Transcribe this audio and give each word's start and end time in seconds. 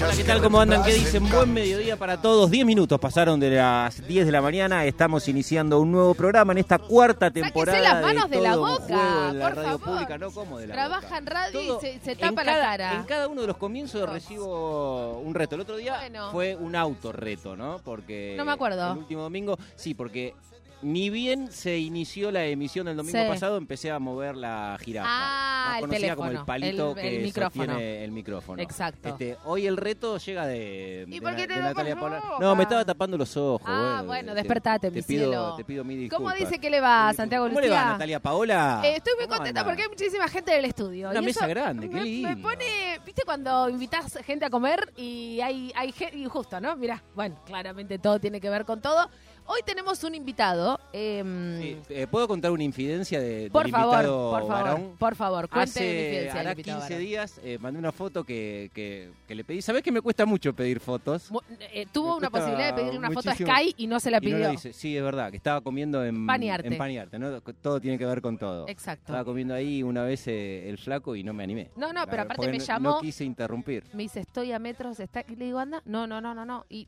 Hola, 0.00 0.14
¿qué 0.16 0.22
tal? 0.24 0.40
¿Cómo 0.40 0.60
andan? 0.60 0.84
¿Qué 0.84 0.92
dicen? 0.94 1.28
Buen 1.28 1.52
mediodía 1.52 1.96
para 1.96 2.20
todos. 2.20 2.50
Diez 2.50 2.64
minutos 2.64 3.00
pasaron 3.00 3.40
de 3.40 3.50
las 3.50 4.06
10 4.06 4.26
de 4.26 4.32
la 4.32 4.40
mañana. 4.40 4.84
Estamos 4.84 5.26
iniciando 5.28 5.80
un 5.80 5.90
nuevo 5.90 6.14
programa 6.14 6.52
en 6.52 6.58
esta 6.58 6.78
cuarta 6.78 7.30
temporada. 7.30 7.80
las 7.80 8.02
manos 8.02 8.30
de, 8.30 8.36
de 8.36 8.42
la 8.42 8.56
boca, 8.56 9.32
la 9.32 9.46
por 9.48 9.56
radio 9.56 9.78
favor. 9.78 9.80
pública, 9.80 10.18
no 10.18 10.30
como 10.30 10.58
de 10.58 10.68
la 10.68 10.74
Trabaja 10.74 11.00
boca. 11.06 11.18
en 11.18 11.26
radio 11.26 11.60
Todo- 11.60 11.80
y 11.82 11.98
se, 11.98 12.16
tapa 12.16 12.44
la 12.44 12.52
cara. 12.60 12.94
En 12.94 13.02
cada 13.04 13.26
uno 13.28 13.40
de 13.40 13.48
los 13.48 13.56
comienzos 13.56 14.08
recibo 14.08 15.18
un 15.18 15.34
reto. 15.34 15.56
El 15.56 15.62
otro 15.62 15.76
día 15.76 15.96
Bueno. 15.98 16.30
fue 16.30 16.54
un 16.54 16.76
autorreto, 16.76 17.56
¿no? 17.56 17.80
Porque 17.84 18.34
No 18.36 18.44
me 18.44 18.52
acuerdo. 18.52 18.92
El 18.92 18.98
último 18.98 19.22
domingo, 19.22 19.58
sí, 19.74 19.94
porque 19.94 20.34
ni 20.82 21.10
bien 21.10 21.50
se 21.50 21.78
inició 21.78 22.30
la 22.30 22.44
emisión 22.44 22.86
del 22.86 22.96
domingo 22.96 23.18
Sí. 23.20 23.28
pasado, 23.28 23.56
empecé 23.56 23.90
a 23.90 23.98
mover 23.98 24.36
la 24.36 24.76
jirafa. 24.80 25.08
Ah, 25.10 25.64
más 25.70 25.74
el 25.76 25.80
conocida 25.88 26.16
como 26.16 26.30
el 26.30 26.44
palito 26.44 26.92
el- 26.92 26.98
el 26.98 27.10
que 27.18 27.24
micrófono. 27.24 27.64
sostiene 27.72 28.04
el 28.04 28.12
micrófono. 28.12 28.62
Exacto. 28.62 29.08
Este, 29.08 29.36
hoy 29.44 29.66
el 29.66 29.76
reto 29.76 30.18
llega 30.18 30.46
de, 30.46 31.04
¿Y 31.08 31.10
de 31.10 31.20
por 31.20 31.34
qué 31.34 31.46
te 31.46 31.54
de 31.54 31.60
Natalia 31.62 31.94
la 31.94 32.00
Paula. 32.00 32.22
No, 32.40 32.54
me 32.54 32.62
estaba 32.62 32.84
tapando 32.84 33.16
los 33.18 33.36
ojos. 33.36 33.62
Ah, 33.66 34.02
bueno, 34.06 34.32
te- 34.32 34.38
despertate, 34.38 34.90
te 34.90 34.96
mi 34.96 35.02
pido, 35.02 35.24
cielo. 35.30 35.54
Te 35.56 35.64
pido 35.64 35.84
mi 35.84 36.08
¿Cómo 36.08 36.28
disculpa. 36.30 36.34
dice 36.34 36.60
que 36.60 36.70
le 36.70 36.80
va, 36.80 37.12
Santiago 37.12 37.46
¿Cómo 37.48 37.60
le 37.60 37.68
va, 37.70 37.74
Lucía? 37.76 37.92
Natalia 37.92 38.20
Paola? 38.20 38.80
Eh, 38.84 38.96
estoy 38.96 39.14
muy 39.16 39.24
¿Cómo 39.26 39.36
contenta 39.36 39.60
anda? 39.60 39.70
porque 39.70 39.82
hay 39.82 39.88
muchísima 39.88 40.28
gente 40.28 40.52
en 40.52 40.58
el 40.60 40.64
estudio. 40.66 41.10
Una 41.10 41.20
y 41.20 41.24
mesa 41.24 41.40
eso 41.40 41.48
grande, 41.48 41.90
qué 41.90 42.00
lindo. 42.00 42.28
Me 42.28 42.36
pone, 42.36 43.00
¿viste 43.04 43.22
cuando 43.24 43.68
invitas 43.68 44.18
gente 44.24 44.44
a 44.44 44.50
comer 44.50 44.92
y 44.96 45.40
hay, 45.40 45.72
hay 45.74 45.92
gente, 45.92 46.16
y 46.18 46.24
justo, 46.26 46.60
¿no? 46.60 46.76
Mira, 46.76 47.02
bueno, 47.14 47.36
claramente 47.44 47.98
todo 47.98 48.20
tiene 48.20 48.40
que 48.40 48.48
ver 48.48 48.64
con 48.64 48.80
todo. 48.80 49.08
Hoy 49.50 49.60
tenemos 49.64 50.04
un 50.04 50.14
invitado. 50.14 50.78
em, 50.92 51.58
Sí, 51.60 51.76
eh, 51.88 52.06
¿Puedo 52.10 52.28
contar 52.28 52.50
una 52.50 52.62
infidencia 52.64 53.18
de, 53.18 53.48
por 53.50 53.62
del 53.64 53.72
favor, 53.72 53.94
invitado 53.94 54.30
por 54.30 54.40
favor, 54.46 54.64
varón? 54.64 54.96
por 54.98 55.14
favor, 55.16 55.48
cuente 55.48 55.70
Hace 55.70 55.84
infidencia 56.04 56.40
hará 56.40 56.50
invitado 56.50 56.78
15 56.80 56.94
varón. 56.94 57.06
días 57.06 57.40
eh, 57.42 57.58
mandé 57.58 57.78
una 57.78 57.90
foto 57.92 58.24
que, 58.24 58.70
que, 58.74 59.10
que 59.26 59.34
le 59.34 59.44
pedí. 59.44 59.62
¿Sabés 59.62 59.82
que 59.82 59.90
me 59.90 60.02
cuesta 60.02 60.26
mucho 60.26 60.52
pedir 60.52 60.80
fotos? 60.80 61.30
Eh, 61.72 61.86
tuvo 61.90 62.12
Me 62.12 62.18
una 62.18 62.30
posibilidad 62.30 62.66
de 62.68 62.72
pedirle 62.74 62.98
una 62.98 63.10
foto 63.10 63.30
a. 63.30 63.34
Sky 63.34 63.74
y 63.78 63.86
no 63.86 63.98
se 64.00 64.10
la 64.10 64.18
Y 64.20 64.26
no 64.30 64.36
pidió. 64.36 64.52
hice. 64.52 64.72
Sí, 64.74 64.94
es 64.96 65.02
verdad, 65.02 65.30
que 65.30 65.38
estaba 65.38 65.62
comiendo 65.62 66.04
en 66.04 66.26
Paniarte. 66.26 66.68
en 66.68 66.76
Paniarte, 66.76 67.18
¿no? 67.18 67.40
Todo 67.40 67.80
tiene 67.80 67.96
que 67.96 68.04
ver 68.04 68.20
con 68.20 68.36
todo. 68.36 68.68
Exacto. 68.68 69.04
Estaba 69.06 69.24
comiendo 69.24 69.54
ahí 69.54 69.82
una 69.82 70.02
vez 70.04 70.26
eh, 70.28 70.68
el 70.68 70.76
flaco 70.76 71.16
y 71.16 71.24
no 71.24 71.32
me 71.32 71.42
animé. 71.44 71.70
No, 71.74 71.92
no, 71.94 72.04
pero 72.04 72.18
verdad, 72.18 72.32
aparte 72.32 72.48
me 72.50 72.58
llamó. 72.58 72.90
No 72.90 73.00
quise 73.00 73.24
interrumpir. 73.24 73.84
Me 73.94 74.02
dice, 74.02 74.20
estoy 74.20 74.52
a 74.52 74.58
metros, 74.58 75.00
está... 75.00 75.24
y 75.26 75.36
le 75.36 75.46
digo, 75.46 75.58
anda, 75.58 75.80
no, 75.86 76.06
no, 76.06 76.20
no, 76.20 76.34
no, 76.34 76.44
no. 76.44 76.66
Y, 76.68 76.86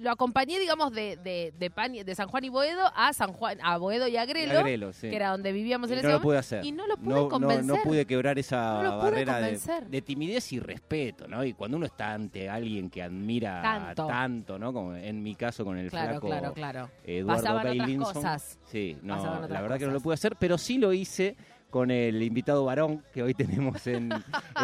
lo 0.00 0.10
acompañé, 0.10 0.58
digamos, 0.58 0.92
de, 0.92 1.16
de, 1.16 1.54
de, 1.58 1.70
Pani- 1.70 1.93
de 2.02 2.14
San 2.14 2.28
Juan 2.28 2.44
y 2.44 2.48
Boedo 2.48 2.90
a 2.94 3.12
San 3.12 3.32
Juan, 3.32 3.58
a 3.62 3.78
Boedo 3.78 4.08
y 4.08 4.16
Agrelo, 4.16 4.92
sí. 4.92 5.10
que 5.10 5.16
era 5.16 5.30
donde 5.30 5.52
vivíamos 5.52 5.90
en 5.90 5.96
Y 5.96 5.98
ese 6.00 6.08
no 6.08 6.14
lo 6.14 6.22
pude 6.22 6.38
hacer. 6.38 6.64
Y 6.64 6.72
no 6.72 6.86
lo 6.86 6.96
pude 6.96 7.14
no, 7.14 7.28
convencer. 7.28 7.64
No, 7.64 7.82
pude 7.82 8.06
quebrar 8.06 8.38
esa 8.38 8.78
pude 8.78 8.88
barrera 8.88 9.38
de, 9.40 10.02
timidez 10.02 10.52
y 10.52 10.60
respeto, 10.60 11.28
¿no? 11.28 11.44
Y 11.44 11.52
cuando 11.52 11.76
uno 11.76 11.86
está 11.86 12.12
ante 12.12 12.48
alguien 12.48 12.90
que 12.90 13.02
admira 13.02 13.62
Tanto. 13.62 14.06
tanto, 14.06 14.58
¿no? 14.58 14.72
Como 14.72 14.94
en 14.94 15.22
mi 15.22 15.34
caso 15.34 15.64
con 15.64 15.78
el 15.78 15.90
Claro, 15.90 16.12
flaco 16.12 16.26
claro, 16.26 16.52
claro. 16.52 16.90
Eduardo 17.04 17.42
Pasaban 17.42 17.80
otras 17.80 18.14
cosas. 18.14 18.58
Sí, 18.70 18.96
no, 19.02 19.46
la 19.48 19.60
verdad 19.60 19.78
que 19.78 19.86
no 19.86 19.92
lo 19.92 20.00
pude 20.00 20.14
hacer, 20.14 20.36
pero 20.38 20.58
sí 20.58 20.78
lo 20.78 20.92
hice 20.92 21.36
con 21.74 21.90
el 21.90 22.22
invitado 22.22 22.64
varón 22.64 23.02
que 23.12 23.20
hoy 23.24 23.34
tenemos 23.34 23.84
en, 23.88 24.08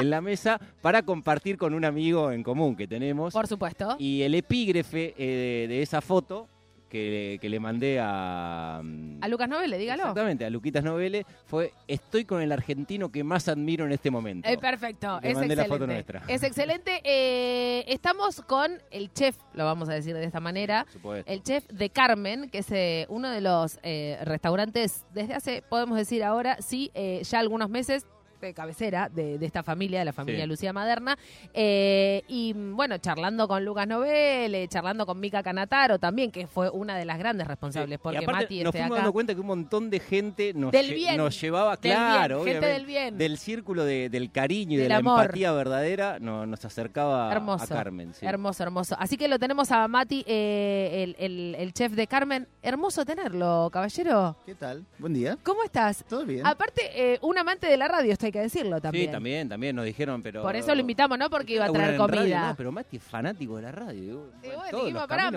en 0.00 0.10
la 0.10 0.20
mesa 0.20 0.60
para 0.80 1.02
compartir 1.02 1.58
con 1.58 1.74
un 1.74 1.84
amigo 1.84 2.30
en 2.30 2.44
común 2.44 2.76
que 2.76 2.86
tenemos. 2.86 3.34
Por 3.34 3.48
supuesto. 3.48 3.96
Y 3.98 4.22
el 4.22 4.36
epígrafe 4.36 5.14
eh, 5.18 5.66
de 5.66 5.82
esa 5.82 6.00
foto 6.00 6.46
que, 6.90 7.38
que 7.40 7.48
le 7.48 7.58
mandé 7.60 7.98
a... 8.02 8.80
mm, 8.84 9.18
A 9.22 9.28
Lucas 9.28 9.48
Novele, 9.48 9.78
dígalo. 9.78 10.02
Exactamente, 10.02 10.44
a 10.44 10.50
Luquitas 10.50 10.84
Novele 10.84 11.24
fue 11.46 11.72
Estoy 11.88 12.24
con 12.26 12.42
el 12.42 12.52
argentino 12.52 13.10
que 13.10 13.24
más 13.24 13.48
admiro 13.48 13.86
en 13.86 13.92
este 13.92 14.10
momento. 14.10 14.46
Eh, 14.48 14.58
perfecto, 14.58 15.18
Le 15.22 15.30
es 15.30 15.34
mandé 15.36 15.56
la 15.56 15.62
excelente. 15.62 15.68
foto 15.68 15.86
nuestra. 15.86 16.22
Es 16.28 16.42
excelente. 16.42 17.00
Eh, 17.12 17.84
estamos 17.88 18.40
con 18.42 18.72
el 18.90 19.12
chef, 19.12 19.36
lo 19.54 19.64
vamos 19.64 19.88
a 19.88 19.94
decir 19.94 20.14
de 20.14 20.24
esta 20.24 20.40
manera, 20.40 20.86
supuesto. 20.92 21.30
el 21.30 21.42
chef 21.42 21.66
de 21.68 21.90
Carmen, 21.90 22.50
que 22.50 22.58
es 22.58 22.70
eh, 22.72 23.06
uno 23.08 23.30
de 23.30 23.40
los 23.40 23.78
eh, 23.82 24.18
restaurantes 24.24 25.04
desde 25.14 25.34
hace, 25.34 25.62
podemos 25.68 25.96
decir 25.96 26.24
ahora, 26.24 26.56
sí, 26.60 26.90
eh, 26.94 27.22
ya 27.24 27.38
algunos 27.38 27.70
meses 27.70 28.06
de 28.48 28.54
cabecera 28.54 29.08
de, 29.08 29.38
de 29.38 29.46
esta 29.46 29.62
familia, 29.62 29.98
de 30.00 30.04
la 30.06 30.12
familia 30.12 30.44
Sí. 30.44 30.48
Lucía 30.48 30.72
Maderna. 30.72 31.16
Eh, 31.54 32.22
y 32.28 32.52
bueno, 32.54 32.98
charlando 32.98 33.46
con 33.48 33.64
Lucas 33.64 33.86
Novele, 33.86 34.66
charlando 34.68 35.04
con 35.06 35.18
Mica 35.20 35.42
Canataro 35.42 35.98
también, 35.98 36.30
que 36.30 36.46
fue 36.46 36.70
una 36.70 36.96
de 36.96 37.04
las 37.04 37.18
grandes 37.18 37.46
responsables, 37.46 37.98
Sí. 37.98 38.00
porque 38.02 38.18
y 38.20 38.24
aparte 38.24 38.42
Mati 38.44 38.58
nos 38.64 38.66
esté 38.74 38.78
fuimos 38.78 38.96
acá. 38.96 39.02
dando 39.02 39.12
cuenta 39.12 39.34
que 39.34 39.40
un 39.40 39.46
montón 39.46 39.90
de 39.90 40.00
gente 40.00 40.52
nos, 40.54 40.72
Del 40.72 40.94
bien. 40.94 41.16
nos 41.16 41.40
llevaba, 41.40 41.76
Del 41.76 41.92
claro, 41.92 42.42
bien, 42.44 42.54
gente 42.56 42.66
del 42.68 42.86
bien. 42.86 43.18
del 43.18 43.38
círculo 43.38 43.84
de- 43.84 44.08
del 44.08 44.30
cariño 44.30 44.74
y 44.74 44.76
Del 44.76 44.84
de 44.84 44.88
la 44.88 44.96
amor. 44.96 45.20
empatía 45.22 45.52
verdadera, 45.52 46.18
no- 46.20 46.46
nos 46.46 46.64
acercaba 46.64 47.30
Hermoso. 47.32 47.64
a 47.64 47.68
Carmen. 47.68 48.14
sí. 48.14 48.24
Hermoso, 48.26 48.62
hermoso. 48.62 48.96
Así 48.98 49.16
que 49.16 49.28
lo 49.28 49.38
tenemos 49.38 49.70
a 49.70 49.86
Mati, 49.88 50.24
eh, 50.26 51.02
el, 51.02 51.16
el- 51.18 51.54
el 51.56 51.72
chef 51.72 51.92
de 51.92 52.06
Carmen. 52.06 52.46
Hermoso 52.62 53.04
tenerlo, 53.04 53.68
caballero. 53.72 54.36
¿Qué 54.46 54.54
tal? 54.54 54.84
Buen 54.98 55.14
día. 55.14 55.36
¿Cómo 55.42 55.62
estás? 55.64 56.04
¿Todo 56.08 56.24
bien? 56.24 56.46
Aparte, 56.46 56.82
eh, 56.94 57.18
un 57.22 57.36
amante 57.38 57.66
de 57.66 57.76
la 57.76 57.88
radio, 57.88 58.12
esto 58.12 58.29
hay 58.30 58.32
que 58.32 58.40
decirlo 58.40 58.80
también. 58.80 59.06
Sí, 59.06 59.12
también, 59.12 59.48
también 59.48 59.76
nos 59.76 59.84
dijeron, 59.84 60.22
pero... 60.22 60.42
Por 60.42 60.56
eso 60.56 60.74
lo 60.74 60.80
invitamos, 60.80 61.18
¿no? 61.18 61.28
Porque 61.28 61.54
iba 61.54 61.66
a 61.66 61.72
traer 61.72 61.94
en 61.94 61.98
radio, 61.98 62.16
comida. 62.16 62.48
no, 62.48 62.56
pero 62.56 62.72
Mati 62.72 62.96
es 62.96 63.02
fanático 63.02 63.56
de 63.56 63.62
la 63.62 63.72
radio. 63.72 64.00
digo, 64.00 64.32
Y 64.42 64.46
bueno, 64.48 64.78
dijimos, 64.78 65.06
pará. 65.06 65.30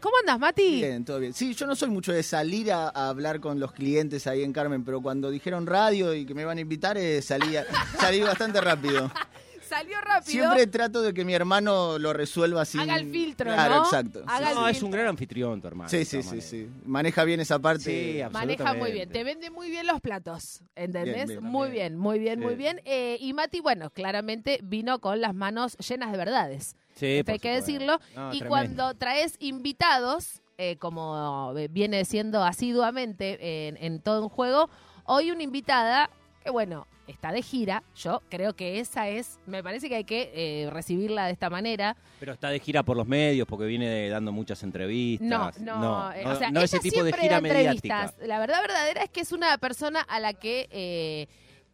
¿Cómo 0.00 0.14
andas, 0.20 0.38
Mati? 0.38 0.76
Bien, 0.76 1.04
todo 1.04 1.18
bien. 1.18 1.32
Sí, 1.32 1.54
yo 1.54 1.66
no 1.66 1.74
soy 1.74 1.88
mucho 1.88 2.12
de 2.12 2.22
salir 2.22 2.72
a, 2.72 2.88
a 2.88 3.08
hablar 3.08 3.40
con 3.40 3.58
los 3.58 3.72
clientes 3.72 4.26
ahí 4.26 4.42
en 4.42 4.52
Carmen, 4.52 4.84
pero 4.84 5.00
cuando 5.00 5.30
dijeron 5.30 5.66
radio 5.66 6.14
y 6.14 6.26
que 6.26 6.34
me 6.34 6.44
van 6.44 6.58
a 6.58 6.60
invitar, 6.60 6.98
eh, 6.98 7.22
salí, 7.22 7.54
salí 7.98 8.20
bastante 8.20 8.60
rápido. 8.60 9.10
Salió 9.68 10.00
rápido. 10.00 10.30
Siempre 10.44 10.66
trato 10.66 11.02
de 11.02 11.12
que 11.14 11.24
mi 11.24 11.34
hermano 11.34 11.98
lo 11.98 12.12
resuelva 12.12 12.64
sin... 12.64 12.80
Haga 12.80 12.96
el 12.96 13.10
filtro, 13.10 13.46
Claro, 13.52 13.76
¿no? 13.76 13.84
exacto. 13.84 14.22
Haga 14.26 14.50
el 14.50 14.54
No, 14.56 14.68
es 14.68 14.72
filtro. 14.72 14.86
un 14.86 14.92
gran 14.92 15.06
anfitrión 15.08 15.60
tu 15.60 15.66
hermano. 15.68 15.88
Sí, 15.88 15.98
de 15.98 16.04
sí, 16.04 16.10
todas 16.18 16.24
sí, 16.26 16.30
maneras. 16.30 16.50
sí. 16.50 16.70
Maneja 16.86 17.24
bien 17.24 17.40
esa 17.40 17.58
parte. 17.58 17.84
Sí, 17.84 18.32
Maneja 18.32 18.74
muy 18.74 18.92
bien, 18.92 19.08
te 19.10 19.24
vende 19.24 19.50
muy 19.50 19.70
bien 19.70 19.86
los 19.86 20.00
platos, 20.00 20.62
¿entendés? 20.76 21.26
Bien, 21.26 21.28
bien, 21.28 21.42
muy 21.42 21.70
bien. 21.70 21.74
bien, 21.92 21.98
muy 21.98 22.18
bien, 22.18 22.40
muy 22.40 22.54
bien. 22.54 22.80
Eh, 22.84 23.16
y 23.20 23.32
Mati, 23.32 23.60
bueno, 23.60 23.90
claramente 23.90 24.60
vino 24.62 24.98
con 25.00 25.20
las 25.20 25.34
manos 25.34 25.76
llenas 25.78 26.10
de 26.12 26.18
verdades. 26.18 26.76
Sí, 26.94 27.22
por 27.24 27.32
hay 27.32 27.38
que 27.40 27.60
supuesto. 27.60 27.72
decirlo. 27.72 28.00
No, 28.14 28.28
y 28.28 28.38
tremendo. 28.38 28.48
cuando 28.48 28.94
traes 28.94 29.36
invitados, 29.40 30.40
eh, 30.58 30.76
como 30.78 31.52
viene 31.70 32.04
siendo 32.04 32.44
asiduamente 32.44 33.66
en, 33.68 33.76
en 33.78 34.00
todo 34.00 34.22
un 34.22 34.28
juego, 34.28 34.70
hoy 35.04 35.30
una 35.32 35.42
invitada 35.42 36.10
que, 36.44 36.50
bueno, 36.50 36.86
está 37.06 37.32
de 37.32 37.42
gira. 37.42 37.82
Yo 37.96 38.22
creo 38.28 38.54
que 38.54 38.78
esa 38.78 39.08
es, 39.08 39.38
me 39.46 39.62
parece 39.62 39.88
que 39.88 39.96
hay 39.96 40.04
que 40.04 40.30
eh, 40.34 40.70
recibirla 40.70 41.26
de 41.26 41.32
esta 41.32 41.50
manera. 41.50 41.96
Pero 42.20 42.32
está 42.34 42.50
de 42.50 42.60
gira 42.60 42.82
por 42.82 42.96
los 42.96 43.06
medios 43.06 43.48
porque 43.48 43.64
viene 43.64 43.88
de- 43.88 44.08
dando 44.10 44.30
muchas 44.30 44.62
entrevistas. 44.62 45.58
No, 45.58 45.78
no, 45.80 46.12
eh, 46.12 46.26
o 46.26 46.36
sea, 46.36 46.50
no 46.50 46.60
ese 46.60 46.78
tipo 46.80 47.02
de 47.02 47.12
gira 47.12 47.40
mediática. 47.40 48.12
La 48.26 48.38
verdad 48.38 48.60
verdadera 48.60 49.02
es 49.02 49.10
que 49.10 49.20
es 49.20 49.32
una 49.32 49.56
persona 49.58 50.00
a 50.02 50.20
la 50.20 50.34
que, 50.34 50.68
eh, 50.70 51.26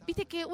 viste 0.06 0.26
que, 0.26 0.44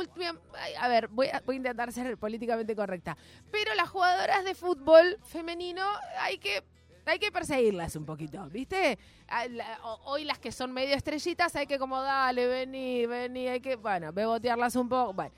a 0.81 0.89
ver, 0.89 1.09
voy 1.09 1.29
a, 1.29 1.43
voy 1.45 1.57
a 1.57 1.59
intentar 1.59 1.93
ser 1.93 2.17
políticamente 2.19 2.75
correcta, 2.75 3.17
pero 3.51 3.75
las 3.75 3.89
jugadoras 3.89 4.45
de 4.45 4.55
fútbol 4.55 5.19
femenino 5.25 5.83
hay 6.21 6.39
que 6.39 6.63
hay 7.11 7.19
que 7.19 7.31
perseguirlas 7.33 7.95
un 7.97 8.05
poquito, 8.05 8.45
¿viste? 8.51 8.99
A 9.29 9.47
la- 9.49 9.79
o- 9.85 10.01
Hoy 10.13 10.25
las 10.25 10.39
que 10.39 10.53
son 10.53 10.73
medio 10.73 10.95
estrellitas 10.95 11.55
hay 11.57 11.67
que 11.67 11.79
como, 11.79 12.01
dale, 12.01 12.47
vení, 12.47 13.07
vení, 13.07 13.49
hay 13.49 13.61
que, 13.61 13.77
bueno, 13.77 14.13
bebotearlas 14.13 14.77
un 14.77 14.89
poco, 14.89 15.13
bueno. 15.13 15.33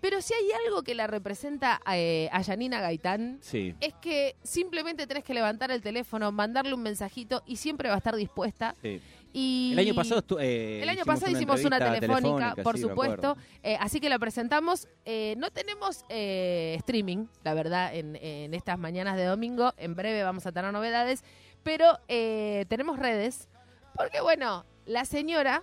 Pero 0.00 0.20
si 0.22 0.34
hay 0.34 0.48
algo 0.66 0.82
que 0.82 0.94
la 0.94 1.06
representa 1.06 1.80
eh, 1.92 2.28
a 2.32 2.40
Yanina 2.42 2.80
Gaitán, 2.80 3.38
Sí. 3.40 3.74
es 3.80 3.94
que 3.94 4.36
simplemente 4.42 5.06
tenés 5.06 5.24
que 5.24 5.34
levantar 5.34 5.70
el 5.70 5.80
teléfono, 5.82 6.30
mandarle 6.32 6.74
un 6.74 6.82
mensajito 6.82 7.42
y 7.46 7.56
siempre 7.56 7.88
va 7.88 7.94
a 7.94 7.98
estar 7.98 8.14
dispuesta. 8.16 8.74
sí. 8.82 9.00
Y 9.38 9.72
El 9.74 9.80
año 9.80 9.94
pasado 9.94 10.24
eh, 10.40 10.80
el 10.82 10.88
año 10.88 11.04
pasado 11.04 11.30
hicimos 11.30 11.62
una 11.62 11.78
telefónica, 11.78 12.54
por 12.62 12.76
sí, 12.76 12.82
supuesto. 12.82 13.36
Eh, 13.62 13.76
así 13.78 14.00
que 14.00 14.08
la 14.08 14.18
presentamos. 14.18 14.88
Eh, 15.04 15.34
no 15.36 15.50
tenemos 15.50 16.06
eh, 16.08 16.74
streaming, 16.78 17.26
la 17.44 17.52
verdad, 17.52 17.94
en, 17.94 18.16
en 18.16 18.54
estas 18.54 18.78
mañanas 18.78 19.14
de 19.18 19.24
domingo. 19.24 19.74
En 19.76 19.94
breve 19.94 20.22
vamos 20.22 20.46
a 20.46 20.52
tener 20.52 20.72
novedades. 20.72 21.22
Pero 21.62 21.98
eh, 22.08 22.64
tenemos 22.68 22.98
redes. 22.98 23.48
Porque, 23.94 24.22
bueno, 24.22 24.64
la 24.86 25.04
señora 25.04 25.62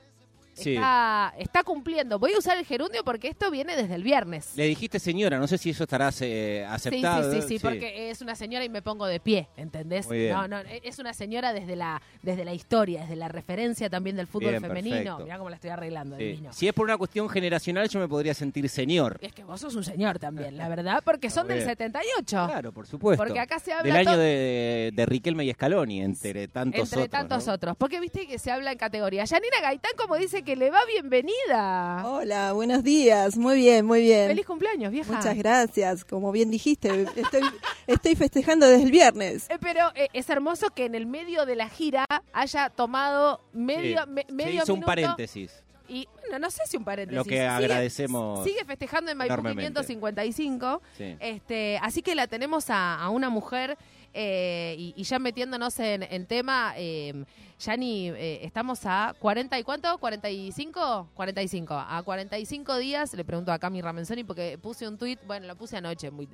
Sí. 0.54 0.76
está, 0.76 1.34
está 1.38 1.64
cumpliendo. 1.64 2.20
Voy 2.20 2.34
a 2.34 2.38
usar 2.38 2.58
el 2.58 2.66
gerundio 2.66 3.04
porque 3.04 3.28
esto 3.28 3.50
viene 3.52 3.76
desde 3.76 3.96
el 3.96 4.04
viernes. 4.04 4.52
Le 4.56 4.66
dijiste 4.66 5.00
señora, 5.00 5.40
no 5.40 5.48
sé 5.48 5.58
si 5.58 5.72
eso 5.72 5.84
estará 5.84 6.12
eh, 6.22 6.66
aceptado. 6.70 7.32
Sí, 7.32 7.42
sí, 7.42 7.48
sí, 7.48 7.58
sí, 7.58 7.60
porque 7.60 8.10
es 8.10 8.22
una 8.22 8.36
señora 8.36 8.64
y 8.64 8.70
me 8.70 8.82
pongo 8.82 9.06
de 9.06 9.20
pie, 9.20 9.48
¿entendés? 9.58 10.08
No, 10.10 10.48
no, 10.48 10.60
es 10.60 11.00
una 11.00 11.14
señora 11.14 11.54
desde 11.54 11.76
la, 11.76 12.02
desde 12.22 12.46
la 12.46 12.54
historia, 12.54 13.02
desde 13.02 13.16
la 13.16 13.28
referencia 13.28 13.90
también 13.90 14.16
del 14.16 14.28
fútbol 14.28 14.52
Bien, 14.52 14.62
femenino. 14.62 15.20
Mirá 15.20 15.38
cómo 15.38 15.50
la 15.50 15.56
estoy 15.56 15.72
arreglando. 15.72 16.18
Si 16.52 16.68
es 16.68 16.74
por 16.74 16.86
una 16.86 16.98
cuestión 16.98 17.30
generacional, 17.30 17.90
yo 17.90 18.00
me 18.00 18.08
podría 18.08 18.34
sentir 18.34 18.70
señor. 18.70 19.18
Es 19.22 19.34
que 19.34 19.44
vos 19.44 19.60
sos 19.60 19.76
un 19.76 19.84
señor 19.84 20.20
también, 20.20 20.58
la 20.58 20.68
verdad, 20.70 21.02
porque 21.06 21.30
son 21.30 21.48
del 21.48 21.58
bien. 21.58 21.70
78. 21.70 22.26
Claro, 22.26 22.72
por 22.72 22.88
supuesto. 22.88 23.24
Porque 23.24 23.40
acá 23.40 23.60
se 23.60 23.74
habla 23.74 23.98
Del 23.98 24.08
año 24.08 24.18
de, 24.18 24.92
de 24.94 25.06
Riquelme 25.06 25.46
y 25.46 25.54
Scaloni, 25.54 26.02
entre 26.02 26.48
tantos 26.48 26.82
entre 26.82 27.04
otros. 27.04 27.10
tantos 27.10 27.48
¿no? 27.48 27.54
otros. 27.54 27.78
Porque 27.78 28.00
viste 28.00 28.28
que 28.28 28.38
se 28.40 28.52
habla 28.52 28.72
en 28.72 28.78
categoría. 28.78 29.26
Yanina 29.26 29.62
Gaitán, 29.62 29.92
como 29.98 30.18
dice 30.18 30.43
que 30.44 30.56
le 30.56 30.69
va 30.69 30.80
bienvenida. 30.86 32.04
Hola, 32.06 32.54
buenos 32.54 32.84
días. 32.84 33.38
Muy 33.38 33.56
bien, 33.56 33.86
muy 33.86 34.01
bien. 34.01 34.28
Feliz 34.28 34.45
cumpleaños, 34.45 34.92
vieja. 34.92 35.12
Muchas 35.13 35.38
gracias. 35.38 36.04
Como 36.06 36.31
bien 36.31 36.51
dijiste, 36.51 37.06
estoy, 37.16 37.42
estoy 37.88 38.16
festejando 38.16 38.68
desde 38.68 38.84
el 38.84 38.92
viernes. 38.92 39.50
Eh, 39.50 39.57
pero 39.62 39.92
eh, 39.95 40.10
es 40.13 40.30
hermoso 40.30 40.69
que 40.72 40.86
en 40.86 40.95
el 40.95 41.06
medio 41.06 41.45
de 41.45 41.56
la 41.56 41.69
gira 41.69 42.06
haya 42.34 42.69
tomado 42.69 43.42
medio, 43.54 44.04
Sí, 44.04 44.10
me- 44.10 44.25
se 44.28 44.34
medio 44.34 44.63
hizo 44.63 44.74
un 44.74 44.81
paréntesis. 44.81 45.63
Y 45.88 46.07
bueno, 46.22 46.40
no 46.40 46.50
sé 46.51 46.62
si 46.66 46.78
un 46.78 46.84
paréntesis. 46.86 47.18
Lo 47.18 47.24
que 47.25 47.31
Sigue- 47.36 47.48
agradecemos 47.48 48.44
Sigue 48.44 48.66
festejando 48.66 49.12
en 49.12 49.18
Maipú 49.18 49.34
enormemente. 49.34 49.81
555. 49.86 50.81
Sí. 50.98 51.16
Este, 51.19 51.78
así 51.81 52.01
que 52.01 52.16
la 52.16 52.28
tenemos 52.28 52.69
a, 52.69 52.95
a 53.01 53.10
una 53.10 53.30
mujer 53.30 53.78
eh, 54.13 54.75
y, 54.95 55.04
ya 55.04 55.19
metiéndonos 55.19 55.80
en, 55.80 56.04
en 56.04 56.25
tema, 56.25 56.74
eh, 56.77 57.25
Yani, 57.60 58.10
eh, 58.10 58.39
estamos 58.44 58.81
a 58.86 59.15
40 59.19 59.57
y 59.57 59.63
cuánto, 59.63 59.98
45, 59.98 61.10
45. 61.13 61.74
A 61.74 62.04
45 62.04 62.77
días, 62.77 63.13
le 63.13 63.24
pregunto 63.24 63.54
a 63.54 63.60
Cami 63.60 63.81
Ramenzoni 63.81 64.24
porque 64.25 64.57
puse 64.57 64.86
un 64.88 64.98
tuit, 64.98 65.18
bueno, 65.25 65.48
lo 65.48 65.56
puse 65.56 65.77
anoche, 65.77 66.12
muy, 66.12 66.27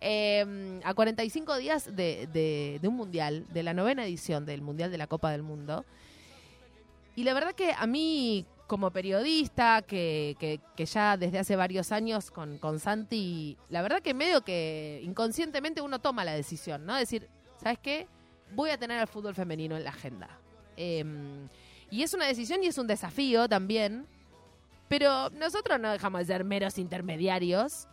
eh, 0.00 0.80
a 0.84 0.92
45 0.94 1.56
días 1.58 1.84
de, 1.94 2.26
de- 2.32 2.78
de 2.82 2.88
un 2.88 2.96
mundial, 2.96 3.46
de 3.52 3.62
la 3.62 3.74
novena 3.74 4.04
edición 4.04 4.44
del 4.44 4.60
Mundial 4.60 4.90
de 4.90 4.98
la 4.98 5.06
Copa 5.06 5.30
del 5.30 5.42
Mundo. 5.42 5.84
Y 7.14 7.24
la 7.24 7.34
verdad 7.34 7.52
que 7.54 7.72
a 7.76 7.86
mí, 7.86 8.44
como 8.72 8.90
periodista, 8.90 9.82
que, 9.82 10.34
que- 10.40 10.58
que 10.74 10.86
ya 10.86 11.18
desde 11.18 11.38
hace 11.38 11.56
varios 11.56 11.92
años 11.92 12.30
con, 12.30 12.56
con 12.56 12.80
Santi, 12.80 13.58
la 13.68 13.82
verdad 13.82 14.00
que 14.00 14.14
medio 14.14 14.40
que 14.40 15.02
inconscientemente 15.04 15.82
uno 15.82 15.98
toma 15.98 16.24
la 16.24 16.32
decisión, 16.32 16.86
¿no? 16.86 16.96
Decir, 16.96 17.28
¿sabes 17.62 17.78
qué? 17.82 18.08
Voy 18.54 18.70
a 18.70 18.78
tener 18.78 18.98
al 18.98 19.08
fútbol 19.08 19.34
femenino 19.34 19.76
en 19.76 19.84
la 19.84 19.90
agenda. 19.90 20.38
Eh, 20.78 21.04
y 21.90 22.02
es 22.02 22.14
una 22.14 22.24
decisión 22.24 22.64
y 22.64 22.68
es 22.68 22.78
un 22.78 22.86
desafío 22.86 23.46
también. 23.46 24.06
Pero 24.88 25.28
nosotros 25.28 25.78
no 25.78 25.92
dejamos 25.92 26.20
de 26.20 26.24
ser 26.24 26.42
meros 26.42 26.78
intermediarios. 26.78 27.88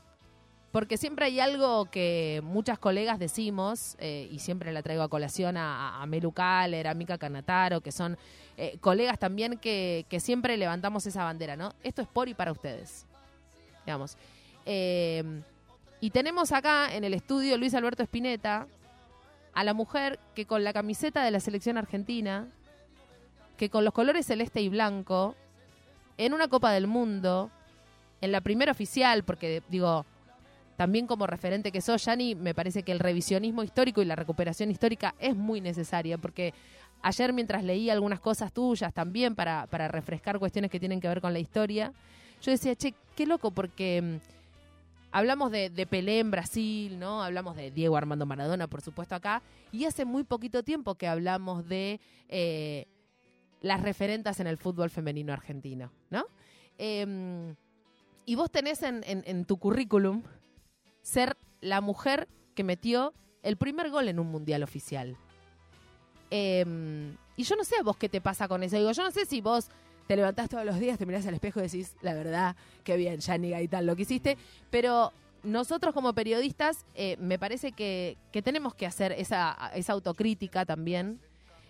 Porque 0.72 0.98
siempre 0.98 1.26
hay 1.26 1.40
algo 1.40 1.86
que 1.86 2.42
muchas 2.44 2.78
colegas 2.78 3.18
decimos, 3.18 3.96
eh, 4.00 4.28
y 4.32 4.40
siempre 4.40 4.72
la 4.72 4.84
traigo 4.84 5.02
a 5.02 5.10
colación 5.10 5.58
a, 5.58 6.02
a 6.02 6.06
Melu 6.06 6.32
Kaller, 6.32 6.88
a 6.88 6.94
Mika 6.94 7.18
Canataro, 7.18 7.82
que 7.82 7.92
son 7.92 8.18
eh, 8.62 8.78
colegas 8.82 9.18
también 9.18 9.58
que, 9.58 10.06
siempre 10.20 10.58
levantamos 10.58 11.06
esa 11.06 11.24
bandera, 11.24 11.56
¿no? 11.56 11.74
Esto 11.82 12.02
es 12.02 12.10
por 12.10 12.28
y 12.28 12.34
para 12.34 12.52
ustedes. 12.52 13.06
Digamos. 13.86 14.18
Eh, 14.66 15.24
y 16.02 16.10
tenemos 16.10 16.52
acá 16.52 16.94
en 16.94 17.06
el 17.06 17.14
estudio 17.14 17.58
Luis 17.58 17.74
Alberto 17.74 18.04
Espineta 18.04 18.68
a 19.54 19.64
la 19.64 19.74
mujer 19.74 20.20
que 20.36 20.46
con 20.46 20.66
la 20.66 20.74
camiseta 20.74 21.24
de 21.24 21.32
la 21.32 21.40
selección 21.40 21.78
argentina, 21.78 22.50
que 23.56 23.70
con 23.70 23.86
los 23.86 23.94
colores 23.94 24.26
celeste 24.26 24.60
y 24.60 24.68
blanco, 24.68 25.36
en 26.18 26.34
una 26.34 26.50
Copa 26.50 26.74
del 26.74 26.88
Mundo, 26.88 27.50
en 28.20 28.34
la 28.34 28.42
primera 28.42 28.74
oficial, 28.74 29.24
porque 29.24 29.64
digo, 29.70 30.06
también 30.80 31.08
como 31.08 31.28
referente 31.28 31.74
que 31.74 31.82
sos, 31.82 32.06
Yani, 32.06 32.36
me 32.36 32.54
parece 32.54 32.84
que 32.84 32.94
el 32.94 33.00
revisionismo 33.00 33.64
histórico 33.64 34.02
y 34.02 34.06
la 34.06 34.16
recuperación 34.16 34.72
histórica 34.72 35.14
es 35.20 35.36
muy 35.36 35.60
necesaria, 35.60 36.18
porque 36.18 36.54
ayer 37.02 37.34
mientras 37.34 37.66
leí 37.66 37.90
algunas 37.90 38.22
cosas 38.22 38.54
tuyas 38.54 38.94
también 38.94 39.36
para, 39.36 39.68
para 39.68 39.90
refrescar 39.90 40.40
cuestiones 40.40 40.72
que 40.72 40.80
tienen 40.80 41.02
que 41.02 41.10
ver 41.10 41.20
con 41.20 41.34
la 41.34 41.40
historia, 41.40 41.92
yo 42.42 42.52
decía, 42.52 42.78
che, 42.78 42.94
qué 43.14 43.26
loco, 43.26 43.52
porque 43.52 44.02
mm, 44.02 44.16
hablamos 45.12 45.52
de, 45.52 45.70
de 45.70 45.86
Pelé 45.86 46.20
en 46.20 46.32
Brasil, 46.32 46.98
¿no? 46.98 47.22
Hablamos 47.24 47.58
de 47.58 47.72
Diego 47.72 47.98
Armando 47.98 48.26
Maradona, 48.26 48.68
por 48.68 48.80
supuesto, 48.80 49.16
acá, 49.16 49.42
y 49.74 49.84
hace 49.84 50.06
muy 50.06 50.24
poquito 50.24 50.64
tiempo 50.64 50.96
que 50.96 51.10
hablamos 51.10 51.68
de 51.68 52.00
eh, 52.30 52.86
las 53.62 53.82
referentas 53.82 54.40
en 54.40 54.48
el 54.48 54.56
fútbol 54.56 54.90
femenino 54.90 55.34
argentino, 55.34 55.92
¿no? 56.10 56.24
Em, 56.78 57.54
y 58.26 58.36
vos 58.36 58.50
tenés 58.50 58.82
en, 58.84 59.04
en- 59.06 59.24
en 59.26 59.44
tu 59.44 59.58
currículum 59.58 60.24
ser 61.02 61.38
la 61.62 61.82
mujer 61.82 62.28
que 62.56 62.64
metió 62.64 63.14
el 63.44 63.58
primer 63.58 63.90
gol 63.90 64.08
en 64.08 64.20
un 64.20 64.28
mundial 64.28 64.64
oficial. 64.64 65.16
Em, 66.30 67.16
y 67.36 67.44
yo 67.44 67.56
no 67.56 67.64
sé 67.64 67.76
a 67.78 67.84
vos 67.84 67.98
qué 67.98 68.10
te 68.10 68.22
pasa 68.22 68.48
con 68.48 68.64
eso. 68.64 68.78
Digo, 68.78 68.92
yo 68.92 69.04
no 69.04 69.12
sé 69.12 69.26
si 69.26 69.42
vos 69.42 69.70
te 70.08 70.16
levantás 70.16 70.50
todos 70.50 70.66
los 70.66 70.80
días, 70.80 70.98
te 70.98 71.06
mirás 71.06 71.26
al 71.28 71.34
espejo 71.36 71.60
y 71.60 71.64
decís, 71.64 71.96
la 72.02 72.14
verdad, 72.14 72.56
qué 72.84 72.98
bien, 72.98 73.20
Yani 73.20 73.50
Gaitán, 73.52 73.86
lo 73.86 73.96
que 73.96 74.04
hiciste. 74.04 74.38
Pero 74.70 75.14
nosotros 75.44 75.94
como 75.94 76.14
periodistas, 76.14 76.86
eh, 76.96 77.16
me 77.20 77.40
parece 77.40 77.72
que, 77.72 78.18
que 78.32 78.42
tenemos 78.42 78.76
que 78.76 78.86
hacer 78.86 79.12
esa, 79.14 79.72
esa 79.76 79.94
autocrítica 79.94 80.66
también. 80.66 81.20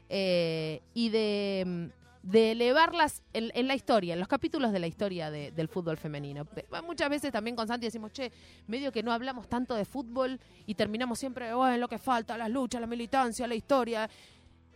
eh, 0.10 0.82
y 0.94 1.10
de, 1.10 1.92
de 2.22 2.52
elevarlas 2.52 3.24
en, 3.34 3.50
en 3.54 3.68
la 3.68 3.76
historia, 3.76 4.14
en 4.14 4.20
los 4.20 4.28
capítulos 4.28 4.72
de 4.74 4.80
la 4.80 4.88
historia 4.88 5.32
de- 5.32 5.52
del 5.52 5.68
fútbol 5.70 5.98
femenino. 5.98 6.46
Muchas 6.86 7.10
veces 7.10 7.32
también 7.32 7.56
con 7.56 7.68
Santi 7.68 7.86
decimos, 7.86 8.12
che, 8.12 8.32
medio 8.68 8.92
que 8.92 9.04
no 9.04 9.14
hablamos 9.14 9.48
tanto 9.48 9.74
de 9.76 9.86
fútbol 9.86 10.40
y 10.66 10.76
terminamos 10.76 11.18
siempre, 11.18 11.54
bueno, 11.54 11.78
lo 11.78 11.88
que 11.88 11.98
falta, 11.98 12.38
las 12.38 12.50
luchas, 12.50 12.82
la 12.82 12.88
militancia, 12.88 13.48
la 13.48 13.56
historia. 13.56 14.10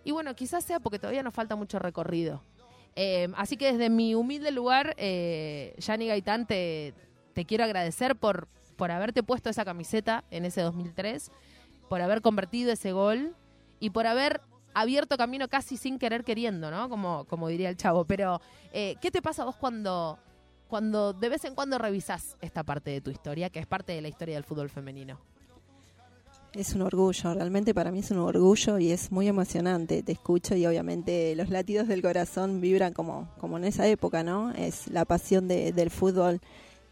Y 0.05 0.11
bueno, 0.11 0.33
quizás 0.35 0.63
sea 0.63 0.79
porque 0.79 0.99
todavía 0.99 1.21
nos 1.23 1.33
falta 1.33 1.55
mucho 1.57 1.79
recorrido. 1.79 2.41
Eh, 2.95 3.27
así 3.35 3.57
que 3.57 3.71
desde 3.73 3.89
mi 3.89 4.15
humilde 4.15 4.51
lugar, 4.51 4.93
eh, 4.97 5.75
Gaitán, 5.85 6.45
te, 6.45 6.93
te 7.33 7.43
quiero 7.45 7.63
agradecer 7.65 8.15
por, 8.15 8.47
por 8.77 8.91
haberte 8.91 9.21
puesto 9.23 9.49
esa 9.49 9.65
camiseta 9.65 10.23
en 10.31 10.45
ese 10.45 10.61
2003, 10.61 11.31
por 11.89 12.01
haber 12.01 12.21
convertido 12.21 12.71
ese 12.71 12.91
gol 12.91 13.35
y 13.79 13.89
por 13.89 14.07
haber 14.07 14.41
abierto 14.73 15.17
camino 15.17 15.47
casi 15.47 15.77
sin 15.77 15.99
querer 15.99 16.23
queriendo, 16.23 16.69
¿no? 16.71 16.89
Como, 16.89 17.25
como 17.25 17.47
diría 17.47 17.69
el 17.69 17.77
chavo. 17.77 18.05
Pero, 18.05 18.41
eh, 18.71 18.95
¿qué 19.01 19.11
te 19.11 19.21
pasa 19.21 19.45
vos 19.45 19.55
cuando, 19.55 20.17
cuando 20.67 21.13
de 21.13 21.29
vez 21.29 21.45
en 21.45 21.55
cuando 21.55 21.77
revisás 21.77 22.37
esta 22.41 22.63
parte 22.63 22.91
de 22.91 23.01
tu 23.01 23.11
historia, 23.11 23.49
que 23.49 23.59
es 23.59 23.67
parte 23.67 23.93
de 23.93 24.01
la 24.01 24.07
historia 24.07 24.35
del 24.35 24.43
fútbol 24.43 24.69
femenino? 24.69 25.19
Es 26.53 26.75
un 26.75 26.83
orgullo, 26.83 27.33
realmente 27.33 27.73
para 27.73 27.91
mí 27.91 27.99
es 27.99 28.11
un 28.11 28.19
orgullo 28.19 28.77
y 28.77 28.91
es 28.91 29.11
muy 29.11 29.27
emocionante. 29.27 30.03
Te 30.03 30.11
escucho 30.11 30.55
y 30.55 30.65
obviamente 30.67 31.35
los 31.35 31.49
latidos 31.49 31.87
del 31.87 32.03
corazón 32.03 32.61
vibran 32.61 32.93
como, 32.93 33.27
como 33.39 33.57
en 33.57 33.63
esa 33.63 33.87
época, 33.87 34.23
¿no? 34.23 34.51
Es 34.51 34.87
la 34.87 35.03
pasión 35.05 35.47
de- 35.47 35.71
del 35.71 35.89
fútbol 35.89 36.41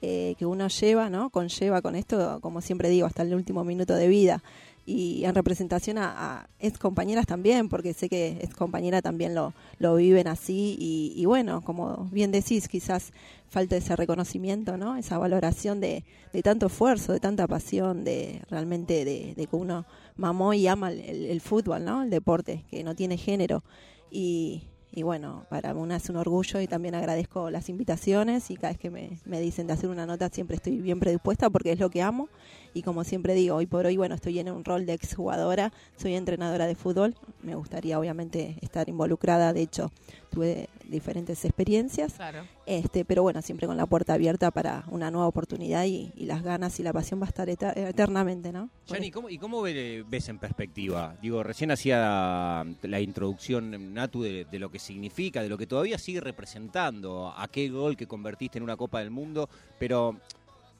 eh, 0.02 0.34
que 0.40 0.48
uno 0.48 0.68
lleva, 0.68 1.12
¿no? 1.12 1.30
Conlleva 1.30 1.84
con 1.84 1.96
esto, 1.96 2.40
como 2.42 2.60
siempre 2.62 2.90
digo, 2.90 3.06
hasta 3.06 3.22
el 3.22 3.36
último 3.36 3.64
minuto 3.64 3.94
de 3.94 4.08
vida. 4.08 4.42
Y 4.86 5.24
en 5.26 5.36
representación 5.36 5.98
a, 6.00 6.14
a 6.40 6.50
ex 6.60 6.78
compañeras 6.80 7.26
también, 7.28 7.70
porque 7.70 7.94
sé 7.94 8.10
que 8.10 8.40
ex 8.42 8.56
compañeras 8.56 9.04
también 9.04 9.36
lo, 9.36 9.54
lo 9.78 9.96
viven 9.96 10.28
así. 10.28 10.76
Y, 10.80 11.14
y 11.16 11.26
bueno, 11.26 11.62
como 11.62 12.10
bien 12.12 12.32
decís, 12.32 12.68
quizás 12.68 13.14
falta 13.48 13.78
ese 13.78 13.96
reconocimiento, 13.96 14.78
¿no? 14.78 14.98
Esa 14.98 15.18
valoración 15.18 15.80
de, 15.82 16.04
de 16.34 16.42
tanto 16.42 16.66
esfuerzo, 16.68 17.14
de 17.14 17.20
tanta 17.20 17.48
pasión, 17.48 18.04
de 18.04 18.42
realmente 18.50 19.06
de, 19.06 19.36
que 19.36 19.56
uno 19.56 19.86
mamó 20.16 20.54
y 20.54 20.68
ama 20.68 20.92
el- 20.92 21.26
el 21.26 21.42
fútbol, 21.42 21.86
¿no? 21.86 22.02
El 22.04 22.10
deporte, 22.10 22.64
que 22.70 22.84
no 22.84 22.96
tiene 22.96 23.18
género. 23.18 23.64
Y, 24.10 24.64
y 24.94 25.04
bueno, 25.04 25.46
para 25.50 25.74
mí 25.74 25.94
es 25.94 26.10
un 26.10 26.18
orgullo 26.18 26.60
y 26.60 26.68
también 26.68 26.96
agradezco 26.96 27.50
las 27.50 27.70
invitaciones 27.70 28.52
y 28.52 28.56
cada 28.56 28.74
vez 28.74 28.78
que 28.78 28.90
me, 28.90 29.18
me 29.26 29.40
dicen 29.40 29.66
de 29.68 29.74
hacer 29.74 29.90
una 29.90 30.06
nota 30.06 30.30
siempre 30.30 30.58
estoy 30.58 30.78
bien 30.82 31.00
predispuesta 31.00 31.50
porque 31.50 31.72
es 31.72 31.80
lo 31.80 31.90
que 31.90 32.02
amo. 32.02 32.28
Y 32.74 32.82
como 32.82 33.04
siempre 33.06 33.34
digo, 33.34 33.56
hoy 33.56 33.68
por 33.68 33.86
hoy, 33.86 33.96
bueno, 33.96 34.16
estoy 34.16 34.40
en 34.40 34.52
un 34.52 34.66
rol 34.66 34.86
de 34.86 34.94
exjugadora, 34.94 35.72
soy 35.96 36.16
entrenadora 36.16 36.68
de 36.68 36.76
fútbol, 36.76 37.16
me 37.42 37.56
gustaría 37.56 38.00
obviamente 38.00 38.58
estar 38.62 38.90
involucrada, 38.90 39.54
de 39.54 39.62
hecho 39.62 39.92
tuve 40.30 40.70
diferentes 40.92 41.44
experiencias, 41.46 42.14
Claro. 42.14 42.46
este, 42.66 43.06
pero 43.06 43.24
bueno, 43.24 43.42
siempre 43.42 43.66
con 43.68 43.78
la 43.78 43.86
puerta 43.88 44.14
abierta 44.14 44.52
para 44.52 44.84
una 44.92 45.10
nueva 45.10 45.28
oportunidad 45.28 45.86
y, 45.86 46.12
y 46.16 46.26
las 46.26 46.44
ganas 46.44 46.80
y 46.80 46.84
la 46.84 46.94
pasión 46.94 47.20
va 47.22 47.26
a 47.26 47.30
estar 47.30 47.50
eta- 47.50 47.74
eternamente, 47.76 48.52
¿no? 48.52 48.70
Yani, 48.88 49.10
¿cómo, 49.10 49.30
¿y 49.30 49.38
cómo 49.38 49.62
ve- 49.62 50.04
ves 50.08 50.30
en 50.30 50.38
perspectiva? 50.38 51.16
Digo, 51.22 51.42
recién 51.42 51.72
hacía 51.72 52.64
la 52.84 53.00
introducción, 53.00 53.94
Natu, 53.94 54.22
de, 54.22 54.46
de 54.46 54.60
lo 54.60 54.70
que 54.70 54.80
significa, 54.80 55.42
de 55.42 55.50
lo 55.50 55.58
que 55.58 55.66
todavía 55.68 55.98
sigue 55.98 56.20
representando, 56.22 57.34
aquel 57.36 57.72
gol 57.72 57.98
que 57.98 58.08
convertiste 58.08 58.58
en 58.58 58.64
una 58.64 58.76
Copa 58.78 59.00
del 59.00 59.10
Mundo, 59.12 59.50
pero 59.80 60.18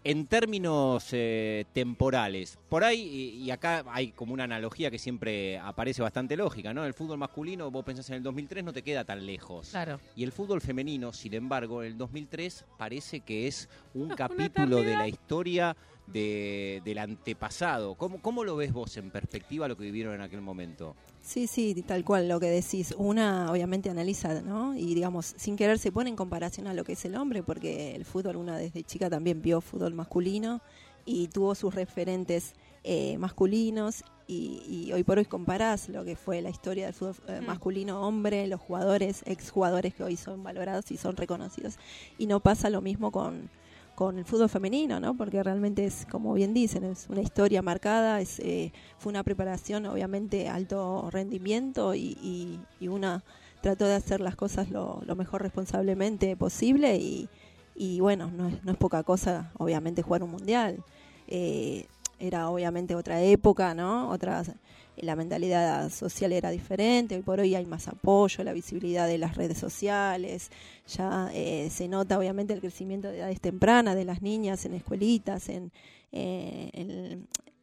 en 0.04 0.26
términos 0.26 1.10
eh, 1.12 1.66
temporales, 1.74 2.58
por 2.70 2.84
ahí, 2.84 3.02
y, 3.02 3.44
y 3.44 3.52
acá 3.52 3.84
hay 3.88 4.12
como 4.12 4.34
una 4.34 4.46
analogía 4.46 4.90
que 4.90 4.98
siempre 4.98 5.60
aparece 5.60 6.02
bastante 6.02 6.36
lógica, 6.36 6.74
¿no? 6.74 6.86
El 6.86 6.94
fútbol 6.94 7.18
masculino, 7.18 7.70
vos 7.70 7.86
pensás 7.86 8.10
en 8.10 8.16
el 8.16 8.24
2003, 8.24 8.64
no 8.64 8.74
te 8.74 8.82
queda 8.82 9.04
tan 9.04 9.26
lejos. 9.26 9.70
Claro. 9.70 10.00
Y 10.16 10.24
el 10.24 10.32
fútbol 10.32 10.62
femenino, 10.62 11.14
sin 11.14 11.34
embargo, 11.34 11.84
en 11.84 11.92
el 11.92 11.98
2003 11.98 12.66
parece 12.78 13.20
que 13.20 13.48
es 13.48 13.70
un 13.94 14.10
capítulo 14.10 14.78
de 14.78 14.96
la 14.96 15.08
historia 15.08 15.76
de, 16.08 16.82
del 16.84 16.98
antepasado. 16.98 17.96
¿Cómo, 17.96 18.22
¿Cómo 18.22 18.44
lo 18.44 18.56
ves 18.56 18.74
vos 18.74 18.98
en 18.98 19.12
perspectiva 19.12 19.68
lo 19.68 19.78
que 19.78 19.84
vivieron 19.84 20.16
en 20.16 20.22
aquel 20.22 20.42
momento? 20.42 20.96
Sí, 21.24 21.46
sí, 21.48 21.76
tal 21.86 22.04
cual 22.04 22.28
lo 22.28 22.40
que 22.40 22.48
decís. 22.48 22.94
Una 22.98 23.52
obviamente 23.52 23.90
analiza, 23.90 24.42
¿no? 24.42 24.76
Y 24.76 24.96
digamos, 24.96 25.34
sin 25.38 25.56
querer 25.56 25.78
se 25.78 25.92
pone 25.92 26.10
en 26.10 26.16
comparación 26.16 26.68
a 26.68 26.74
lo 26.74 26.84
que 26.84 26.94
es 26.94 27.06
el 27.06 27.16
hombre, 27.16 27.44
porque 27.44 27.96
el 27.96 28.06
fútbol, 28.06 28.38
una 28.38 28.58
desde 28.58 28.84
chica 28.84 29.10
también 29.10 29.42
vio 29.42 29.62
fútbol 29.62 29.94
masculino 29.94 30.62
y 31.06 31.28
tuvo 31.28 31.56
sus 31.56 31.74
referentes 31.76 32.54
eh, 32.84 33.18
masculinos 33.20 34.04
y, 34.28 34.64
y 34.68 34.92
hoy 34.94 35.04
por 35.04 35.20
hoy 35.20 35.26
comparás 35.26 35.90
lo 35.90 36.04
que 36.04 36.16
fue 36.16 36.42
la 36.42 36.50
historia 36.50 36.86
del 36.86 36.94
fútbol 36.96 37.16
eh, 37.28 37.40
Mm. 37.42 37.46
masculino 37.46 38.02
hombre, 38.02 38.48
los 38.48 38.60
jugadores, 38.60 39.22
exjugadores 39.26 39.94
que 39.94 40.04
hoy 40.04 40.18
son 40.18 40.42
valorados 40.44 40.90
y 40.92 40.98
son 40.98 41.16
reconocidos. 41.18 41.76
Y 42.18 42.26
no 42.26 42.40
pasa 42.40 42.70
lo 42.72 42.82
mismo 42.82 43.12
con, 43.12 43.50
con 44.02 44.18
el 44.18 44.26
fútbol 44.26 44.50
femenino, 44.50 45.00
¿no? 45.00 45.16
Porque 45.16 45.44
realmente 45.44 45.86
es, 45.86 46.08
como 46.10 46.34
bien 46.34 46.56
dicen, 46.56 46.84
es 46.86 47.06
una 47.08 47.22
historia 47.22 47.62
marcada, 47.62 48.20
es, 48.20 48.40
eh, 48.40 48.74
fue 48.98 49.12
una 49.12 49.22
preparación, 49.22 49.86
obviamente, 49.86 50.50
alto 50.50 51.08
rendimiento 51.12 51.94
y, 51.94 52.60
una 52.82 53.24
trató 53.62 53.86
de 53.86 53.94
hacer 53.94 54.20
las 54.20 54.36
cosas 54.36 54.72
lo, 54.72 55.04
mejor 55.16 55.44
responsablemente 55.44 56.36
posible 56.36 56.98
y, 56.98 57.30
y 57.76 58.00
bueno, 58.00 58.32
no 58.36 58.48
es, 58.48 58.64
no 58.64 58.72
es 58.72 58.78
poca 58.80 59.04
cosa, 59.04 59.52
obviamente, 59.60 60.02
jugar 60.02 60.24
un 60.24 60.32
mundial. 60.32 60.84
Eh, 61.28 61.86
era 62.18 62.50
obviamente 62.50 62.96
otra 62.96 63.22
época, 63.22 63.76
¿no? 63.76 64.10
Otras, 64.10 64.52
la 65.02 65.16
mentalidad 65.16 65.90
social 65.90 66.32
era 66.32 66.50
diferente, 66.50 67.16
hoy 67.16 67.22
por 67.22 67.40
hoy 67.40 67.56
hay 67.56 67.66
más 67.66 67.88
apoyo, 67.88 68.44
la 68.44 68.54
visibilidad 68.54 69.08
de 69.08 69.18
las 69.18 69.36
redes 69.36 69.58
sociales, 69.58 70.52
ya 70.88 71.30
eh, 71.34 71.70
se 71.72 71.88
nota 71.88 72.18
obviamente 72.18 72.54
el 72.54 72.62
crecimiento 72.62 73.10
de 73.10 73.20
edades 73.20 73.42
tempranas 73.42 73.96
de 73.96 74.06
las 74.06 74.22
niñas 74.22 74.66
en 74.66 74.74
escuelitas, 74.74 75.50
en, 75.50 75.72
eh, 76.12 77.20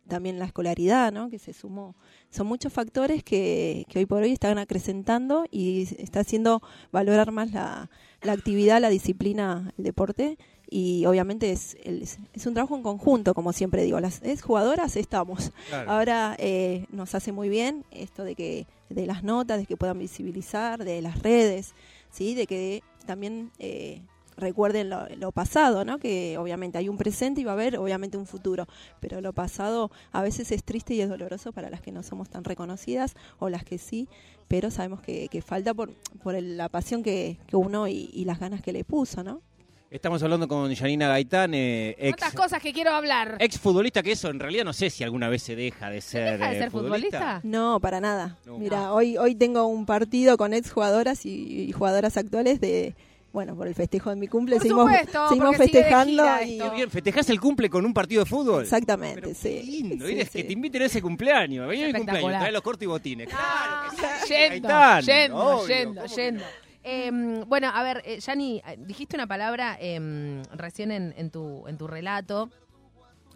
también 0.09 0.39
la 0.39 0.47
escolaridad, 0.47 1.13
¿no? 1.13 1.29
Que 1.29 1.39
se 1.39 1.53
sumó. 1.53 1.95
Son 2.31 2.47
muchos 2.47 2.73
factores 2.73 3.23
que, 3.23 3.85
que 3.89 3.99
hoy 3.99 4.07
por 4.07 4.23
hoy 4.23 4.33
están 4.33 4.59
acrecentando 4.59 5.45
y 5.51 5.83
está 5.99 6.21
haciendo 6.21 6.63
valorar 6.91 7.31
más 7.31 7.53
la, 7.53 7.91
la 8.23 8.33
actividad, 8.33 8.81
la 8.81 8.89
disciplina, 8.89 9.73
el 9.77 9.85
deporte 9.85 10.39
y 10.71 11.07
obviamente 11.07 11.51
es, 11.51 11.77
es 11.85 12.47
un 12.47 12.55
trabajo 12.55 12.77
en 12.77 12.83
conjunto, 12.83 13.35
como 13.35 13.53
siempre 13.53 13.83
digo, 13.85 14.01
las 14.01 14.23
es 14.23 14.43
jugadoras 14.43 14.97
estamos. 14.97 15.53
Ahora 15.89 16.37
eh, 16.39 16.87
nos 16.91 17.15
hace 17.15 17.33
muy 17.33 17.49
bien 17.49 17.85
esto 17.91 18.25
de 18.25 18.35
que 18.35 18.67
de 18.91 19.07
las 19.07 19.23
notas, 19.25 19.59
de 19.59 19.67
que 19.67 19.77
puedan 19.77 19.99
visibilizar, 19.99 20.85
de 20.85 21.01
las 21.03 21.23
redes, 21.23 21.75
sí, 22.11 22.35
de 22.35 22.47
que 22.47 22.83
también 23.07 23.51
eh, 23.59 24.03
recuerden 24.37 24.89
lo, 24.89 25.09
lo 25.17 25.33
pasado, 25.33 25.85
¿no? 25.85 25.99
Que 25.99 26.39
obviamente 26.39 26.79
hay 26.79 26.89
un 26.89 26.97
presente 26.97 27.41
y 27.41 27.45
va 27.45 27.53
a 27.53 27.55
haber 27.55 27.77
obviamente 27.79 28.17
un 28.17 28.27
futuro, 28.27 28.67
pero 29.01 29.21
lo 29.21 29.33
pasado 29.33 29.91
a 30.13 30.23
veces 30.23 30.53
es 30.53 30.63
triste 30.65 30.95
y 30.95 31.01
es 31.01 31.09
doloroso 31.09 31.53
para 31.53 31.71
las 31.71 31.81
que 31.81 31.93
no 31.93 32.03
somos 32.03 32.29
tan 32.31 32.45
reconocidas 32.45 33.15
o 33.41 33.49
las 33.49 33.65
que 33.65 33.79
sí, 33.79 34.09
pero 34.49 34.71
sabemos 34.71 35.01
que, 35.01 35.29
que 35.29 35.43
falta 35.43 35.75
por, 35.75 35.93
por 36.23 36.35
el- 36.35 36.57
la 36.57 36.69
pasión 36.69 37.03
que, 37.03 37.39
que 37.47 37.57
uno 37.57 37.89
y, 37.89 38.11
y 38.13 38.25
las 38.27 38.39
ganas 38.39 38.63
que 38.63 38.73
le 38.73 38.85
puso, 38.85 39.25
¿no? 39.25 39.43
Estamos 39.91 40.23
hablando 40.23 40.47
con 40.49 40.75
Janina 40.75 41.09
Gaitán, 41.09 41.55
eh, 41.55 41.97
ex, 41.99 42.17
¿Cuántas 42.19 42.35
cosas 42.35 42.61
que 42.63 42.75
quiero 42.75 42.91
hablar? 42.91 43.37
ex 43.41 43.59
futbolista, 43.59 44.03
que 44.03 44.13
eso 44.13 44.29
en 44.29 44.39
realidad 44.39 44.65
no 44.65 44.75
sé 44.75 44.91
si 44.91 45.03
alguna 45.03 45.31
vez 45.31 45.43
se 45.43 45.57
deja 45.57 45.89
de 45.89 46.03
ser, 46.03 46.39
¿Deja 46.39 46.51
de 46.51 46.57
eh, 46.57 46.59
ser 46.61 46.71
futbolista? 46.71 47.41
No, 47.43 47.81
para 47.81 47.99
nada. 47.99 48.37
No. 48.45 48.59
Mira, 48.59 48.93
hoy 48.93 49.17
hoy 49.17 49.35
tengo 49.35 49.67
un 49.67 49.87
partido 49.87 50.37
con 50.37 50.53
ex 50.53 50.71
jugadoras 50.73 51.25
y, 51.25 51.63
y 51.63 51.73
jugadoras 51.73 52.19
actuales 52.19 52.61
de, 52.61 52.95
bueno, 53.33 53.57
por 53.57 53.67
el 53.67 53.75
festejo 53.75 54.11
de 54.11 54.17
mi 54.17 54.29
cumple. 54.29 54.57
Por 54.57 54.63
seguimos 54.63 54.91
supuesto, 54.91 55.29
seguimos 55.31 55.57
porque 55.57 55.65
sigue 55.65 55.79
de 55.79 55.85
festejando 55.85 56.23
gira 56.23 56.43
y 56.45 56.53
esto. 56.59 56.71
Qué 56.71 56.77
bien, 56.77 56.91
¿festejás 56.91 57.31
el 57.31 57.41
cumple 57.41 57.71
con 57.71 57.87
un 57.87 57.95
partido 57.95 58.25
de 58.25 58.29
fútbol? 58.29 58.65
exactamente, 58.65 59.23
Pero 59.23 59.35
sí. 59.35 59.49
qué 59.49 59.63
lindo, 59.63 60.07
Sí, 60.07 60.13
eres 60.13 60.29
sí. 60.31 60.39
que 60.43 60.45
te 60.45 60.53
inviten 60.53 60.83
a 60.83 60.85
ese 60.85 61.01
cumpleaños. 61.01 61.67
Vení 61.67 61.85
a 61.85 61.87
mi 61.87 61.93
cumpleaños, 61.95 62.31
trae 62.33 62.53
los 62.53 62.61
cortos 62.61 62.83
y 62.83 62.87
botines. 62.87 63.29
Ah, 63.33 63.89
Claro 63.99 64.15
que 64.21 64.27
sí, 64.27 64.35
yendo, 64.35 64.69
Gaitán, 64.69 65.03
yendo, 65.07 65.37
obvio, 65.39 65.67
yendo, 65.67 66.03
¿cómo 66.03 66.15
que 66.15 66.23
yendo. 66.23 66.45
Eh, 66.85 67.11
bueno, 67.47 67.69
a 67.69 67.83
ver, 67.83 68.03
eh, 68.05 68.21
Yani, 68.21 68.63
eh, 68.67 68.77
dijiste 68.79 69.17
una 69.17 69.27
palabra 69.27 69.77
eh, 69.81 70.43
recién 70.53 70.91
en, 70.93 71.15
en 71.17 71.31
tu, 71.31 71.67
en 71.67 71.77
tu 71.77 71.87
relato, 71.87 72.51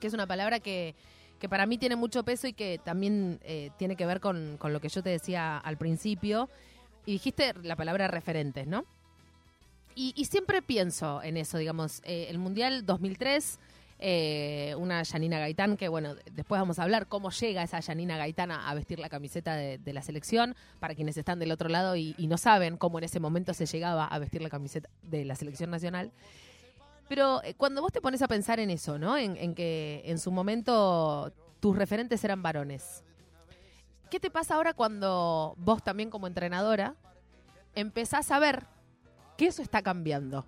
que 0.00 0.06
es 0.06 0.14
una 0.14 0.26
palabra 0.26 0.61
que, 0.61 0.94
que 1.38 1.49
para 1.49 1.66
mí 1.66 1.76
tiene 1.78 1.96
mucho 1.96 2.25
peso 2.25 2.46
y 2.46 2.52
que 2.52 2.80
también 2.82 3.40
eh, 3.42 3.70
tiene 3.78 3.96
que 3.96 4.06
ver 4.06 4.20
con, 4.20 4.56
con 4.58 4.72
lo 4.72 4.80
que 4.80 4.88
yo 4.88 5.02
te 5.02 5.11
decía 5.11 5.58
al 5.58 5.76
principio. 5.76 6.49
Y 7.04 7.12
dijiste 7.12 7.52
la 7.62 7.75
palabra 7.75 8.06
referentes, 8.08 8.66
¿no? 8.66 8.84
Y, 9.94 10.14
y 10.16 10.26
siempre 10.26 10.62
pienso 10.62 11.22
en 11.22 11.37
eso, 11.37 11.58
digamos, 11.58 12.00
el 12.04 12.38
Mundial 12.38 12.87
2003, 12.87 13.58
eh, 14.04 14.75
una 14.78 15.04
Janina 15.04 15.38
Gaitán, 15.38 15.76
que 15.76 15.88
bueno, 15.88 16.16
después 16.32 16.61
vamos 16.61 16.80
a 16.80 16.82
hablar 16.82 17.06
cómo 17.06 17.30
llega 17.30 17.62
esa 17.62 17.80
Janina 17.80 18.16
Gaitán 18.16 18.50
a, 18.50 18.75
vestir 18.75 18.99
la 18.99 19.09
camiseta 19.09 19.54
de, 19.54 19.92
la 19.92 20.02
selección, 20.02 20.56
para 20.80 20.97
quienes 20.97 21.16
están 21.16 21.38
del 21.38 21.52
otro 21.52 21.68
lado 21.68 21.94
y, 21.94 22.16
y 22.18 22.26
no 22.26 22.37
saben 22.37 22.76
cómo 22.76 22.99
en 22.99 23.04
ese 23.04 23.21
momento 23.21 23.54
se 23.54 23.64
llegaba 23.64 24.04
a 24.04 24.18
vestir 24.18 24.42
la 24.42 24.50
camiseta 24.50 24.90
de 25.02 25.25
la 25.25 25.37
selección 25.37 25.71
nacional. 25.71 26.11
Pero 27.09 27.44
eh, 27.44 27.54
cuando 27.54 27.80
vos 27.80 27.92
te 27.92 28.00
pones 28.00 28.23
a 28.23 28.26
pensar 28.28 28.59
en 28.59 28.71
eso, 28.71 28.99
¿no? 28.99 29.16
En, 29.16 29.37
en 29.37 29.54
que 29.54 30.02
en 30.04 30.18
su 30.18 30.32
momento 30.32 31.32
tus 31.61 31.76
referentes 31.76 32.25
eran 32.25 32.42
varones. 32.42 33.04
¿Qué 34.11 34.18
te 34.18 34.30
pasa 34.30 34.56
ahora 34.56 34.75
cuando 34.75 35.54
vos 35.59 35.80
también 35.85 36.11
como 36.11 36.26
entrenadora 36.26 36.97
empezás 37.76 38.32
a 38.32 38.40
ver 38.40 38.66
que 39.37 39.47
eso 39.47 39.62
está 39.62 39.80
cambiando? 39.80 40.44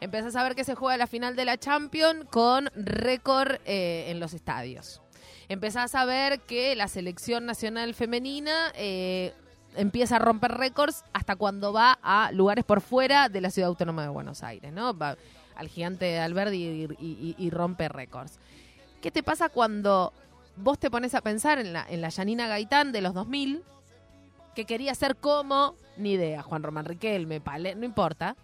Empezás 0.00 0.36
a 0.36 0.42
ver 0.42 0.54
que 0.54 0.64
se 0.64 0.74
juega 0.74 0.96
la 0.96 1.06
final 1.06 1.34
de 1.36 1.44
la 1.44 1.58
Champions 1.58 2.24
con 2.30 2.70
récord 2.76 3.56
eh, 3.64 4.06
en 4.08 4.20
los 4.20 4.32
estadios. 4.32 5.02
Empezás 5.48 5.94
a 5.94 6.04
ver 6.04 6.40
que 6.40 6.76
la 6.76 6.88
selección 6.88 7.46
nacional 7.46 7.94
femenina 7.94 8.70
eh, 8.74 9.32
empieza 9.76 10.16
a 10.16 10.18
romper 10.18 10.52
récords 10.52 11.04
hasta 11.12 11.36
cuando 11.36 11.72
va 11.72 11.98
a 12.02 12.30
lugares 12.32 12.64
por 12.64 12.80
fuera 12.80 13.28
de 13.28 13.40
la 13.40 13.50
ciudad 13.50 13.68
autónoma 13.68 14.02
de 14.02 14.08
Buenos 14.08 14.42
Aires, 14.42 14.72
¿no? 14.72 14.96
Va 14.96 15.16
al 15.56 15.68
gigante 15.68 16.18
Alberdi 16.20 16.86
y, 17.00 17.34
y- 17.38 17.50
rompe 17.50 17.88
récords. 17.88 18.38
¿Qué 19.00 19.10
te 19.10 19.22
pasa 19.24 19.48
cuando 19.48 20.12
vos 20.56 20.78
te 20.78 20.90
pones 20.90 21.14
a 21.14 21.20
pensar 21.20 21.58
en 21.58 21.72
la, 21.72 21.84
en 21.88 22.00
la 22.00 22.10
Gaitán 22.46 22.92
de 22.92 23.00
los 23.00 23.14
2000, 23.14 23.62
que 24.54 24.64
quería 24.64 24.94
ser 24.94 25.16
como, 25.16 25.74
ni 25.96 26.12
idea, 26.12 26.42
Juan 26.42 26.62
Román 26.62 26.84
Riquelme, 26.84 27.40
Pale, 27.40 27.74
no 27.74 27.84
importa, 27.84 28.36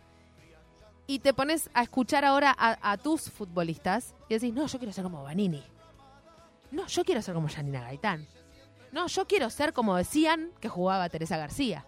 y 1.07 1.19
te 1.19 1.35
pones 1.35 1.69
a 1.75 1.83
escuchar 1.83 2.25
ahora 2.25 2.55
a, 2.57 2.93
a 2.93 2.97
tus 2.97 3.31
futbolistas 3.31 4.15
y 4.29 4.35
decís, 4.35 4.53
no, 4.55 4.67
yo 4.67 4.79
quiero 4.79 4.93
ser 4.93 5.05
como 5.05 5.23
Vanini. 5.23 5.63
No, 6.71 6.87
yo 6.87 7.05
quiero 7.05 7.23
ser 7.23 7.35
como 7.35 7.49
Yanina 7.49 7.83
Gaitán. 7.83 8.27
No, 8.93 9.07
yo 9.07 9.27
quiero 9.27 9.51
ser 9.51 9.73
como 9.73 9.97
decían 9.97 10.51
que 10.61 10.69
jugaba 10.69 11.09
Teresa 11.09 11.37
García. 11.37 11.85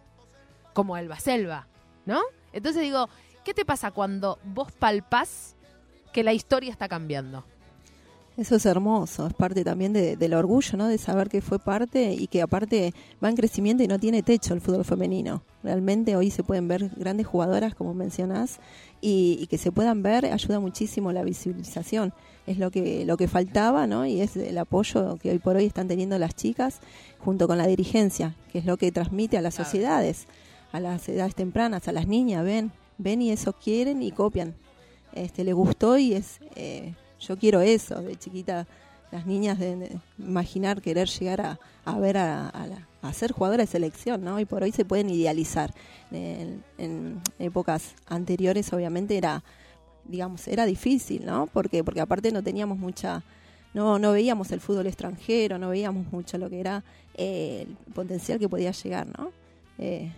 Como 0.74 0.96
Elba 0.96 1.18
Selva, 1.18 1.66
¿no? 2.04 2.20
Entonces 2.52 2.82
digo, 2.82 3.08
¿qué 3.44 3.54
te 3.54 3.64
pasa 3.64 3.90
cuando 3.90 4.38
vos 4.44 4.70
palpás 4.72 5.56
que 6.12 6.22
la 6.22 6.32
historia 6.34 6.70
está 6.70 6.88
cambiando? 6.88 7.44
Eso 8.36 8.56
es 8.56 8.66
hermoso, 8.66 9.26
es 9.28 9.32
parte 9.32 9.64
también 9.64 9.94
de- 9.94 10.16
del 10.18 10.34
orgullo, 10.34 10.76
¿no? 10.76 10.88
De 10.88 10.98
saber 10.98 11.30
que 11.30 11.40
fue 11.40 11.58
parte 11.58 12.12
y 12.12 12.26
que 12.26 12.42
aparte 12.42 12.92
va 13.24 13.30
en 13.30 13.36
crecimiento 13.36 13.82
y 13.82 13.88
no 13.88 13.98
tiene 13.98 14.22
techo 14.22 14.52
el 14.52 14.60
fútbol 14.60 14.84
femenino. 14.84 15.42
Realmente 15.62 16.16
hoy 16.16 16.30
se 16.30 16.44
pueden 16.44 16.68
ver 16.68 16.90
grandes 16.96 17.26
jugadoras, 17.26 17.74
como 17.74 17.94
mencionás, 17.94 18.60
y, 19.00 19.38
y 19.40 19.46
que 19.46 19.58
se 19.58 19.72
puedan 19.72 20.02
ver 20.02 20.26
ayuda 20.26 20.60
muchísimo 20.60 21.12
la 21.12 21.22
visibilización. 21.22 22.12
Es 22.46 22.58
lo 22.58 22.70
que, 22.70 23.04
lo 23.04 23.16
que 23.16 23.26
faltaba, 23.28 23.86
¿no? 23.86 24.06
Y 24.06 24.20
es 24.20 24.36
el 24.36 24.56
apoyo 24.58 25.16
que 25.16 25.30
hoy 25.30 25.38
por 25.38 25.56
hoy 25.56 25.66
están 25.66 25.88
teniendo 25.88 26.18
las 26.18 26.34
chicas 26.36 26.78
junto 27.18 27.48
con 27.48 27.58
la 27.58 27.66
dirigencia, 27.66 28.36
que 28.52 28.58
es 28.60 28.64
lo 28.66 28.76
que 28.76 28.92
transmite 28.92 29.36
a 29.36 29.42
las 29.42 29.56
Claro. 29.56 29.68
sociedades, 29.70 30.26
a 30.72 30.78
las 30.80 31.08
edades 31.08 31.34
tempranas, 31.34 31.88
a 31.88 31.92
las 31.92 32.06
niñas, 32.06 32.44
ven, 32.44 32.70
ven 32.98 33.20
y 33.22 33.30
eso 33.32 33.52
quieren 33.52 34.00
y 34.02 34.12
copian. 34.12 34.54
Este, 35.12 35.42
le 35.44 35.52
gustó 35.52 35.98
y 35.98 36.12
es... 36.14 36.38
eh, 36.54 36.94
yo 37.18 37.38
quiero 37.38 37.62
eso, 37.62 38.02
de 38.02 38.14
chiquita 38.16 38.66
las 39.12 39.26
niñas 39.26 39.58
de, 39.58 39.98
imaginar 40.18 40.82
querer 40.82 41.08
llegar 41.08 41.40
a, 41.40 41.58
a 41.84 41.98
ver 41.98 42.16
a, 42.18 42.48
a, 42.48 42.66
la- 42.66 42.86
a 43.02 43.12
ser 43.12 43.32
jugadora 43.32 43.62
de 43.62 43.66
selección, 43.68 44.24
¿no? 44.24 44.40
Y 44.40 44.44
por 44.44 44.62
hoy 44.62 44.72
se 44.72 44.84
pueden 44.84 45.10
idealizar. 45.10 45.72
En, 46.10 46.62
en 46.78 47.20
épocas 47.38 47.94
anteriores 48.06 48.72
obviamente 48.72 49.16
era, 49.16 49.42
digamos, 50.04 50.48
era 50.48 50.66
difícil, 50.66 51.24
¿no? 51.24 51.46
Porque, 51.52 51.84
porque 51.84 52.00
aparte 52.00 52.32
no 52.32 52.42
teníamos 52.42 52.78
mucha, 52.78 53.22
no, 53.74 53.98
no 53.98 54.12
veíamos 54.12 54.50
el 54.50 54.60
fútbol 54.60 54.86
extranjero, 54.86 55.58
no 55.58 55.68
veíamos 55.70 56.10
mucho 56.12 56.36
lo 56.38 56.50
que 56.50 56.60
era 56.60 56.82
eh, 57.14 57.66
el 57.68 57.92
potencial 57.94 58.38
que 58.38 58.48
podía 58.48 58.72
llegar, 58.72 59.06
¿no? 59.16 59.30
Eh, 59.78 60.10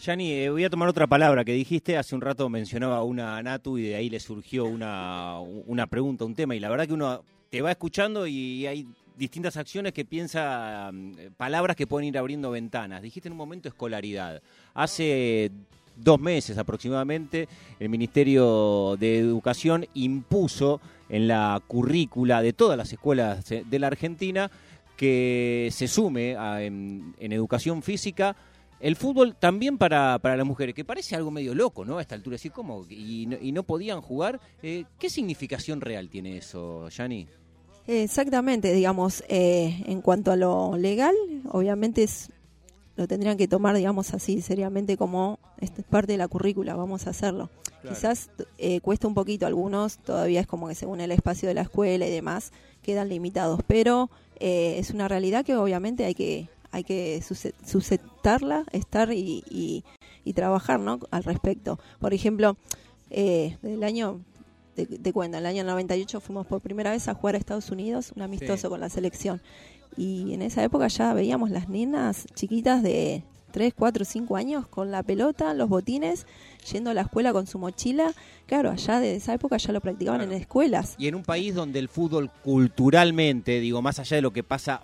Yani, 0.00 0.30
eh, 0.32 0.50
voy 0.50 0.62
a 0.64 0.70
tomar 0.70 0.88
otra 0.88 1.08
palabra 1.08 1.44
que 1.44 1.52
dijiste. 1.52 1.96
Hace 1.96 2.14
un 2.14 2.20
rato 2.20 2.48
mencionaba 2.48 3.02
una 3.02 3.42
Natu 3.42 3.78
y 3.78 3.82
de 3.82 3.96
ahí 3.96 4.08
le 4.08 4.20
surgió 4.20 4.64
una, 4.64 5.40
una 5.40 5.88
pregunta, 5.88 6.24
un 6.24 6.36
tema. 6.36 6.54
Y 6.54 6.60
la 6.60 6.68
verdad 6.68 6.86
que 6.86 6.92
uno 6.92 7.22
te 7.50 7.62
va 7.62 7.70
escuchando 7.70 8.26
y 8.26 8.66
hay 8.66 8.86
distintas 9.16 9.56
acciones 9.56 9.92
que 9.92 10.04
piensa, 10.04 10.90
mm, 10.92 11.12
palabras 11.36 11.76
que 11.76 11.86
pueden 11.86 12.08
ir 12.08 12.18
abriendo 12.18 12.50
ventanas. 12.50 13.02
Dijiste 13.02 13.28
en 13.28 13.32
un 13.32 13.38
momento 13.38 13.68
escolaridad. 13.68 14.40
Hace 14.74 15.50
dos 15.96 16.20
meses 16.20 16.56
aproximadamente, 16.58 17.48
el 17.80 17.88
Ministerio 17.88 18.96
de 18.98 19.18
Educación 19.18 19.86
impuso 19.94 20.80
en 21.08 21.26
la 21.26 21.60
currícula 21.66 22.42
de 22.42 22.52
todas 22.52 22.76
las 22.76 22.92
escuelas 22.92 23.44
de 23.48 23.78
la 23.78 23.86
Argentina 23.88 24.50
que 24.96 25.68
se 25.72 25.88
sume 25.88 26.36
a- 26.36 26.62
en, 26.62 27.14
educación 27.18 27.82
física 27.82 28.36
el 28.80 28.94
fútbol 28.94 29.34
también 29.34 29.76
para, 29.76 30.20
para 30.20 30.36
las 30.36 30.46
mujeres, 30.46 30.72
que 30.72 30.84
parece 30.84 31.16
algo 31.16 31.32
medio 31.32 31.52
loco, 31.52 31.84
¿no? 31.84 31.98
A 31.98 32.00
esta 32.00 32.14
altura, 32.14 32.34
decir, 32.34 32.52
¿cómo? 32.52 32.86
Y 32.88 33.26
no, 33.26 33.62
podían 33.64 34.00
jugar. 34.00 34.38
Eh, 34.62 34.84
¿Qué 35.00 35.10
significación 35.10 35.80
real 35.80 36.08
tiene 36.08 36.36
eso, 36.36 36.88
Yani? 36.88 37.26
Exactamente, 37.88 38.74
digamos, 38.74 39.24
eh, 39.28 39.82
en 39.86 40.02
cuanto 40.02 40.30
a 40.30 40.36
lo 40.36 40.76
legal, 40.76 41.14
obviamente 41.50 42.02
es, 42.02 42.30
lo 42.96 43.08
tendrían 43.08 43.38
que 43.38 43.48
tomar, 43.48 43.74
digamos 43.74 44.12
así, 44.12 44.42
seriamente 44.42 44.98
como 44.98 45.38
esta 45.58 45.80
es 45.80 45.86
parte 45.86 46.12
de 46.12 46.18
la 46.18 46.28
currícula, 46.28 46.76
vamos 46.76 47.06
a 47.06 47.10
hacerlo. 47.10 47.48
Quizás 47.88 48.28
eh, 48.58 48.80
cuesta 48.80 49.08
un 49.08 49.14
poquito, 49.14 49.46
algunos 49.46 49.98
todavía 49.98 50.40
es 50.40 50.46
como 50.46 50.68
que 50.68 50.74
según 50.74 51.00
el 51.00 51.12
espacio 51.12 51.48
de 51.48 51.54
la 51.54 51.62
escuela 51.62 52.06
y 52.06 52.10
demás 52.10 52.52
quedan 52.82 53.08
limitados, 53.08 53.60
pero 53.66 54.10
eh, 54.38 54.76
es 54.78 54.90
una 54.90 55.08
realidad 55.08 55.42
que 55.42 55.56
obviamente 55.56 56.04
hay 56.04 56.14
que 56.14 56.48
hay 56.70 56.84
que 56.84 57.22
sujetarla, 57.64 58.64
estar 58.72 59.10
y, 59.14 59.42
y, 59.48 59.84
y, 60.24 60.34
trabajar 60.34 60.78
¿no? 60.78 61.00
al 61.10 61.24
respecto. 61.24 61.78
Por 61.98 62.12
ejemplo, 62.12 62.58
eh, 63.08 63.56
del 63.62 63.82
año 63.84 64.20
te, 64.86 64.98
te, 64.98 65.12
cuento, 65.12 65.36
en 65.38 65.42
el 65.42 65.46
año 65.46 65.64
98 65.64 66.20
fuimos 66.20 66.46
por 66.46 66.60
primera 66.60 66.90
vez 66.90 67.08
a 67.08 67.14
jugar 67.14 67.34
a 67.34 67.38
Estados 67.38 67.70
Unidos, 67.70 68.12
un 68.16 68.22
amistoso 68.22 68.56
Sí. 68.62 68.68
con 68.68 68.80
la 68.80 68.88
selección. 68.88 69.40
Y 69.96 70.32
en 70.34 70.42
esa 70.42 70.62
época 70.62 70.88
ya 70.88 71.12
veíamos 71.14 71.50
las 71.50 71.68
nenas 71.68 72.26
chiquitas 72.34 72.82
de 72.82 73.22
3, 73.50 73.72
4, 73.74 74.04
5 74.04 74.36
años 74.36 74.68
con 74.68 74.90
la 74.90 75.02
pelota, 75.02 75.54
los 75.54 75.68
botines, 75.68 76.26
yendo 76.72 76.90
a 76.90 76.94
la 76.94 77.00
escuela 77.02 77.32
con 77.32 77.46
su 77.46 77.58
mochila. 77.58 78.12
Claro, 78.46 78.70
allá 78.70 79.00
de 79.00 79.16
esa 79.16 79.32
época 79.34 79.56
ya 79.56 79.72
lo 79.72 79.80
practicaban 79.80 80.20
Claro. 80.20 80.32
en 80.32 80.40
escuelas. 80.40 80.94
Y 80.98 81.08
en 81.08 81.14
un 81.14 81.22
país 81.22 81.54
donde 81.54 81.78
el 81.78 81.88
fútbol 81.88 82.30
culturalmente, 82.44 83.58
digo, 83.60 83.82
más 83.82 83.98
allá 83.98 84.16
de 84.16 84.22
lo 84.22 84.32
que 84.32 84.42
pasa 84.44 84.82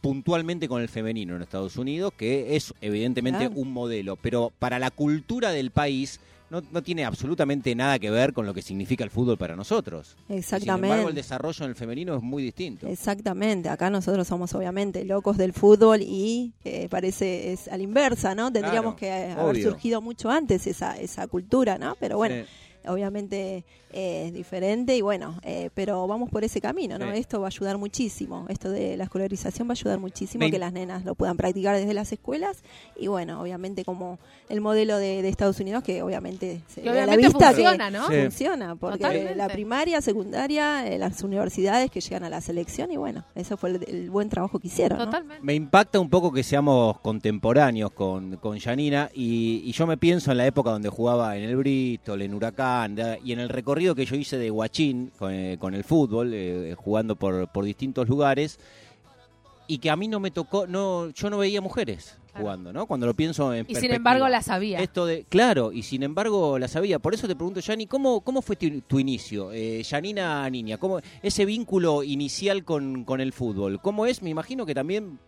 puntualmente 0.00 0.68
con 0.68 0.82
el 0.82 0.88
femenino 0.88 1.36
en 1.36 1.42
Estados 1.42 1.76
Unidos, 1.76 2.12
que 2.16 2.56
es 2.56 2.74
evidentemente 2.80 3.46
Claro. 3.46 3.60
un 3.60 3.72
modelo, 3.72 4.16
pero 4.16 4.52
para 4.58 4.78
la 4.80 4.90
cultura 4.90 5.52
del 5.52 5.70
país 5.70 6.18
no, 6.52 6.62
no 6.70 6.82
tiene 6.82 7.04
absolutamente 7.04 7.74
nada 7.74 7.98
que 7.98 8.10
ver 8.10 8.32
con 8.34 8.44
lo 8.46 8.52
que 8.52 8.60
significa 8.62 9.02
el 9.02 9.10
fútbol 9.10 9.38
para 9.38 9.56
nosotros. 9.56 10.16
Sin 10.28 10.36
Exactamente. 10.36 10.86
embargo, 10.86 11.08
el 11.08 11.14
desarrollo 11.14 11.64
en 11.64 11.70
el 11.70 11.74
femenino 11.76 12.14
es 12.14 12.22
muy 12.22 12.42
distinto. 12.42 12.86
Exactamente, 12.86 13.70
acá 13.70 13.88
nosotros 13.88 14.28
somos 14.28 14.54
obviamente 14.54 15.04
locos 15.04 15.38
del 15.38 15.54
fútbol 15.54 16.02
y 16.02 16.52
eh, 16.64 16.88
parece 16.90 17.52
es 17.52 17.68
a 17.68 17.76
la 17.78 17.82
inversa, 17.82 18.34
¿no? 18.34 18.52
Tendríamos 18.52 18.96
Claro, 18.96 18.96
que 18.96 19.32
haber 19.32 19.54
obvio. 19.56 19.70
surgido 19.70 20.00
mucho 20.02 20.30
antes 20.30 20.66
esa, 20.66 20.98
esa 21.00 21.26
cultura, 21.26 21.78
¿no? 21.78 21.96
Pero 21.98 22.18
bueno, 22.18 22.34
Sí. 22.34 22.42
Obviamente 22.86 23.64
eh, 23.92 24.24
es 24.28 24.32
diferente 24.32 24.96
y 24.96 25.02
bueno, 25.02 25.38
eh, 25.42 25.68
pero 25.74 26.06
vamos 26.06 26.30
por 26.30 26.44
ese 26.44 26.60
camino, 26.60 26.98
¿no? 26.98 27.12
Sí. 27.12 27.18
Esto 27.18 27.40
va 27.40 27.46
a 27.46 27.50
ayudar 27.50 27.76
muchísimo, 27.78 28.46
esto 28.48 28.70
de 28.70 28.96
la 28.96 29.04
escolarización 29.04 29.68
va 29.68 29.72
a 29.72 29.74
ayudar 29.74 29.98
muchísimo 29.98 30.44
Me- 30.46 30.50
que 30.50 30.58
las 30.58 30.72
nenas 30.72 31.04
lo 31.04 31.14
puedan 31.14 31.36
practicar 31.36 31.76
desde 31.76 31.92
las 31.92 32.10
escuelas 32.12 32.62
y 32.98 33.08
bueno, 33.08 33.40
obviamente 33.42 33.84
como 33.84 34.18
el 34.48 34.60
modelo 34.62 34.96
de, 34.96 35.20
de 35.22 35.28
Estados 35.28 35.60
Unidos 35.60 35.82
que 35.82 36.02
obviamente 36.02 36.62
se 36.68 36.80
Que 36.80 36.88
a 36.88 36.92
la 36.94 37.02
obviamente 37.04 37.26
vista 37.28 37.48
funciona, 37.52 37.86
que 37.90 37.96
¿no? 37.98 38.08
Sí. 38.08 38.14
funciona, 38.22 38.76
porque 38.76 38.98
Totalmente. 38.98 39.34
la 39.34 39.48
primaria, 39.48 40.00
secundaria, 40.00 40.86
eh, 40.86 40.98
las 40.98 41.22
universidades 41.22 41.90
que 41.90 42.00
llegan 42.00 42.24
a 42.24 42.30
la 42.30 42.40
selección 42.40 42.90
y 42.92 42.96
bueno, 42.96 43.24
eso 43.34 43.56
fue 43.58 43.70
el, 43.70 43.84
el 43.86 44.10
buen 44.10 44.28
trabajo 44.30 44.58
que 44.58 44.68
hicieron, 44.68 44.98
¿no? 44.98 45.04
Totalmente. 45.04 45.42
Me 45.44 45.54
impacta 45.54 46.00
un 46.00 46.08
poco 46.08 46.32
que 46.32 46.42
seamos 46.42 46.98
contemporáneos 47.00 47.90
con, 47.92 48.36
con 48.38 48.58
Janina 48.58 49.10
y, 49.14 49.62
y 49.66 49.72
yo 49.72 49.86
me 49.86 49.98
pienso 49.98 50.30
en 50.32 50.38
la 50.38 50.46
época 50.46 50.70
donde 50.70 50.88
jugaba 50.88 51.36
en 51.36 51.44
el 51.44 51.56
Bristol, 51.56 52.22
en 52.22 52.32
Huracán 52.32 52.71
da- 52.90 53.18
y 53.24 53.32
en 53.32 53.40
el 53.40 53.48
recorrido 53.48 53.94
que 53.94 54.04
yo 54.06 54.16
hice 54.16 54.36
de 54.38 54.50
Guachín 54.50 55.10
con, 55.18 55.32
eh, 55.32 55.56
con 55.58 55.74
el 55.74 55.84
fútbol, 55.84 56.32
eh, 56.34 56.74
jugando 56.76 57.16
por, 57.16 57.48
por 57.48 57.64
distintos 57.64 58.08
lugares 58.08 58.58
y 59.68 59.78
que 59.78 59.90
a 59.90 59.96
mí 59.96 60.08
no 60.08 60.20
me 60.20 60.30
tocó, 60.30 60.66
no, 60.66 61.10
yo 61.10 61.30
no 61.30 61.38
veía 61.38 61.60
mujeres 61.60 62.18
Claro. 62.32 62.44
jugando, 62.46 62.72
¿no? 62.72 62.86
Cuando 62.86 63.04
lo 63.06 63.12
pienso 63.14 63.52
en 63.52 63.66
Y 63.68 63.74
sin 63.74 63.92
embargo 63.92 64.26
la 64.26 64.40
sabía. 64.40 64.78
Esto 64.78 65.04
de, 65.04 65.24
claro, 65.28 65.70
y 65.70 65.82
sin 65.82 66.02
embargo 66.02 66.58
la 66.58 66.66
sabía. 66.66 66.98
Por 66.98 67.12
eso 67.12 67.28
te 67.28 67.36
pregunto, 67.36 67.60
Yani, 67.60 67.86
¿cómo, 67.86 68.22
cómo 68.22 68.40
fue 68.40 68.56
tu, 68.56 68.80
tu 68.80 68.98
inicio? 68.98 69.52
Eh, 69.52 69.82
Yanina 69.82 70.48
Niña, 70.48 70.78
¿cómo, 70.78 71.00
ese 71.22 71.44
vínculo 71.44 72.02
inicial 72.02 72.64
con, 72.64 73.04
con 73.04 73.20
el 73.20 73.34
fútbol, 73.34 73.80
¿cómo 73.82 74.06
es? 74.06 74.22
Me 74.22 74.30
imagino 74.30 74.64
que 74.64 74.74
también 74.74 75.18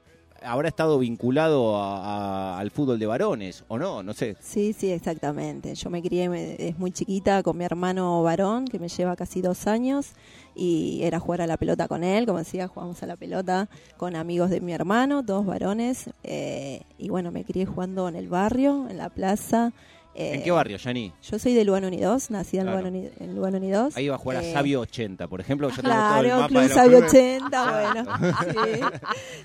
habrá 0.43 0.69
estado 0.69 0.99
vinculado 0.99 1.77
a- 1.77 2.59
al 2.59 2.71
fútbol 2.71 2.99
de 2.99 3.07
varones, 3.07 3.65
¿o 3.69 3.79
no? 3.79 4.03
No 4.03 4.13
sé. 4.13 4.37
Sí, 4.41 4.73
sí, 4.73 4.91
exactamente. 4.91 5.75
Yo 5.75 5.91
me 5.91 6.03
crié 6.03 6.29
es 6.59 6.79
muy 6.79 6.91
chiquita 6.91 7.43
con 7.43 7.57
mi 7.57 7.65
hermano 7.65 8.23
varón, 8.23 8.67
que 8.67 8.79
me 8.79 8.89
lleva 8.89 9.17
casi 9.17 9.41
dos 9.41 9.67
años, 9.67 10.13
y 10.55 11.01
era 11.03 11.19
jugar 11.19 11.41
a 11.41 11.47
la 11.47 11.57
pelota 11.57 11.89
con 11.89 12.05
él, 12.05 12.27
como 12.27 12.39
decía, 12.39 12.69
jugamos 12.69 13.03
a 13.03 13.07
la 13.07 13.17
pelota 13.17 13.69
con 13.97 14.15
amigos 14.17 14.51
de 14.51 14.61
mi 14.61 14.73
hermano, 14.73 15.23
dos 15.23 15.45
varones, 15.47 16.11
eh, 16.23 16.83
y 16.99 17.09
bueno, 17.09 17.31
me 17.33 17.45
crié 17.45 17.67
jugando 17.67 18.09
en 18.09 18.17
el 18.17 18.29
barrio, 18.29 18.87
en 18.89 18.99
la 18.99 19.09
plaza. 19.09 19.73
Eh, 20.15 20.35
¿En 20.35 20.43
qué 20.43 20.51
barrio, 20.51 20.77
Yani? 20.77 21.13
Yo 21.23 21.39
soy 21.39 21.55
de 21.55 21.65
Lugano 21.65 21.89
Unidos, 21.89 22.31
nacida 22.31 22.63
en 22.63 22.67
Claro. 22.69 22.89
Lugano, 22.91 23.09
en 23.21 23.35
Lugano 23.35 23.57
Unidos. 23.59 23.97
Ahí 23.97 24.09
va 24.09 24.15
a 24.15 24.19
jugar 24.19 24.43
Eh, 24.45 24.51
a 24.51 24.53
Sabio 24.55 24.81
80, 24.81 25.27
por 25.29 25.41
ejemplo. 25.41 25.69
Yo 25.71 25.77
tengo 25.83 25.89
todo 25.95 26.21
el 26.21 26.27
Claro, 26.27 26.37
mapa 26.37 26.49
Club 26.49 26.61
de 26.61 26.69
los 26.69 26.75
Sabio 26.77 26.99
clubes. 26.99 27.15
80, 27.15 27.81
bueno. 27.81 28.65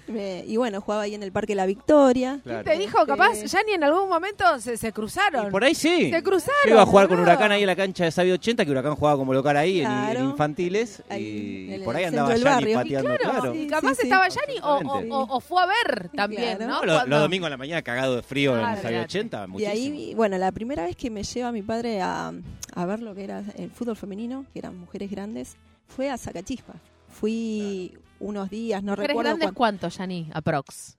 sí. 0.06 0.12
Me- 0.12 0.44
y 0.46 0.58
bueno, 0.58 0.82
jugaba 0.82 1.04
ahí 1.04 1.16
en 1.16 1.24
el 1.24 1.32
Parque 1.32 1.56
La 1.56 1.66
Victoria. 1.66 2.40
Claro. 2.44 2.64
Te 2.64 2.78
dijo, 2.78 3.06
capaz, 3.06 3.34
Este- 3.34 3.48
ya 3.48 3.64
ni 3.64 3.74
en 3.74 3.84
algún 3.84 4.10
momento 4.10 4.60
se, 4.60 4.78
se 4.78 4.92
cruzaron. 4.92 5.48
Y 5.48 5.52
por 5.52 5.64
ahí 5.64 5.76
sí. 5.76 6.10
Se 6.12 6.24
cruzaron. 6.24 6.56
Yo 6.66 6.72
iba 6.74 6.82
a 6.82 6.86
jugar 6.86 7.08
con. 7.08 7.20
Huracán 7.20 7.52
ahí 7.52 7.62
en 7.62 7.68
la 7.68 7.76
cancha 7.76 8.06
de 8.06 8.12
Sabio 8.12 8.36
80, 8.36 8.64
que 8.66 8.72
Huracán 8.72 8.96
jugaba 8.96 9.18
como 9.18 9.34
local 9.34 9.58
ahí 9.58 9.82
en- 9.82 9.88
en, 9.92 10.12
Claro. 10.12 10.20
infantiles. 10.30 11.04
Ahí, 11.10 11.68
y, 11.70 11.74
en 11.74 11.84
por 11.84 11.96
ahí 11.96 12.06
andaba 12.06 12.36
Yani 12.36 12.74
pateando. 12.74 13.16
Claro, 13.18 13.32
claro. 13.40 13.56
y 13.56 13.60
Sí, 13.64 13.68
capaz 13.68 13.96
sí, 13.96 14.04
estaba 14.04 14.28
Yani 14.30 14.60
o, 14.62 14.66
o- 14.66 14.72
Absolutamente. 14.76 15.14
o- 15.16 15.28
o 15.30 15.40
fue 15.42 15.62
a 15.62 15.66
ver 15.66 16.10
también, 16.16 16.58
Claro. 16.58 16.86
¿no? 16.86 17.06
Los 17.06 17.20
domingos 17.22 17.48
a 17.48 17.50
la 17.50 17.58
mañana 17.58 17.82
cagado 17.82 18.16
de 18.16 18.22
frío 18.24 18.56
en 18.56 18.62
Sabio 18.78 18.80
olvidate. 19.00 19.04
80, 19.06 19.48
Y 19.58 19.66
ahí, 19.66 20.14
bueno, 20.16 20.38
la 20.38 20.52
primera 20.60 20.84
vez 20.84 20.96
que 20.96 21.10
me 21.10 21.24
lleva 21.24 21.52
mi 21.52 21.62
padre 21.62 22.02
a, 22.02 22.32
a 22.76 22.86
ver 22.86 23.02
lo 23.02 23.16
que 23.16 23.24
era 23.24 23.44
el 23.56 23.72
fútbol 23.72 23.96
femenino, 23.96 24.46
que 24.54 24.60
eran 24.60 24.78
mujeres 24.78 25.10
grandes, 25.10 25.56
fue 25.88 26.10
a 26.10 26.18
Zacachispa. 26.18 26.76
Fui 27.08 27.98
unos 28.20 28.50
días, 28.50 28.84
no 28.84 28.92
¿Mujeres 28.92 29.08
recuerdo 29.10 29.30
grandes 29.38 29.52
cuánto, 29.54 29.88
cuánto, 29.88 29.98
Yani? 29.98 30.30
Aprox. 30.34 30.98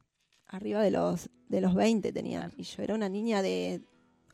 arriba 0.48 0.82
de 0.82 0.90
los 0.90 1.28
de 1.48 1.60
los 1.60 1.74
20 1.74 2.12
tenían. 2.12 2.52
Y 2.56 2.62
yo 2.64 2.82
era 2.82 2.94
una 2.94 3.08
niña 3.08 3.42
de 3.42 3.80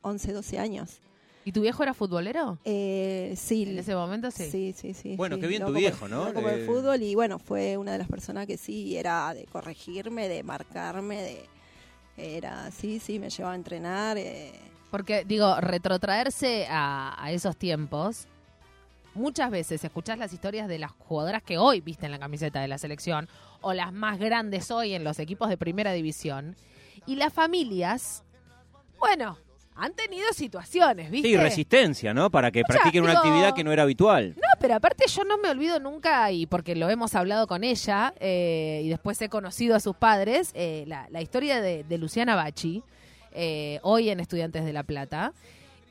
11, 0.02 0.32
12 0.32 0.58
años. 0.58 0.98
¿Y 1.44 1.52
tu 1.52 1.60
viejo 1.62 1.82
era 1.82 1.94
futbolero? 1.94 2.58
Eh, 2.64 3.34
sí, 3.36 3.62
En 3.64 3.78
ese 3.78 3.94
momento 3.94 4.30
sí. 4.30 4.50
sí, 4.50 4.74
sí, 4.76 4.94
sí. 4.94 5.16
Bueno, 5.16 5.36
sí, 5.36 5.40
qué 5.42 5.46
bien 5.46 5.64
tu 5.64 5.72
viejo, 5.72 6.08
¿no? 6.08 6.32
por 6.32 6.44
el 6.50 6.60
Eh, 6.60 6.66
fútbol 6.66 7.02
y 7.02 7.14
bueno, 7.14 7.38
fue 7.38 7.76
una 7.76 7.92
de 7.92 7.98
las 7.98 8.08
personas 8.08 8.46
que 8.46 8.56
sí, 8.56 8.96
era 8.96 9.32
de 9.34 9.44
corregirme, 9.46 10.28
de 10.28 10.42
marcarme, 10.42 11.22
de... 11.22 11.44
Era, 12.16 12.70
sí, 12.70 12.98
sí, 12.98 13.18
me 13.18 13.28
llevaba 13.30 13.52
a 13.52 13.56
entrenar. 13.56 14.16
eh, 14.18 14.52
Porque, 14.90 15.24
digo, 15.24 15.60
retrotraerse 15.60 16.66
a, 16.70 17.16
a 17.22 17.32
esos 17.32 17.56
tiempos, 17.56 18.26
muchas 19.14 19.50
veces 19.50 19.82
escuchás 19.82 20.18
las 20.18 20.32
historias 20.32 20.68
de 20.68 20.78
las 20.78 20.92
jugadoras 20.92 21.42
que 21.42 21.58
hoy 21.58 21.80
visten 21.80 22.10
la 22.10 22.18
camiseta 22.18 22.60
de 22.60 22.68
la 22.68 22.78
selección 22.78 23.28
o 23.60 23.72
las 23.72 23.92
más 23.92 24.18
grandes 24.18 24.70
hoy 24.70 24.94
en 24.94 25.04
los 25.04 25.18
equipos 25.18 25.48
de 25.48 25.56
primera 25.56 25.92
división 25.92 26.56
y 27.06 27.16
las 27.16 27.32
familias, 27.32 28.22
bueno, 28.98 29.38
han 29.74 29.92
tenido 29.92 30.32
situaciones, 30.32 31.10
¿viste? 31.10 31.28
Sí, 31.28 31.36
resistencia, 31.36 32.14
¿no? 32.14 32.30
Para 32.30 32.50
que 32.50 32.60
Mucha, 32.60 32.68
practiquen 32.74 33.04
una 33.04 33.12
actividad 33.12 33.54
que 33.54 33.62
no 33.62 33.72
era 33.72 33.82
habitual. 33.82 34.34
No, 34.36 34.48
pero 34.58 34.74
aparte 34.74 35.04
yo 35.06 35.24
no 35.24 35.36
me 35.36 35.50
olvido 35.50 35.78
nunca, 35.80 36.30
y 36.32 36.46
porque 36.46 36.74
lo 36.74 36.88
hemos 36.88 37.14
hablado 37.14 37.46
con 37.46 37.62
ella, 37.62 38.14
eh, 38.18 38.80
y 38.84 38.88
después 38.88 39.20
he 39.20 39.28
conocido 39.28 39.76
a 39.76 39.80
sus 39.80 39.94
padres, 39.94 40.50
eh, 40.54 40.84
la, 40.86 41.06
la 41.10 41.20
historia 41.20 41.60
de, 41.60 41.84
de 41.84 41.98
Luciana 41.98 42.34
Bachi, 42.36 42.82
eh, 43.36 43.78
hoy 43.82 44.10
en 44.10 44.18
Estudiantes 44.18 44.64
de 44.64 44.72
La 44.72 44.82
Plata, 44.82 45.32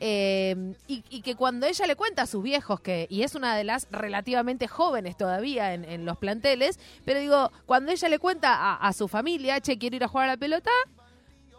eh, 0.02 0.74
y, 0.88 1.06
y 1.10 1.22
que 1.22 1.36
cuando 1.36 1.66
ella 1.68 1.88
le 1.88 1.96
cuenta 1.96 2.24
a 2.24 2.26
sus 2.26 2.44
viejos, 2.44 2.82
que 2.82 3.08
y 3.10 3.24
es 3.24 3.34
una 3.34 3.56
de 3.56 3.64
las 3.64 3.88
relativamente 3.92 4.68
jóvenes 4.68 5.16
todavía 5.16 5.74
en, 5.74 5.86
en 5.86 6.04
los 6.04 6.18
planteles, 6.18 6.80
pero 7.06 7.22
digo, 7.22 7.52
cuando 7.66 7.94
ella 7.94 8.10
le 8.10 8.20
cuenta 8.20 8.56
a, 8.56 8.76
a 8.76 8.92
su 8.92 9.08
familia, 9.08 9.62
che, 9.62 9.78
quiero 9.78 9.96
ir 9.96 10.04
a 10.04 10.10
jugar 10.10 10.28
a 10.28 10.34
la 10.34 10.38
pelota, 10.38 10.72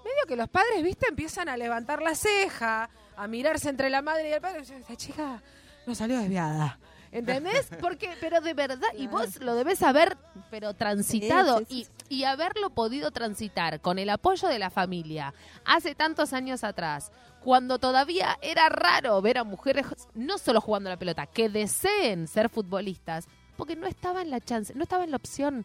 medio 0.05 0.27
que 0.29 0.37
los 0.37 0.51
padres, 0.51 0.83
viste, 0.83 1.07
empiezan 1.09 1.49
a 1.49 1.57
levantar 1.57 2.03
la 2.03 2.15
ceja, 2.15 2.91
a 3.17 3.27
mirarse 3.27 3.71
entre 3.71 3.89
la 3.89 4.03
madre 4.03 4.29
y 4.29 4.33
el 4.33 4.41
padre, 4.43 4.61
esta 4.61 4.97
chica 4.97 5.43
no 5.87 5.95
salió 5.95 6.19
desviada. 6.19 6.79
¿Entendés? 7.13 7.71
Porque, 7.81 8.11
pero 8.21 8.43
de 8.43 8.53
verdad, 8.53 8.89
y 8.99 9.07
vos 9.07 9.41
lo 9.41 9.55
debes 9.55 9.83
haber, 9.83 10.19
pero 10.51 10.75
transitado, 10.75 11.63
y, 11.71 11.87
y 12.09 12.25
haberlo 12.25 12.71
podido 12.71 13.11
transitar 13.11 13.81
con 13.81 13.99
el 13.99 14.11
apoyo 14.11 14.49
de 14.49 14.59
la 14.59 14.71
familia 14.71 15.35
hace 15.65 15.95
tantos 15.95 16.33
años 16.33 16.65
atrás, 16.65 17.11
cuando 17.41 17.79
todavía 17.79 18.39
era 18.43 18.69
raro 18.69 19.21
ver 19.23 19.39
a 19.39 19.45
mujeres 19.45 19.87
no 20.15 20.39
solo 20.39 20.61
jugando 20.61 20.89
a 20.91 20.95
la 20.95 20.99
pelota, 20.99 21.27
que 21.27 21.49
deseen 21.49 22.27
ser 22.27 22.49
futbolistas, 22.49 23.27
porque 23.57 23.77
no 23.77 23.87
estaba 23.87 24.23
en 24.23 24.31
la 24.31 24.41
chance, 24.41 24.75
no 24.75 24.83
estaba 24.83 25.05
en 25.05 25.11
la 25.11 25.17
opción. 25.17 25.65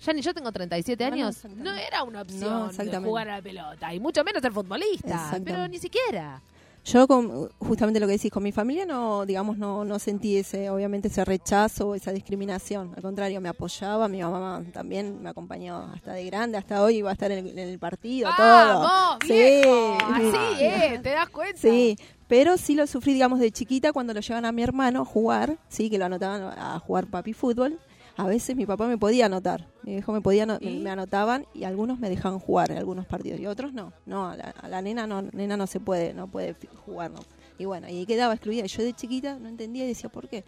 Ya 0.00 0.12
ni 0.12 0.20
yo 0.20 0.34
tengo 0.34 0.50
37 0.50 1.04
No, 1.04 1.10
no, 1.10 1.14
años, 1.14 1.44
no 1.44 1.72
era 1.74 2.02
una 2.02 2.22
opción 2.22 2.72
jugar 3.04 3.28
a 3.28 3.36
la 3.36 3.42
pelota, 3.42 3.94
y 3.94 4.00
mucho 4.00 4.24
menos 4.24 4.42
ser 4.42 4.52
futbolista, 4.52 5.38
pero 5.44 5.68
ni 5.68 5.78
siquiera. 5.78 6.42
Yo, 6.84 7.06
con, 7.06 7.48
justamente 7.60 8.00
lo 8.00 8.06
que 8.06 8.14
decís, 8.14 8.30
con 8.30 8.42
mi 8.42 8.50
familia 8.50 8.84
no, 8.84 9.24
digamos, 9.24 9.56
no, 9.56 9.84
no 9.84 9.98
sentí 10.00 10.36
ese, 10.36 10.68
obviamente, 10.68 11.08
ese 11.08 11.24
rechazo 11.24 11.94
esa 11.94 12.10
discriminación. 12.10 12.92
Al 12.96 13.02
contrario, 13.02 13.40
me 13.40 13.48
apoyaba, 13.48 14.08
mi 14.08 14.20
mamá 14.20 14.64
también 14.72 15.22
me 15.22 15.30
acompañó 15.30 15.92
hasta 15.94 16.12
de 16.12 16.24
grande, 16.24 16.58
hasta 16.58 16.82
hoy 16.82 16.96
iba 16.96 17.10
a 17.10 17.12
estar 17.12 17.30
en 17.30 17.46
el, 17.46 17.58
en 17.58 17.68
el 17.68 17.78
partido, 17.78 18.28
¡Vamos, 18.36 18.88
todo. 18.88 19.18
viejo! 19.28 19.98
Sí. 19.98 20.04
Así, 20.12 20.64
¿eh? 20.64 21.00
¿Te 21.02 21.10
das 21.10 21.28
cuenta? 21.28 21.60
Sí, 21.60 21.96
pero 22.26 22.56
sí 22.56 22.74
lo 22.74 22.86
sufrí, 22.88 23.12
digamos, 23.12 23.38
de 23.38 23.52
chiquita 23.52 23.92
cuando 23.92 24.12
lo 24.12 24.20
llevan 24.20 24.44
a 24.44 24.52
mi 24.52 24.62
hermano 24.62 25.02
a 25.02 25.04
jugar, 25.04 25.58
sí, 25.68 25.88
que 25.88 25.98
lo 25.98 26.06
anotaban 26.06 26.42
a 26.42 26.78
jugar 26.80 27.06
papi 27.06 27.32
fútbol. 27.32 27.78
A 28.16 28.26
veces 28.26 28.56
mi 28.56 28.66
papá 28.66 28.86
me 28.86 28.98
podía 28.98 29.26
anotar, 29.26 29.68
mi 29.82 29.92
viejo 29.92 30.12
me 30.12 30.20
podía 30.20 30.46
me 30.46 30.90
anotaban 30.90 31.46
y 31.54 31.64
algunos 31.64 31.98
me 31.98 32.10
dejaban 32.10 32.38
jugar 32.38 32.70
en 32.70 32.78
algunos 32.78 33.06
partidos 33.06 33.40
y 33.40 33.46
otros 33.46 33.72
no, 33.72 33.92
no, 34.06 34.28
a 34.28 34.36
la, 34.36 34.50
a 34.50 34.68
la 34.68 34.82
nena 34.82 35.06
no, 35.06 35.22
nena 35.22 35.56
no 35.56 35.66
se 35.66 35.80
puede, 35.80 36.12
no 36.12 36.28
puede 36.28 36.54
jugar, 36.84 37.10
no. 37.10 37.20
Y 37.58 37.64
bueno, 37.64 37.88
y 37.88 38.04
quedaba 38.06 38.34
excluida. 38.34 38.66
Yo 38.66 38.82
de 38.82 38.92
chiquita 38.92 39.38
no 39.38 39.48
entendía 39.48 39.84
y 39.84 39.88
decía, 39.88 40.10
¿por 40.10 40.28
qué? 40.28 40.44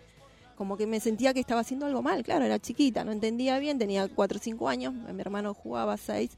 Como 0.56 0.76
que 0.76 0.86
me 0.86 1.00
sentía 1.00 1.32
que 1.32 1.40
estaba 1.40 1.60
haciendo 1.60 1.86
algo 1.86 2.02
mal, 2.02 2.22
claro, 2.22 2.44
era 2.44 2.58
chiquita, 2.58 3.04
no 3.04 3.12
entendía 3.12 3.58
bien, 3.58 3.78
tenía 3.78 4.08
4 4.08 4.38
o 4.38 4.40
5 4.40 4.68
años, 4.68 4.94
mi 4.94 5.20
hermano 5.20 5.54
jugaba 5.54 5.96
6 5.96 6.36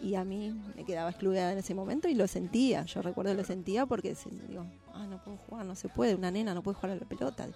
y 0.00 0.14
a 0.14 0.24
mí 0.24 0.54
me 0.76 0.84
quedaba 0.84 1.10
excluida 1.10 1.52
en 1.52 1.58
ese 1.58 1.74
momento 1.74 2.08
y 2.08 2.14
lo 2.14 2.26
sentía, 2.26 2.84
yo 2.84 3.02
recuerdo 3.02 3.32
que 3.32 3.38
lo 3.38 3.44
sentía 3.44 3.86
porque 3.86 4.16
digo, 4.48 4.64
ah, 4.94 5.06
no 5.06 5.22
puedo 5.22 5.36
jugar, 5.36 5.66
no 5.66 5.74
se 5.74 5.88
puede, 5.88 6.14
una 6.14 6.30
nena 6.30 6.54
no 6.54 6.62
puede 6.62 6.76
jugar 6.76 6.92
a 6.92 6.96
la 6.96 7.06
pelota 7.06 7.48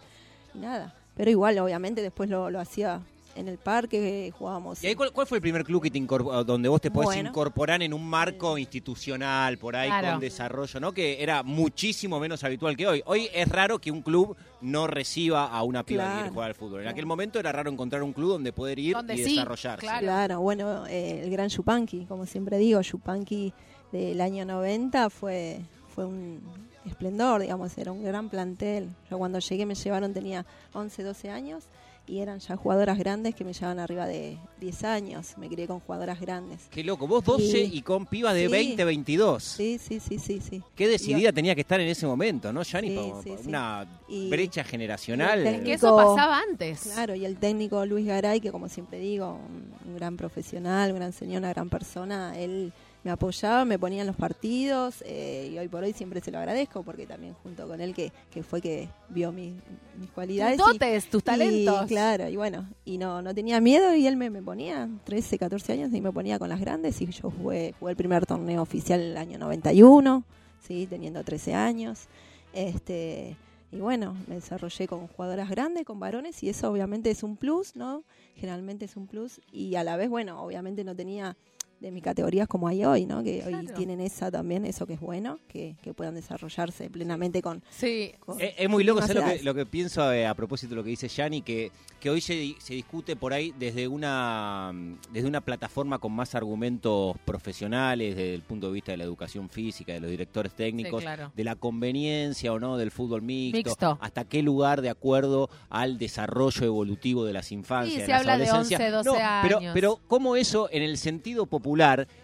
nada. 0.54 0.94
Pero 1.16 1.30
igual, 1.30 1.58
obviamente, 1.58 2.00
después 2.02 2.30
lo, 2.30 2.50
lo 2.50 2.58
hacía 2.60 3.00
en 3.34 3.48
el 3.48 3.56
parque, 3.56 4.30
jugábamos. 4.38 4.84
¿Y 4.84 4.88
ahí 4.88 4.94
cuál, 4.94 5.10
cuál 5.10 5.26
fue 5.26 5.38
el 5.38 5.42
primer 5.42 5.64
club 5.64 5.82
que 5.82 5.90
te 5.90 5.98
donde 6.44 6.68
vos 6.68 6.80
te 6.82 6.90
podés 6.90 7.06
Bueno. 7.08 7.30
incorporar 7.30 7.82
en 7.82 7.94
un 7.94 8.06
marco 8.06 8.58
institucional, 8.58 9.56
por 9.56 9.74
ahí, 9.74 9.88
Claro. 9.88 10.10
con 10.12 10.20
desarrollo, 10.20 10.80
¿no? 10.80 10.92
Que 10.92 11.22
era 11.22 11.42
muchísimo 11.42 12.20
menos 12.20 12.44
habitual 12.44 12.76
que 12.76 12.86
hoy. 12.86 13.02
Hoy 13.06 13.28
es 13.32 13.48
raro 13.48 13.78
que 13.78 13.90
un 13.90 14.02
club 14.02 14.36
no 14.60 14.86
reciba 14.86 15.46
a 15.46 15.62
una 15.62 15.82
piba 15.82 16.02
que 16.02 16.06
Claro. 16.08 16.20
quiere 16.20 16.34
jugar 16.34 16.48
al 16.50 16.54
fútbol. 16.54 16.74
En 16.80 16.82
Claro. 16.82 16.92
aquel 16.92 17.06
momento 17.06 17.38
era 17.40 17.52
raro 17.52 17.70
encontrar 17.70 18.02
un 18.02 18.12
club 18.12 18.32
donde 18.32 18.52
poder 18.52 18.78
ir 18.78 18.94
Donde 18.96 19.14
y 19.14 19.24
sí, 19.24 19.30
desarrollarse. 19.36 19.80
claro. 19.80 20.00
Claro, 20.00 20.40
bueno, 20.40 20.86
eh, 20.86 21.22
el 21.24 21.30
gran 21.30 21.48
Yupanqui, 21.48 22.04
como 22.06 22.26
siempre 22.26 22.58
digo, 22.58 22.80
Yupanqui 22.82 23.52
del 23.92 24.20
año 24.20 24.44
90 24.44 25.08
fue, 25.08 25.60
fue 25.94 26.04
un 26.04 26.40
esplendor, 26.86 27.40
digamos, 27.42 27.76
era 27.78 27.92
un 27.92 28.02
gran 28.02 28.28
plantel. 28.28 28.88
Yo 29.10 29.18
cuando 29.18 29.38
llegué 29.38 29.66
me 29.66 29.74
llevaron, 29.74 30.12
tenía 30.12 30.44
11, 30.74 31.02
12 31.02 31.30
años 31.30 31.64
y 32.04 32.18
eran 32.18 32.40
ya 32.40 32.56
jugadoras 32.56 32.98
grandes 32.98 33.32
que 33.36 33.44
me 33.44 33.52
llevaban 33.52 33.78
arriba 33.78 34.06
de 34.06 34.36
10 34.60 34.82
años. 34.84 35.34
Me 35.38 35.48
crié 35.48 35.68
con 35.68 35.78
jugadoras 35.78 36.20
grandes. 36.20 36.62
Qué 36.68 36.82
loco, 36.82 37.06
vos 37.06 37.24
12 37.24 37.44
Sí. 37.46 37.70
y 37.72 37.82
con 37.82 38.06
pibas 38.06 38.34
de 38.34 38.46
Sí. 38.46 38.52
20, 38.52 38.84
22. 38.84 39.42
Sí, 39.44 39.78
sí, 39.78 40.00
sí, 40.00 40.18
sí, 40.18 40.40
sí. 40.40 40.60
Qué 40.74 40.88
decidida 40.88 41.32
tenía 41.32 41.54
que 41.54 41.60
estar 41.60 41.80
en 41.80 41.86
ese 41.86 42.04
momento, 42.06 42.52
¿no, 42.52 42.62
Yani? 42.64 42.88
Sí, 42.88 43.12
sí. 43.42 43.48
Una 43.48 43.86
brecha 44.28 44.64
generacional. 44.64 45.46
Es 45.46 45.60
que 45.62 45.74
eso 45.74 45.94
pasaba 45.96 46.40
antes. 46.50 46.80
Claro, 46.92 47.14
y 47.14 47.24
el 47.24 47.36
técnico 47.36 47.86
Luis 47.86 48.04
Garay, 48.06 48.40
que 48.40 48.50
como 48.50 48.68
siempre 48.68 48.98
digo, 48.98 49.38
un, 49.48 49.72
un 49.88 49.94
gran 49.96 50.16
profesional, 50.16 50.90
un 50.90 50.96
gran 50.98 51.12
señor, 51.12 51.38
una 51.38 51.50
gran 51.50 51.68
persona, 51.68 52.36
él 52.36 52.72
me 53.04 53.10
apoyaba, 53.10 53.64
me 53.64 53.78
ponía 53.78 54.02
en 54.02 54.06
los 54.06 54.14
partidos 54.16 55.02
eh, 55.06 55.50
y 55.52 55.58
hoy 55.58 55.66
por 55.68 55.82
hoy 55.82 55.92
siempre 55.92 56.20
se 56.20 56.30
lo 56.30 56.38
agradezco 56.38 56.82
porque 56.84 57.04
también 57.06 57.34
junto 57.42 57.66
con 57.66 57.80
él 57.80 57.94
que, 57.94 58.12
que 58.30 58.42
fue 58.44 58.60
que 58.60 58.88
vio 59.08 59.32
mi- 59.32 59.54
mis 59.98 60.10
cualidades. 60.10 60.56
Tus 60.58 60.68
y- 60.68 60.72
dotes, 60.78 61.06
tus 61.10 61.20
y, 61.22 61.24
talentos. 61.24 61.86
claro, 61.86 62.28
y 62.28 62.36
bueno, 62.36 62.68
y 62.84 62.98
no, 62.98 63.20
no 63.20 63.34
tenía 63.34 63.60
miedo 63.60 63.94
y 63.94 64.06
él 64.06 64.16
me, 64.16 64.30
me 64.30 64.40
ponía 64.42 64.88
13, 65.04 65.36
14 65.38 65.72
años 65.72 65.90
y 65.92 66.00
me 66.00 66.12
ponía 66.12 66.38
con 66.38 66.48
las 66.48 66.60
grandes 66.60 67.00
y 67.02 67.06
yo 67.06 67.30
jugué, 67.30 67.74
jugué 67.80 67.90
el 67.90 67.96
primer 67.96 68.24
torneo 68.24 68.62
oficial 68.62 69.00
el 69.00 69.16
año 69.16 69.36
91, 69.38 70.24
¿sí? 70.66 70.86
teniendo 70.88 71.24
13 71.24 71.54
años. 71.54 72.06
Este, 72.52 73.36
y 73.72 73.78
bueno, 73.78 74.14
me 74.28 74.36
desarrollé 74.36 74.86
con 74.86 75.06
jugadoras 75.08 75.48
grandes, 75.50 75.84
con 75.84 75.98
varones, 75.98 76.42
y 76.42 76.50
eso 76.50 76.70
obviamente 76.70 77.10
es 77.10 77.22
un 77.22 77.36
plus, 77.36 77.74
¿no? 77.74 78.04
Generalmente 78.36 78.84
es 78.84 78.96
un 78.96 79.06
plus. 79.06 79.40
Y 79.50 79.74
a 79.76 79.82
la 79.84 79.96
vez, 79.96 80.08
bueno, 80.10 80.42
obviamente 80.42 80.84
no 80.84 80.94
tenía 80.94 81.36
de 81.82 81.90
mis 81.90 82.02
categorías 82.02 82.46
como 82.48 82.68
hay 82.68 82.84
hoy, 82.84 83.06
¿no? 83.06 83.22
Que 83.22 83.42
hoy 83.44 83.66
tienen 83.74 84.00
esa 84.00 84.30
también, 84.30 84.64
eso 84.64 84.86
que 84.86 84.94
es 84.94 85.00
bueno, 85.00 85.40
que, 85.48 85.76
que 85.82 85.92
puedan 85.92 86.14
desarrollarse 86.14 86.88
plenamente 86.88 87.42
con... 87.42 87.62
Sí. 87.70 88.12
con 88.20 88.40
Es, 88.40 88.54
es 88.56 88.68
muy 88.68 88.84
loco, 88.84 89.00
¿sabes 89.02 89.16
lo 89.16 89.24
que, 89.24 89.42
lo 89.42 89.54
que 89.54 89.66
pienso 89.66 90.12
eh, 90.12 90.26
a 90.26 90.34
propósito 90.34 90.70
de 90.70 90.76
lo 90.76 90.84
que 90.84 90.90
dice 90.90 91.08
Yani? 91.08 91.42
Que, 91.42 91.72
que 91.98 92.08
hoy 92.08 92.20
se, 92.20 92.54
se 92.60 92.74
discute 92.74 93.16
por 93.16 93.32
ahí 93.32 93.52
desde 93.58 93.88
una, 93.88 94.72
desde 95.12 95.26
una 95.26 95.40
plataforma 95.40 95.98
con 95.98 96.12
más 96.12 96.34
argumentos 96.36 97.16
profesionales, 97.24 98.14
desde 98.14 98.34
el 98.34 98.42
punto 98.42 98.68
de 98.68 98.72
vista 98.74 98.92
de 98.92 98.98
la 98.98 99.04
educación 99.04 99.48
física, 99.48 99.92
de 99.92 100.00
los 100.00 100.10
directores 100.10 100.52
técnicos, 100.54 101.02
claro. 101.02 101.32
de 101.34 101.44
la 101.44 101.56
conveniencia 101.56 102.52
o 102.52 102.60
no 102.60 102.76
del 102.76 102.92
fútbol 102.92 103.22
mixto, 103.22 103.70
Mixto. 103.70 103.98
hasta 104.00 104.24
qué 104.24 104.42
lugar 104.42 104.82
de 104.82 104.90
acuerdo 104.90 105.50
al 105.68 105.98
desarrollo 105.98 106.64
evolutivo 106.64 107.24
de 107.24 107.32
las 107.32 107.50
infancias, 107.50 107.94
Sí, 107.94 108.00
de 108.00 108.06
se 108.06 108.12
las 108.12 108.20
habla 108.20 108.38
de 108.38 108.44
adolescencias. 108.48 108.80
11, 108.80 108.90
12 108.92 109.08
No, 109.10 109.16
pero, 109.42 109.58
años. 109.58 109.70
pero 109.74 110.00
cómo 110.06 110.36
eso 110.36 110.68
en 110.70 110.82
el 110.82 110.96
sentido 110.98 111.46
popular 111.46 111.71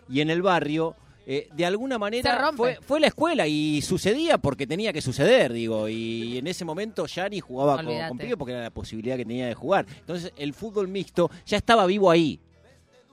y 0.09 0.21
en 0.21 0.31
el 0.31 0.43
barrio... 0.43 0.95
eh, 1.31 1.47
de 1.55 1.67
alguna 1.67 1.99
manera 1.99 2.53
fue, 2.57 2.79
fue 2.81 3.01
la 3.01 3.09
escuela 3.09 3.47
y 3.47 3.83
sucedía 3.83 4.39
porque 4.39 4.67
tenía 4.67 4.95
que 4.95 5.03
suceder, 5.03 5.53
digo, 5.53 5.87
y 5.87 6.39
en 6.39 6.47
ese 6.47 6.65
momento 6.65 7.05
Yani 7.07 7.39
jugaba 7.41 7.77
con, 7.77 7.87
Olvídate. 7.89 8.09
con 8.09 8.19
pibe 8.19 8.37
porque 8.39 8.53
era 8.55 8.63
la 8.63 8.71
posibilidad 8.71 9.17
que 9.19 9.27
tenía 9.27 9.47
de 9.47 9.55
jugar. 9.55 9.85
Entonces 10.01 10.33
el 10.39 10.55
fútbol 10.55 10.89
mixto 10.89 11.31
ya 11.45 11.59
estaba 11.59 11.85
vivo 11.85 12.11
ahí. 12.11 12.41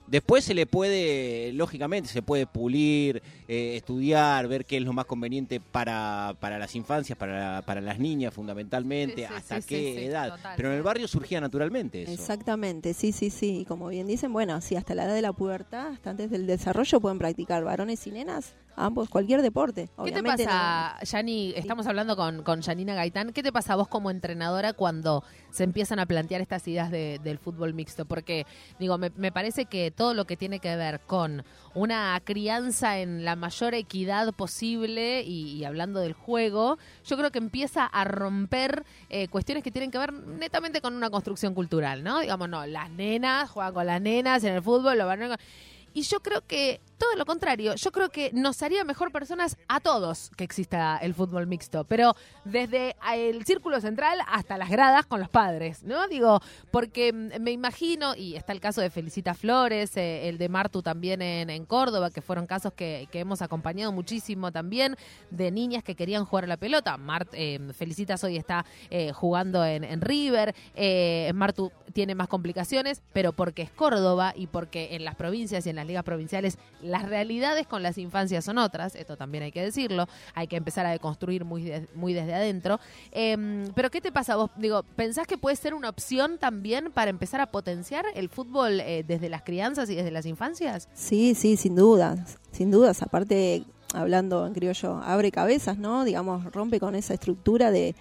Después 0.06 0.44
se 0.44 0.54
le 0.54 0.66
puede, 0.66 1.52
lógicamente, 1.52 2.08
se 2.08 2.22
puede 2.22 2.46
pulir, 2.46 3.22
eh, 3.48 3.76
estudiar, 3.76 4.46
ver 4.48 4.64
qué 4.64 4.76
es 4.76 4.82
lo 4.82 4.92
más 4.92 5.04
conveniente 5.06 5.60
para, 5.60 6.34
para 6.40 6.58
las 6.58 6.74
infancias, 6.76 7.18
para, 7.18 7.62
para 7.66 7.80
las 7.80 7.98
niñas 7.98 8.32
fundamentalmente, 8.32 9.22
Sí, 9.22 9.28
sí, 9.28 9.34
hasta 9.36 9.60
sí, 9.60 9.68
qué 9.68 9.94
sí, 9.98 10.04
edad. 10.04 10.36
total. 10.36 10.52
Pero 10.56 10.70
en 10.70 10.76
el 10.76 10.82
barrio 10.82 11.08
surgía 11.08 11.40
naturalmente 11.40 12.02
eso. 12.02 12.12
Exactamente, 12.12 12.94
sí, 12.94 13.12
sí, 13.12 13.30
sí. 13.30 13.60
Y 13.60 13.64
como 13.64 13.88
bien 13.88 14.06
dicen, 14.06 14.32
bueno, 14.32 14.60
sí, 14.60 14.76
hasta 14.76 14.94
la 14.94 15.04
edad 15.04 15.14
de 15.14 15.22
la 15.22 15.32
pubertad, 15.32 15.88
hasta 15.88 16.10
antes 16.10 16.30
del 16.30 16.46
desarrollo, 16.46 17.00
pueden 17.00 17.18
practicar 17.18 17.64
varones 17.64 18.06
y 18.06 18.12
nenas, 18.12 18.54
ambos, 18.76 19.08
cualquier 19.08 19.42
deporte. 19.42 19.82
¿Qué 19.88 19.94
te 19.94 20.02
Obviamente 20.02 20.44
pasa, 20.44 20.98
Yani? 21.02 21.54
Estamos 21.56 21.86
hablando 21.86 22.14
con, 22.16 22.42
con 22.42 22.60
Janina 22.62 22.94
Gaitán. 22.94 23.32
¿Qué 23.32 23.42
te 23.42 23.50
pasa 23.52 23.72
a 23.72 23.76
vos 23.76 23.88
como 23.88 24.10
entrenadora 24.10 24.74
cuando 24.74 25.24
se 25.50 25.64
empiezan 25.64 25.98
a 25.98 26.06
plantear 26.06 26.40
estas 26.42 26.66
ideas 26.68 26.90
de- 26.90 27.18
del 27.24 27.38
fútbol 27.38 27.72
mixto? 27.74 28.04
Porque, 28.04 28.46
digo, 28.78 28.98
me, 28.98 29.10
me 29.16 29.32
parece 29.32 29.64
que 29.64 29.90
todo 29.90 30.12
lo 30.14 30.26
que 30.26 30.36
tiene 30.36 30.60
que 30.60 30.76
ver 30.76 31.00
con 31.00 31.42
una 31.74 32.20
crianza 32.22 32.98
en 32.98 33.24
la 33.24 33.34
mayor 33.34 33.74
equidad 33.74 34.32
posible 34.34 35.22
y, 35.22 35.52
y 35.56 35.64
hablando 35.64 36.00
del 36.00 36.12
juego, 36.12 36.78
yo 37.04 37.16
creo 37.16 37.30
que 37.32 37.38
empieza 37.38 37.84
a 37.86 38.04
romper 38.04 38.84
eh, 39.08 39.28
cuestiones 39.28 39.64
que 39.64 39.70
tienen 39.70 39.90
que 39.90 39.98
ver 39.98 40.12
netamente 40.12 40.80
con 40.80 40.94
una 40.94 41.10
construcción 41.10 41.54
cultural, 41.54 42.04
¿no? 42.04 42.20
Digamos, 42.20 42.48
no, 42.48 42.66
las 42.66 42.90
nenas 42.90 43.50
juegan 43.50 43.72
con 43.74 43.86
las 43.86 44.00
nenas 44.00 44.44
en 44.44 44.54
el 44.54 44.62
fútbol, 44.62 44.98
los 44.98 45.06
varones 45.06 45.30
con- 45.36 45.46
y 45.94 46.02
yo 46.02 46.20
creo 46.20 46.42
que 46.46 46.80
todo 46.98 47.14
lo 47.16 47.24
contrario, 47.24 47.74
yo 47.74 47.92
creo 47.92 48.10
que 48.10 48.30
nos 48.32 48.62
haría 48.62 48.84
mejor 48.84 49.12
personas 49.12 49.56
a 49.68 49.80
todos 49.80 50.30
que 50.36 50.44
exista 50.44 50.98
el 50.98 51.14
fútbol 51.14 51.46
mixto, 51.46 51.84
pero 51.84 52.14
desde 52.44 52.96
el 53.14 53.44
círculo 53.44 53.80
central 53.80 54.18
hasta 54.26 54.58
las 54.58 54.70
gradas 54.70 55.06
con 55.06 55.20
los 55.20 55.28
padres, 55.28 55.82
¿no? 55.82 56.08
Digo, 56.08 56.40
porque 56.70 57.12
mm, 57.12 57.40
me 57.40 57.52
imagino, 57.52 58.14
y 58.14 58.36
está 58.36 58.52
el 58.52 58.60
caso 58.60 58.80
de 58.80 58.90
Felicita 58.90 59.34
Flores, 59.34 59.96
eh, 59.96 60.28
el 60.28 60.38
de 60.38 60.48
Martu 60.48 60.82
también 60.82 61.22
en, 61.22 61.50
en 61.50 61.64
Córdoba, 61.66 62.10
que 62.10 62.22
fueron 62.22 62.46
casos 62.46 62.72
que, 62.72 63.08
que 63.10 63.20
hemos 63.20 63.42
acompañado 63.42 63.92
muchísimo 63.92 64.52
también, 64.52 64.96
de 65.30 65.50
niñas 65.50 65.82
que 65.82 65.94
querían 65.94 66.24
jugar 66.24 66.44
a 66.44 66.48
la 66.48 66.56
pelota. 66.56 66.96
Mart, 66.96 67.28
eh, 67.32 67.58
Felicitas 67.72 68.22
hoy 68.24 68.36
está 68.36 68.64
eh, 68.90 69.12
jugando 69.12 69.64
en, 69.64 69.84
en 69.84 70.00
River, 70.00 70.54
eh, 70.74 71.30
Martu 71.34 71.72
tiene 71.92 72.14
más 72.14 72.28
complicaciones, 72.28 73.02
pero 73.12 73.32
porque 73.32 73.62
es 73.62 73.70
Córdoba 73.70 74.32
y 74.36 74.46
porque 74.46 74.94
en 74.94 75.04
las 75.04 75.14
provincias 75.14 75.66
y 75.66 75.70
en 75.70 75.76
las 75.76 75.86
ligas 75.86 76.04
provinciales 76.04 76.58
las 76.86 77.08
realidades 77.08 77.66
con 77.66 77.82
las 77.82 77.98
infancias 77.98 78.44
son 78.44 78.58
otras, 78.58 78.94
esto 78.94 79.16
también 79.16 79.44
hay 79.44 79.52
que 79.52 79.62
decirlo, 79.62 80.06
hay 80.34 80.46
que 80.46 80.56
empezar 80.56 80.86
a 80.86 80.90
deconstruir 80.90 81.44
muy, 81.44 81.64
de- 81.64 81.88
muy 81.94 82.14
desde 82.14 82.34
adentro. 82.34 82.80
Eh, 83.12 83.36
pero 83.74 83.90
¿qué 83.90 84.00
te 84.00 84.12
pasa 84.12 84.36
vos? 84.36 84.50
Digo, 84.56 84.82
¿pensás 84.96 85.26
que 85.26 85.36
puede 85.36 85.56
ser 85.56 85.74
una 85.74 85.88
opción 85.90 86.38
también 86.38 86.90
para 86.92 87.10
empezar 87.10 87.40
a 87.40 87.46
potenciar 87.46 88.04
el 88.14 88.28
fútbol 88.28 88.80
eh, 88.80 89.04
desde 89.06 89.28
las 89.28 89.42
crianzas 89.42 89.90
y 89.90 89.94
desde 89.94 90.10
las 90.10 90.26
infancias? 90.26 90.88
Sí, 90.94 91.34
sí, 91.34 91.56
sin 91.56 91.74
dudas, 91.76 92.38
sin 92.52 92.70
dudas. 92.70 93.02
Aparte, 93.02 93.64
hablando 93.94 94.46
en 94.46 94.54
criollo, 94.54 94.96
abre 95.04 95.30
cabezas, 95.32 95.78
¿no? 95.78 96.04
Digamos, 96.04 96.44
rompe 96.52 96.80
con 96.80 96.94
esa 96.94 97.14
estructura 97.14 97.70
de 97.70 97.94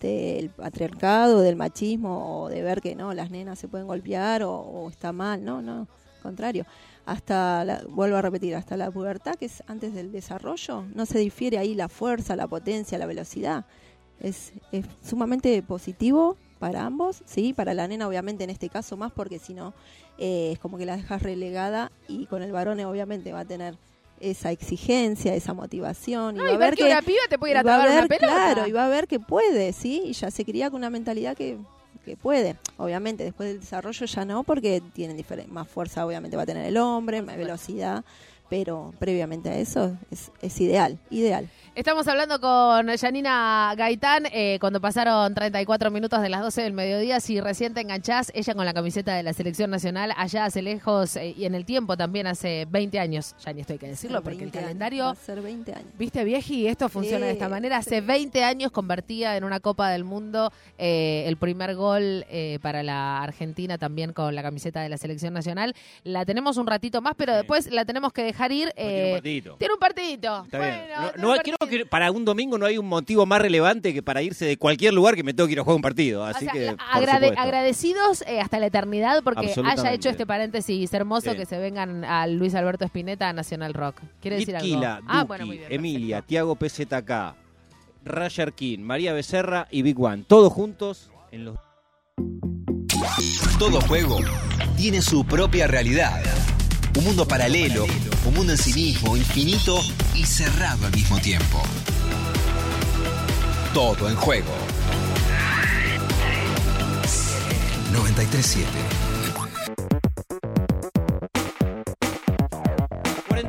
del 0.00 0.50
patriarcado, 0.50 1.40
del 1.42 1.54
machismo, 1.54 2.42
o 2.42 2.48
de 2.48 2.60
ver 2.62 2.80
que 2.80 2.96
no, 2.96 3.14
las 3.14 3.30
nenas 3.30 3.58
se 3.58 3.68
pueden 3.68 3.86
golpear 3.86 4.42
o, 4.42 4.52
o 4.52 4.90
está 4.90 5.12
mal, 5.12 5.44
no, 5.44 5.62
no, 5.62 5.86
contrario. 6.22 6.66
Hasta, 7.04 7.64
la, 7.64 7.82
vuelvo 7.88 8.16
a 8.16 8.22
repetir, 8.22 8.54
hasta 8.54 8.76
la 8.76 8.90
pubertad, 8.90 9.34
que 9.34 9.46
es 9.46 9.62
antes 9.66 9.92
del 9.92 10.12
desarrollo, 10.12 10.84
no 10.94 11.04
se 11.04 11.18
difiere 11.18 11.58
ahí 11.58 11.74
la 11.74 11.88
fuerza, 11.88 12.36
la 12.36 12.46
potencia, 12.46 12.96
la 12.98 13.06
velocidad. 13.06 13.64
Es, 14.20 14.52
es 14.70 14.86
sumamente 15.04 15.60
positivo 15.62 16.36
para 16.60 16.84
ambos, 16.86 17.24
sí, 17.26 17.52
para 17.52 17.74
la 17.74 17.88
nena 17.88 18.06
obviamente 18.06 18.44
en 18.44 18.50
este 18.50 18.68
caso 18.68 18.96
más, 18.96 19.10
porque 19.10 19.40
si 19.40 19.52
no, 19.52 19.74
eh, 20.16 20.50
es 20.52 20.60
como 20.60 20.78
que 20.78 20.86
la 20.86 20.96
dejas 20.96 21.20
relegada 21.20 21.90
y 22.06 22.26
con 22.26 22.40
el 22.42 22.52
varón 22.52 22.78
obviamente 22.80 23.32
va 23.32 23.40
a 23.40 23.44
tener 23.44 23.76
esa 24.20 24.52
exigencia, 24.52 25.34
esa 25.34 25.52
motivación. 25.52 26.36
No, 26.36 26.44
va 26.44 26.52
y 26.52 26.54
a 26.54 26.58
ver 26.58 26.76
que, 26.76 26.84
una 26.84 27.02
piba 27.02 27.22
te 27.28 27.38
puede 27.38 27.54
ir 27.54 27.58
a 27.58 27.60
y 27.62 27.64
va 27.64 27.74
a 27.74 27.80
una 27.80 27.94
ver, 27.94 28.08
pelota. 28.08 28.26
Claro, 28.28 28.68
y 28.68 28.72
va 28.72 28.86
a 28.86 28.88
ver 28.88 29.08
que 29.08 29.18
puede, 29.18 29.72
¿sí? 29.72 30.02
Y 30.04 30.12
ya 30.12 30.30
se 30.30 30.44
cría 30.44 30.70
con 30.70 30.78
una 30.78 30.90
mentalidad 30.90 31.36
que, 31.36 31.58
que 32.02 32.16
puede. 32.16 32.56
Obviamente, 32.76 33.24
después 33.24 33.48
del 33.48 33.60
desarrollo 33.60 34.06
ya 34.06 34.24
no, 34.24 34.42
porque 34.44 34.82
tienen 34.92 35.16
más 35.48 35.68
fuerza, 35.68 36.06
obviamente 36.06 36.36
va 36.36 36.42
a 36.42 36.46
tener 36.46 36.66
el 36.66 36.76
hombre, 36.76 37.22
más 37.22 37.36
velocidad. 37.36 38.04
Pero 38.52 38.92
previamente 38.98 39.48
a 39.48 39.56
eso 39.56 39.96
es, 40.10 40.30
es 40.42 40.60
ideal, 40.60 40.98
ideal. 41.08 41.48
Estamos 41.74 42.06
hablando 42.06 42.38
con 42.38 42.94
Janina 42.98 43.72
Gaitán 43.78 44.24
eh, 44.30 44.58
cuando 44.60 44.78
pasaron 44.78 45.32
34 45.34 45.90
minutos 45.90 46.20
de 46.20 46.28
las 46.28 46.42
12 46.42 46.60
del 46.60 46.74
mediodía. 46.74 47.18
Si 47.18 47.40
recién 47.40 47.72
te 47.72 47.80
enganchás, 47.80 48.30
ella 48.34 48.54
con 48.54 48.66
la 48.66 48.74
camiseta 48.74 49.14
de 49.14 49.22
la 49.22 49.32
selección 49.32 49.70
nacional, 49.70 50.12
allá 50.18 50.44
hace 50.44 50.60
lejos 50.60 51.16
eh, 51.16 51.34
y 51.34 51.46
en 51.46 51.54
el 51.54 51.64
tiempo 51.64 51.96
también 51.96 52.26
hace 52.26 52.66
20 52.70 52.98
años. 53.00 53.34
Ya 53.42 53.54
ni 53.54 53.62
estoy 53.62 53.78
que 53.78 53.88
decirlo 53.88 54.20
porque 54.20 54.34
el 54.34 54.50
20 54.50 54.58
años, 54.58 54.66
calendario. 54.66 55.04
va 55.06 55.10
a 55.12 55.14
ser 55.14 55.40
20 55.40 55.72
años. 55.72 55.88
¿Viste, 55.98 56.24
vieji? 56.24 56.66
Esto 56.66 56.90
funciona 56.90 57.24
de 57.24 57.32
esta 57.32 57.48
manera. 57.48 57.78
Hace 57.78 58.00
sí. 58.00 58.06
20 58.06 58.44
años 58.44 58.70
convertía 58.70 59.38
en 59.38 59.44
una 59.44 59.58
Copa 59.60 59.88
del 59.88 60.04
Mundo 60.04 60.52
eh, 60.76 61.24
el 61.26 61.38
primer 61.38 61.74
gol 61.74 62.26
eh, 62.28 62.58
para 62.60 62.82
la 62.82 63.22
Argentina 63.22 63.78
también 63.78 64.12
con 64.12 64.34
la 64.34 64.42
camiseta 64.42 64.82
de 64.82 64.90
la 64.90 64.98
selección 64.98 65.32
nacional. 65.32 65.74
La 66.04 66.26
tenemos 66.26 66.58
un 66.58 66.66
ratito 66.66 67.00
más, 67.00 67.14
pero 67.16 67.32
Sí. 67.32 67.38
después 67.38 67.70
la 67.72 67.86
tenemos 67.86 68.12
que 68.12 68.22
dejar 68.24 68.41
ir. 68.50 68.72
Tiene 68.74 68.90
un 69.02 69.08
eh, 69.08 69.12
partidito. 69.12 69.56
tiene 69.58 69.74
un 69.74 69.80
partidito. 69.80 70.44
Está 70.44 70.58
bien. 70.58 70.80
No, 71.16 71.22
no 71.22 71.30
un 71.32 71.38
creo 71.38 71.56
que 71.70 71.86
para 71.86 72.10
un 72.10 72.24
domingo 72.24 72.58
no 72.58 72.66
hay 72.66 72.78
un 72.78 72.86
motivo 72.88 73.24
más 73.26 73.40
relevante 73.40 73.92
que 73.94 74.02
para 74.02 74.22
irse 74.22 74.44
de 74.46 74.56
cualquier 74.56 74.94
lugar 74.94 75.14
que 75.14 75.22
me 75.22 75.34
tengo 75.34 75.46
que 75.46 75.52
ir 75.52 75.60
a 75.60 75.62
jugar 75.62 75.76
un 75.76 75.82
partido. 75.82 76.22
O 76.22 76.24
Así 76.24 76.44
sea, 76.46 76.52
que, 76.52 76.60
la- 76.66 76.72
por 76.76 76.80
agrade- 77.02 77.14
supuesto. 77.28 77.40
agradecidos 77.40 78.22
eh, 78.26 78.40
hasta 78.40 78.58
la 78.58 78.66
eternidad 78.66 79.22
porque 79.22 79.52
haya 79.64 79.92
hecho 79.92 80.08
este 80.08 80.26
paréntesis 80.26 80.92
hermoso 80.92 81.34
que 81.36 81.46
se 81.46 81.58
vengan 81.58 82.04
al 82.04 82.34
Luis 82.36 82.54
Alberto 82.54 82.84
Spinetta 82.84 83.28
a 83.28 83.32
Nacional 83.32 83.74
Rock. 83.74 84.00
¿Quiere 84.20 84.38
decir 84.38 84.56
algo? 84.56 84.80
Ah, 85.06 85.18
Duki, 85.18 85.26
bueno, 85.28 85.46
muy 85.46 85.58
bien. 85.58 85.72
Emilia. 85.72 86.22
Tiago 86.22 86.56
PZK, 86.56 87.34
Roger 88.04 88.52
King, 88.54 88.80
María 88.80 89.12
Becerra 89.12 89.68
y 89.70 89.82
Big 89.82 90.00
One. 90.00 90.24
Todos 90.26 90.52
juntos 90.52 91.10
en 91.30 91.44
los 91.44 91.56
Todo 93.58 93.80
juego 93.82 94.18
tiene 94.76 95.02
su 95.02 95.24
propia 95.24 95.66
realidad. 95.66 96.22
Un 96.94 97.04
mundo 97.04 97.26
paralelo, 97.26 97.86
un 98.26 98.34
mundo 98.34 98.52
en 98.52 98.58
sí 98.58 98.74
mismo, 98.74 99.16
infinito 99.16 99.80
y 100.14 100.24
cerrado 100.26 100.86
al 100.86 100.92
mismo 100.92 101.18
tiempo. 101.20 101.62
Todo 103.72 104.08
en 104.08 104.16
juego. 104.16 104.52
937. 107.92 109.01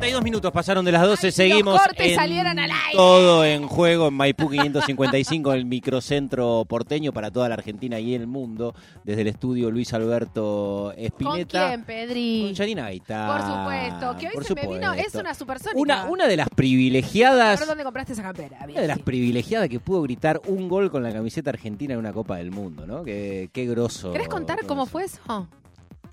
42 0.04 0.22
minutos 0.22 0.52
pasaron 0.52 0.84
de 0.84 0.92
las 0.92 1.02
12, 1.02 1.26
Ay, 1.26 1.32
si 1.32 1.36
seguimos 1.36 1.74
los 1.74 1.82
cortes 1.82 2.08
en 2.08 2.14
salieran 2.14 2.58
al 2.58 2.70
aire. 2.70 2.92
todo 2.94 3.44
en 3.44 3.66
juego 3.66 4.08
en 4.08 4.14
Maipú 4.14 4.50
555, 4.50 5.52
el 5.54 5.64
microcentro 5.64 6.66
porteño 6.68 7.12
para 7.12 7.30
toda 7.30 7.48
la 7.48 7.54
Argentina 7.54 7.98
y 7.98 8.14
el 8.14 8.26
mundo, 8.26 8.74
desde 9.04 9.22
el 9.22 9.28
estudio 9.28 9.70
Luis 9.70 9.94
Alberto 9.94 10.92
¿Con 10.94 11.04
Espineta. 11.04 11.68
quién, 11.68 11.84
Pedri? 11.84 12.42
Con 12.48 12.54
Janina 12.54 12.82
Gaitán. 12.82 13.26
Por 13.28 13.40
supuesto, 13.40 14.16
que 14.18 14.26
hoy 14.28 14.34
por 14.34 14.44
se 14.44 14.54
me 14.54 14.66
vino, 14.66 14.92
es 14.92 15.14
una 15.14 15.34
supersónica. 15.34 15.80
Una, 15.80 16.04
una 16.04 16.26
de 16.26 16.36
las 16.36 16.50
privilegiadas 16.50 17.58
¿Por 17.60 17.68
dónde 17.68 17.84
compraste 17.84 18.12
esa 18.12 18.22
campera? 18.22 18.58
Una 18.68 18.80
de 18.82 18.88
las 18.88 18.98
privilegiadas 18.98 19.70
que 19.70 19.80
pudo 19.80 20.02
gritar 20.02 20.42
un 20.46 20.68
gol 20.68 20.90
con 20.90 21.02
la 21.02 21.12
camiseta 21.12 21.48
argentina 21.48 21.94
en 21.94 22.00
una 22.00 22.12
Copa 22.12 22.36
del 22.36 22.50
Mundo, 22.50 22.86
¿no? 22.86 23.04
Qué, 23.04 23.48
qué 23.52 23.64
grosso. 23.64 24.12
¿Querés 24.12 24.28
contar 24.28 24.64
cómo 24.66 24.82
eso. 24.82 24.90
fue 24.92 25.04
eso? 25.04 25.48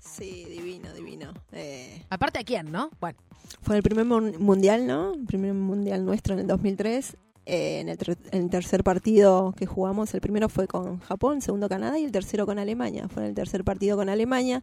Sí, 0.04 0.44
divino, 0.46 0.92
divino. 0.94 1.32
Eh, 1.52 2.04
Aparte 2.10 2.40
a 2.40 2.44
quién, 2.44 2.72
¿no? 2.72 2.90
Bueno, 3.00 3.16
fue 3.62 3.76
el 3.76 3.82
primer 3.82 4.04
mun- 4.04 4.34
mundial, 4.38 4.86
¿no? 4.86 5.14
El 5.14 5.24
primer 5.26 5.54
mundial 5.54 6.04
nuestro 6.04 6.34
en 6.34 6.40
el 6.40 6.46
2003. 6.48 7.16
Eh, 7.44 7.80
en 7.80 7.88
el, 7.88 7.98
ter- 7.98 8.18
el 8.30 8.50
tercer 8.50 8.84
partido 8.84 9.52
que 9.56 9.66
jugamos, 9.66 10.12
el 10.14 10.20
primero 10.20 10.48
fue 10.48 10.66
con 10.68 11.00
Japón, 11.00 11.36
el 11.36 11.42
segundo 11.42 11.68
Canadá 11.68 11.98
y 11.98 12.04
el 12.04 12.12
tercero 12.12 12.46
con 12.46 12.58
Alemania. 12.58 13.08
Fue 13.08 13.22
en 13.22 13.30
el 13.30 13.34
tercer 13.34 13.64
partido 13.64 13.96
con 13.96 14.08
Alemania. 14.08 14.62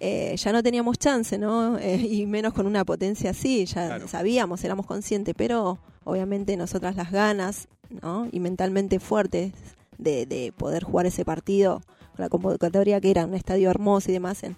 Eh, 0.00 0.34
ya 0.36 0.52
no 0.52 0.62
teníamos 0.62 0.98
chance, 0.98 1.38
¿no? 1.38 1.78
Eh, 1.78 1.96
y 1.96 2.26
menos 2.26 2.52
con 2.54 2.66
una 2.66 2.84
potencia 2.84 3.30
así, 3.30 3.64
ya 3.66 3.86
Claro. 3.86 4.08
sabíamos, 4.08 4.64
éramos 4.64 4.86
conscientes, 4.86 5.34
pero 5.36 5.78
obviamente 6.04 6.56
nosotras 6.56 6.96
las 6.96 7.12
ganas, 7.12 7.68
¿no? 8.02 8.26
Y 8.32 8.40
mentalmente 8.40 8.98
fuertes 8.98 9.52
de, 9.98 10.26
de 10.26 10.52
poder 10.56 10.82
jugar 10.82 11.06
ese 11.06 11.24
partido, 11.24 11.80
la 12.18 12.28
convocatoria 12.28 13.00
que 13.00 13.10
era 13.10 13.24
un 13.26 13.34
estadio 13.34 13.70
hermoso 13.70 14.10
y 14.10 14.14
demás 14.14 14.42
en, 14.42 14.56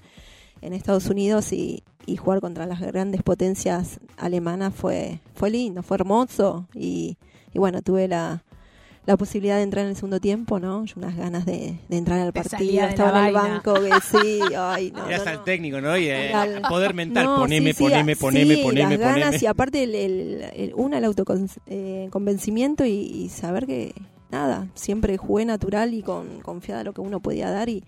en 0.62 0.72
Estados 0.72 1.06
Unidos 1.06 1.52
y, 1.52 1.82
y 2.06 2.16
jugar 2.16 2.40
contra 2.40 2.66
las 2.66 2.80
grandes 2.80 3.22
potencias 3.22 4.00
alemanas 4.16 4.72
fue, 4.74 5.20
fue 5.34 5.50
lindo, 5.50 5.82
fue 5.82 5.96
hermoso 5.96 6.66
y, 6.74 7.16
y 7.52 7.58
bueno, 7.58 7.82
tuve 7.82 8.08
la, 8.08 8.42
la 9.06 9.16
posibilidad 9.18 9.56
de 9.58 9.62
entrar 9.62 9.84
en 9.84 9.90
el 9.90 9.96
segundo 9.96 10.18
tiempo, 10.18 10.58
¿no? 10.58 10.84
Yo 10.86 10.94
unas 10.96 11.14
ganas 11.16 11.44
de, 11.44 11.78
de 11.88 11.96
entrar 11.98 12.20
al 12.20 12.32
partido, 12.32 12.86
estaba 12.86 13.20
en 13.20 13.26
el 13.26 13.34
banco, 13.34 13.74
que 13.82 14.00
sí, 14.00 14.40
ay, 14.58 14.90
no, 14.92 15.06
Eras 15.06 15.24
no, 15.26 15.30
al 15.32 15.36
no. 15.38 15.44
técnico, 15.44 15.80
¿no? 15.82 15.96
Y 15.98 16.08
eh, 16.08 16.32
Al- 16.32 16.62
poder 16.62 16.94
mental, 16.94 17.24
No, 17.26 17.36
poneme, 17.36 17.72
sí, 17.74 17.76
sí, 17.78 17.82
poneme, 17.84 18.16
poneme, 18.16 18.54
sí, 18.56 18.62
poneme, 18.62 18.90
las 18.96 18.98
ganas 18.98 19.14
poneme. 19.26 19.38
y 19.42 19.46
aparte 19.46 19.82
el, 19.82 19.94
el, 19.94 20.44
el- 20.54 20.72
una 20.74 20.96
el 20.98 21.04
autoconvencimiento 21.04 22.84
y, 22.86 22.90
y 22.92 23.28
saber 23.28 23.66
que 23.66 23.94
nada, 24.34 24.66
siempre 24.74 25.16
jugué 25.16 25.44
natural 25.44 25.94
y 25.94 26.02
con 26.02 26.40
confiada 26.40 26.80
en 26.80 26.86
lo 26.86 26.92
que 26.92 27.00
uno 27.00 27.20
podía 27.20 27.50
dar 27.50 27.68
y 27.68 27.84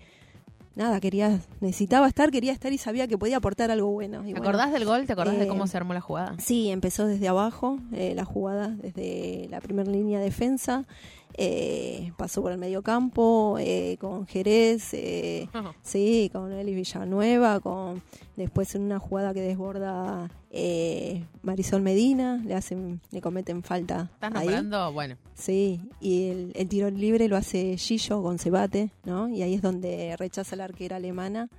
nada, 0.75 1.01
quería 1.01 1.41
necesitaba 1.59 2.07
estar, 2.07 2.31
quería 2.31 2.53
estar 2.53 2.71
y 2.71 2.77
sabía 2.77 3.05
que 3.07 3.17
podía 3.17 3.37
aportar 3.37 3.69
algo 3.69 3.89
bueno. 3.91 4.21
Y 4.21 4.27
¿te 4.27 4.31
bueno, 4.39 4.47
acordás 4.47 4.71
del 4.71 4.85
gol? 4.85 5.05
¿Te 5.05 5.13
acordás 5.13 5.37
de 5.37 5.43
eh, 5.43 5.47
cómo 5.47 5.67
se 5.67 5.75
armó 5.75 5.93
la 5.93 5.99
jugada? 5.99 6.35
Sí, 6.39 6.69
empezó 6.69 7.05
desde 7.05 7.27
abajo, 7.27 7.79
eh, 7.91 8.13
la 8.15 8.23
jugada, 8.23 8.69
desde 8.69 9.47
la 9.49 9.59
primera 9.59 9.91
línea 9.91 10.19
de 10.19 10.25
defensa, 10.25 10.85
eh, 11.35 12.11
pasó 12.17 12.41
por 12.41 12.51
el 12.51 12.57
medio 12.57 12.81
campo, 12.81 13.57
eh, 13.59 13.97
con 13.99 14.25
Jerez, 14.27 14.93
eh, 14.93 15.47
sí, 15.81 16.29
con 16.33 16.51
Eli 16.51 16.73
Villanueva, 16.73 17.59
con 17.59 18.01
después 18.35 18.73
en 18.75 18.83
una 18.83 18.99
jugada 18.99 19.33
que 19.33 19.41
desborda 19.41 20.29
eh, 20.51 21.23
Marisol 21.43 21.81
Medina, 21.81 22.41
le 22.45 22.53
hacen, 22.55 23.01
le 23.11 23.21
cometen 23.21 23.63
falta 23.63 24.09
¿Estás 24.13 24.31
ahí. 24.35 24.45
nombrando? 24.47 24.93
Bueno, 24.93 25.15
Sí, 25.35 25.81
y 25.99 26.29
el, 26.29 26.51
el 26.55 26.67
tiro 26.67 26.89
libre 26.89 27.27
lo 27.27 27.37
hace 27.37 27.77
Gillo 27.77 28.21
con 28.23 28.39
Cebate, 28.39 28.89
¿no? 29.05 29.27
Y 29.29 29.41
ahí 29.43 29.53
es 29.53 29.61
donde 29.61 30.15
rechaza 30.17 30.55
la 30.55 30.63
arquera 30.65 30.95
alemana. 30.97 31.49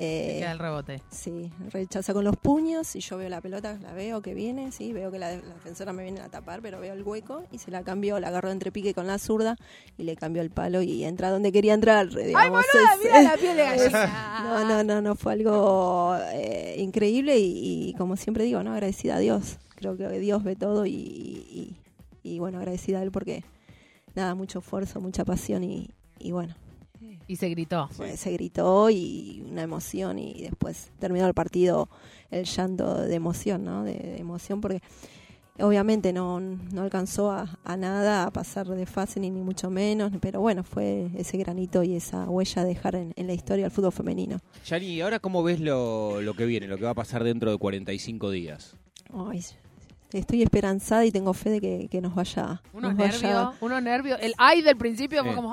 Eh, 0.00 0.36
queda 0.38 0.52
el 0.52 0.58
rebote. 0.60 1.02
Sí, 1.10 1.50
rechaza 1.72 2.14
con 2.14 2.22
los 2.24 2.36
puños 2.36 2.94
y 2.94 3.00
yo 3.00 3.16
veo 3.16 3.28
la 3.28 3.40
pelota, 3.40 3.78
la 3.82 3.92
veo 3.92 4.22
que 4.22 4.32
viene, 4.32 4.70
sí, 4.70 4.92
veo 4.92 5.10
que 5.10 5.18
la, 5.18 5.32
la 5.32 5.54
defensora 5.54 5.92
me 5.92 6.04
viene 6.04 6.20
a 6.20 6.28
tapar, 6.28 6.60
pero 6.62 6.78
veo 6.78 6.94
el 6.94 7.02
hueco 7.02 7.42
y 7.50 7.58
se 7.58 7.70
la 7.72 7.82
cambió, 7.82 8.20
la 8.20 8.28
agarró 8.28 8.50
entre 8.52 8.70
pique 8.70 8.94
con 8.94 9.06
la 9.08 9.18
zurda 9.18 9.56
y 9.96 10.04
le 10.04 10.14
cambió 10.14 10.40
el 10.42 10.50
palo 10.50 10.82
y 10.82 11.02
entra 11.04 11.30
donde 11.30 11.50
quería 11.50 11.74
entrar. 11.74 12.08
¡Ay, 12.16 12.26
digamos. 12.26 12.50
boluda! 12.72 12.94
Es- 12.94 13.00
Mira 13.02 13.22
la 13.22 13.36
piel 13.36 13.56
de 13.56 13.64
gallina. 13.64 14.40
no, 14.44 14.64
no, 14.68 14.84
no, 14.84 15.02
no, 15.02 15.14
fue 15.16 15.32
algo 15.32 16.16
eh, 16.32 16.76
increíble 16.78 17.38
y, 17.38 17.88
y 17.88 17.94
como 17.94 18.16
siempre 18.16 18.44
digo, 18.44 18.62
¿no? 18.62 18.72
Agradecida 18.74 19.16
a 19.16 19.18
Dios. 19.18 19.58
Creo 19.74 19.96
que 19.96 20.08
Dios 20.20 20.44
ve 20.44 20.54
todo 20.54 20.86
y, 20.86 20.92
y- 20.92 21.76
y, 22.22 22.38
bueno, 22.40 22.58
agradecida 22.58 22.98
a 22.98 23.02
Él 23.02 23.10
porque, 23.10 23.42
nada, 24.14 24.34
mucho 24.34 24.58
esfuerzo, 24.58 25.00
mucha 25.00 25.24
pasión 25.24 25.64
y, 25.64 25.90
y 26.18 26.32
bueno, 26.32 26.54
Y 27.28 27.36
se 27.36 27.48
gritó. 27.50 27.88
pues, 27.96 28.18
se 28.18 28.32
gritó 28.32 28.90
y 28.90 29.44
una 29.48 29.62
emoción 29.62 30.18
y 30.18 30.42
después 30.42 30.90
terminó 30.98 31.26
el 31.26 31.34
partido 31.34 31.88
el 32.30 32.44
llanto 32.46 32.94
de 33.02 33.14
emoción, 33.14 33.64
¿no? 33.64 33.84
De, 33.84 33.92
de 33.94 34.16
emoción 34.18 34.60
porque 34.60 34.80
obviamente 35.60 36.12
no, 36.12 36.40
no 36.40 36.82
alcanzó 36.82 37.30
a, 37.30 37.58
a 37.64 37.76
nada, 37.76 38.24
a 38.24 38.30
pasar 38.30 38.66
de 38.68 38.86
fase 38.86 39.18
ni, 39.20 39.30
ni 39.30 39.42
mucho 39.42 39.70
menos, 39.70 40.12
pero 40.20 40.40
bueno, 40.40 40.62
fue 40.62 41.10
ese 41.16 41.36
granito 41.36 41.82
y 41.82 41.94
esa 41.96 42.28
huella 42.30 42.62
de 42.62 42.68
dejar 42.68 42.94
en, 42.94 43.12
en 43.16 43.26
la 43.26 43.32
historia 43.34 43.64
del 43.64 43.72
fútbol 43.72 43.92
femenino. 43.92 44.38
Yani, 44.66 45.00
¿ahora 45.00 45.18
cómo 45.18 45.42
ves 45.42 45.60
lo, 45.60 46.20
lo 46.22 46.34
que 46.34 46.46
viene, 46.46 46.66
lo 46.68 46.78
que 46.78 46.84
va 46.84 46.90
a 46.90 46.94
pasar 46.94 47.24
dentro 47.24 47.50
de 47.50 47.58
45 47.58 48.30
días? 48.30 48.76
Ay, 49.12 49.42
estoy 50.12 50.42
esperanzada 50.42 51.04
y 51.06 51.10
tengo 51.10 51.34
fe 51.34 51.50
de 51.50 51.60
que, 51.60 51.88
que 51.90 52.00
nos 52.00 52.14
vaya. 52.14 52.62
Unos 52.72 52.94
nos 52.94 52.98
vaya- 52.98 53.12
nervios, 53.20 53.54
unos 53.60 53.82
nervios. 53.82 54.18
El 54.22 54.34
ay 54.38 54.62
del 54.62 54.76
principio 54.76 55.24
fue 55.24 55.34
como 55.34 55.50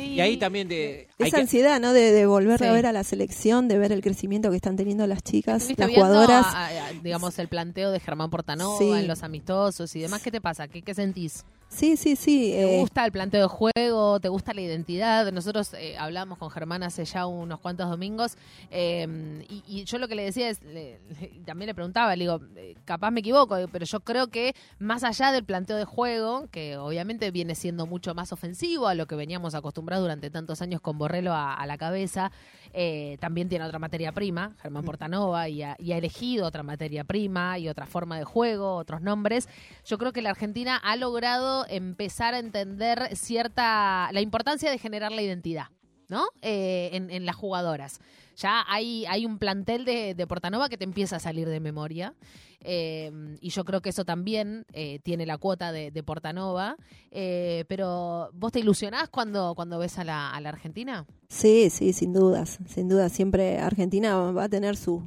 Y 0.00 0.20
ahí 0.20 0.36
también 0.36 0.68
de... 0.68 1.08
Esa 1.18 1.36
que- 1.36 1.42
ansiedad, 1.42 1.80
¿no? 1.80 1.92
De, 1.92 2.12
de 2.12 2.26
volver 2.26 2.58
Sí. 2.58 2.64
a 2.64 2.72
ver 2.72 2.86
a 2.86 2.92
la 2.92 3.04
selección, 3.04 3.68
de 3.68 3.78
ver 3.78 3.92
el 3.92 4.00
crecimiento 4.02 4.50
que 4.50 4.56
están 4.56 4.76
teniendo 4.76 5.06
las 5.06 5.22
chicas, 5.22 5.62
¿Estuviste 5.68 5.82
las 5.86 5.94
jugadoras. 5.94 6.46
a- 6.46 6.66
a- 6.66 6.92
digamos, 7.02 7.38
el 7.38 7.48
planteo 7.48 7.90
de 7.90 8.00
Germán 8.00 8.30
Portanova 8.30 8.78
Sí. 8.78 8.90
en 8.90 9.06
los 9.08 9.22
amistosos 9.22 9.94
y 9.96 10.00
demás? 10.00 10.22
¿Qué 10.22 10.30
te 10.30 10.40
pasa? 10.40 10.68
¿Qué, 10.68 10.82
qué 10.82 10.94
sentís? 10.94 11.44
Sí, 11.68 11.96
sí, 11.96 12.16
sí. 12.16 12.50
¿Te 12.52 12.74
eh, 12.76 12.80
gusta 12.80 13.06
el 13.06 13.12
planteo 13.12 13.40
de 13.40 13.48
juego? 13.48 14.20
¿Te 14.20 14.28
gusta 14.28 14.52
la 14.52 14.60
identidad? 14.60 15.32
Nosotros 15.32 15.72
eh, 15.72 15.96
hablamos 15.96 16.36
con 16.36 16.50
Germán 16.50 16.82
hace 16.82 17.06
ya 17.06 17.24
unos 17.24 17.60
cuantos 17.60 17.88
domingos 17.88 18.36
eh, 18.70 19.42
y, 19.48 19.62
y 19.66 19.84
yo 19.84 19.96
lo 19.98 20.06
que 20.08 20.14
le 20.14 20.24
decía 20.24 20.50
es, 20.50 20.62
le- 20.62 21.00
le- 21.18 21.28
también 21.46 21.68
le 21.68 21.74
preguntaba, 21.74 22.14
le 22.14 22.24
digo, 22.24 22.40
eh, 22.56 22.74
capaz 22.84 23.10
me 23.10 23.20
equivoco, 23.20 23.56
pero 23.72 23.86
yo 23.86 24.00
creo 24.00 24.26
que 24.28 24.54
más 24.78 25.02
allá 25.04 25.32
del 25.32 25.44
planteo 25.44 25.76
de 25.78 25.84
juego, 25.86 26.46
que 26.50 26.76
obviamente 26.76 27.30
viene 27.30 27.54
siendo 27.54 27.86
mucho 27.86 28.14
más 28.14 28.32
ofensivo 28.32 28.86
a 28.86 28.94
lo 28.94 29.06
que 29.06 29.14
veníamos 29.14 29.54
acostumbrados 29.54 30.04
durante 30.04 30.28
tantos 30.30 30.60
años 30.60 30.80
con 30.82 30.98
Borrello 31.02 31.32
a, 31.32 31.54
a 31.54 31.66
la 31.66 31.76
cabeza, 31.76 32.30
eh, 32.74 33.18
también 33.20 33.48
tiene 33.48 33.64
otra 33.64 33.78
materia 33.78 34.12
prima, 34.12 34.54
Germán 34.62 34.84
Portanova, 34.84 35.48
y 35.48 35.62
ha, 35.62 35.76
y 35.78 35.92
ha 35.92 35.98
elegido 35.98 36.46
otra 36.46 36.62
materia 36.62 37.04
prima 37.04 37.58
y 37.58 37.68
otra 37.68 37.86
forma 37.86 38.18
de 38.18 38.24
juego, 38.24 38.76
otros 38.76 39.02
nombres. 39.02 39.48
Yo 39.84 39.98
creo 39.98 40.12
que 40.12 40.22
la 40.22 40.30
Argentina 40.30 40.76
ha 40.76 40.96
logrado 40.96 41.66
empezar 41.68 42.34
a 42.34 42.38
entender 42.38 43.14
cierta 43.16 44.08
la 44.12 44.20
importancia 44.20 44.70
de 44.70 44.78
generar 44.78 45.12
la 45.12 45.22
identidad. 45.22 45.66
¿No? 46.12 46.26
Eh, 46.42 46.90
en, 46.92 47.24
las 47.24 47.34
jugadoras. 47.36 48.00
Ya 48.36 48.64
hay, 48.68 49.06
hay 49.06 49.24
un 49.24 49.38
plantel 49.38 49.86
de, 49.86 50.26
Portanova 50.28 50.68
que 50.68 50.76
te 50.76 50.84
empieza 50.84 51.16
a 51.16 51.20
salir 51.20 51.48
de 51.48 51.58
memoria. 51.58 52.14
eh, 52.60 53.10
y 53.40 53.48
yo 53.48 53.64
creo 53.64 53.80
que 53.80 53.88
eso 53.88 54.04
también 54.04 54.66
eh, 54.74 55.00
tiene 55.02 55.24
la 55.24 55.38
cuota 55.38 55.72
de, 55.72 56.02
Portanova. 56.02 56.76
Eh, 57.10 57.64
pero, 57.66 58.28
¿vos 58.34 58.52
te 58.52 58.60
ilusionás 58.60 59.08
cuando, 59.08 59.54
cuando 59.56 59.78
ves 59.78 59.98
a 59.98 60.04
la, 60.04 60.30
Argentina? 60.36 61.06
Sí, 61.30 61.70
sí, 61.70 61.94
sin 61.94 62.12
dudas, 62.12 62.58
sin 62.68 62.90
dudas. 62.90 63.10
Siempre 63.10 63.58
Argentina 63.58 64.14
va 64.32 64.44
a 64.44 64.48
tener 64.50 64.76
sus 64.76 65.02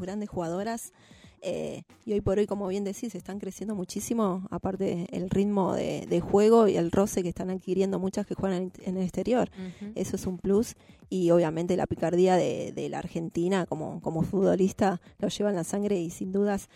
grandes 0.00 0.30
jugadoras. 0.30 0.94
Eh, 1.42 1.82
y 2.04 2.12
hoy 2.12 2.20
por 2.20 2.38
hoy, 2.38 2.46
como 2.46 2.68
bien 2.68 2.84
decís, 2.84 3.14
están 3.14 3.38
creciendo 3.38 3.74
muchísimo, 3.74 4.46
aparte 4.50 5.06
el 5.10 5.30
ritmo 5.30 5.74
de, 5.74 6.06
de 6.06 6.20
juego 6.20 6.68
y 6.68 6.76
el 6.76 6.90
roce 6.90 7.22
que 7.22 7.28
están 7.30 7.50
adquiriendo 7.50 7.98
muchas 7.98 8.26
que 8.26 8.34
juegan 8.34 8.72
en, 8.82 8.96
el 8.96 9.02
exterior. 9.02 9.50
Eso 9.94 10.16
es 10.16 10.26
un 10.26 10.38
plus. 10.38 10.76
Y 11.08 11.30
obviamente 11.30 11.76
la 11.76 11.86
picardía 11.86 12.36
de, 12.36 12.72
de 12.72 12.88
la 12.88 12.98
Argentina 12.98 13.66
como, 13.66 14.00
como 14.00 14.22
futbolista 14.22 15.00
lo 15.18 15.28
lleva 15.28 15.50
en 15.50 15.56
la 15.56 15.64
sangre 15.64 15.98
y 15.98 16.10
sin 16.10 16.30
dudas 16.30 16.68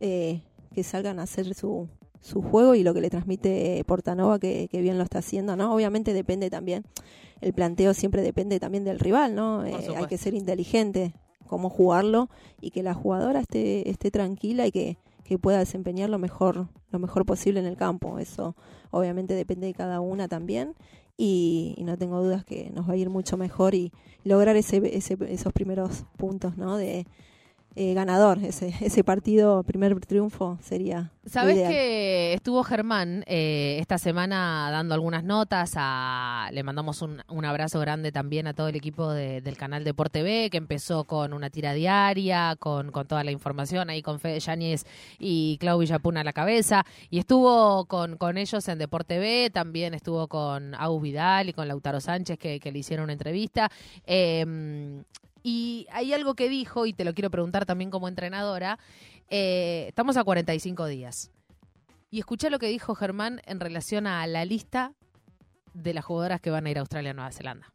eh, 0.00 0.42
que 0.74 0.82
salgan 0.82 1.18
a 1.20 1.22
hacer 1.22 1.54
su, 1.54 1.88
su 2.20 2.42
juego 2.42 2.74
y 2.74 2.82
lo 2.82 2.92
que 2.94 3.00
le 3.00 3.10
transmite 3.10 3.82
Portanova, 3.86 4.38
que, 4.38 4.68
que 4.70 4.80
bien 4.80 4.98
lo 4.98 5.04
está 5.04 5.20
haciendo, 5.20 5.56
¿no? 5.56 5.74
Obviamente 5.74 6.12
depende 6.12 6.50
también, 6.50 6.84
el 7.40 7.52
planteo 7.52 7.94
siempre 7.94 8.22
depende 8.22 8.60
también 8.60 8.84
del 8.84 8.98
rival, 8.98 9.34
¿no? 9.34 9.64
Eh, 9.64 9.74
hay 9.96 10.06
que 10.06 10.18
ser 10.18 10.34
inteligente 10.34 11.14
cómo 11.48 11.70
jugarlo 11.70 12.28
y 12.60 12.70
que 12.70 12.82
la 12.82 12.94
jugadora 12.94 13.40
esté, 13.40 13.88
esté 13.90 14.10
tranquila 14.10 14.66
y 14.66 14.70
que, 14.72 14.98
que 15.24 15.38
pueda 15.38 15.58
desempeñar 15.58 16.10
lo 16.10 16.18
mejor, 16.18 16.68
lo 16.90 16.98
mejor 16.98 17.26
posible 17.26 17.60
en 17.60 17.66
el 17.66 17.76
campo. 17.76 18.18
Eso 18.18 18.54
obviamente 18.90 19.34
depende 19.34 19.66
de 19.66 19.74
cada 19.74 20.00
una 20.00 20.28
también 20.28 20.74
y, 21.16 21.74
y 21.76 21.84
no 21.84 21.96
tengo 21.98 22.22
dudas 22.22 22.44
que 22.44 22.70
nos 22.70 22.88
va 22.88 22.92
a 22.92 22.96
ir 22.96 23.10
mucho 23.10 23.36
mejor 23.36 23.74
y 23.74 23.92
lograr 24.24 24.56
ese, 24.56 24.80
ese- 24.96 25.18
esos 25.28 25.52
primeros 25.52 26.04
puntos, 26.16 26.56
¿no? 26.56 26.76
De 26.76 27.06
eh, 27.78 27.94
ganador, 27.94 28.38
ese, 28.42 28.74
ese 28.80 29.04
partido, 29.04 29.62
primer 29.62 29.98
triunfo 30.00 30.58
sería 30.60 31.12
Sabes 31.26 31.56
ideal. 31.56 31.70
que 31.72 32.32
estuvo 32.34 32.64
Germán 32.64 33.22
eh, 33.26 33.76
esta 33.80 33.98
semana 33.98 34.68
dando 34.72 34.94
algunas 34.94 35.22
notas. 35.24 35.72
A, 35.76 36.48
le 36.52 36.62
mandamos 36.62 37.02
un, 37.02 37.22
un 37.28 37.44
abrazo 37.44 37.78
grande 37.80 38.10
también 38.12 38.46
a 38.46 38.54
todo 38.54 38.68
el 38.68 38.76
equipo 38.76 39.10
de- 39.12 39.40
del 39.42 39.56
canal 39.56 39.84
Deporte 39.84 40.22
B, 40.22 40.48
que 40.50 40.56
empezó 40.56 41.04
con 41.04 41.32
una 41.32 41.50
tira 41.50 41.72
diaria, 41.74 42.56
con, 42.58 42.90
con 42.90 43.06
toda 43.06 43.22
la 43.24 43.30
información 43.30 43.90
ahí 43.90 44.02
con 44.02 44.18
Fede 44.20 44.40
Yáñez 44.40 44.84
y 45.18 45.58
Clau 45.58 45.78
Villapuna 45.78 46.22
a 46.22 46.24
la 46.24 46.32
cabeza. 46.32 46.84
Y 47.10 47.18
estuvo 47.18 47.84
con, 47.84 48.16
con 48.16 48.38
ellos 48.38 48.66
en 48.68 48.78
Deporte 48.78 49.18
B, 49.18 49.50
también 49.52 49.94
estuvo 49.94 50.26
con 50.28 50.74
Au 50.74 50.98
Vidal 50.98 51.50
y 51.50 51.52
con 51.52 51.68
Lautaro 51.68 52.00
Sánchez, 52.00 52.38
que, 52.38 52.58
que 52.58 52.72
le 52.72 52.78
hicieron 52.80 53.04
una 53.04 53.12
entrevista. 53.12 53.70
Eh, 54.06 55.02
y 55.48 55.86
hay 55.92 56.12
algo 56.12 56.34
que 56.34 56.50
dijo, 56.50 56.84
y 56.84 56.92
te 56.92 57.06
lo 57.06 57.14
quiero 57.14 57.30
preguntar 57.30 57.64
también 57.64 57.90
como 57.90 58.06
entrenadora. 58.06 58.78
Eh, 59.30 59.86
estamos 59.88 60.18
a 60.18 60.24
45 60.24 60.84
días. 60.84 61.30
Y 62.10 62.18
escuché 62.18 62.50
lo 62.50 62.58
que 62.58 62.68
dijo 62.68 62.94
Germán 62.94 63.40
en 63.46 63.58
relación 63.58 64.06
a 64.06 64.26
la 64.26 64.44
lista 64.44 64.92
de 65.72 65.94
las 65.94 66.04
jugadoras 66.04 66.42
que 66.42 66.50
van 66.50 66.66
a 66.66 66.70
ir 66.70 66.76
a 66.76 66.80
Australia 66.80 67.12
y 67.12 67.14
Nueva 67.14 67.32
Zelanda. 67.32 67.72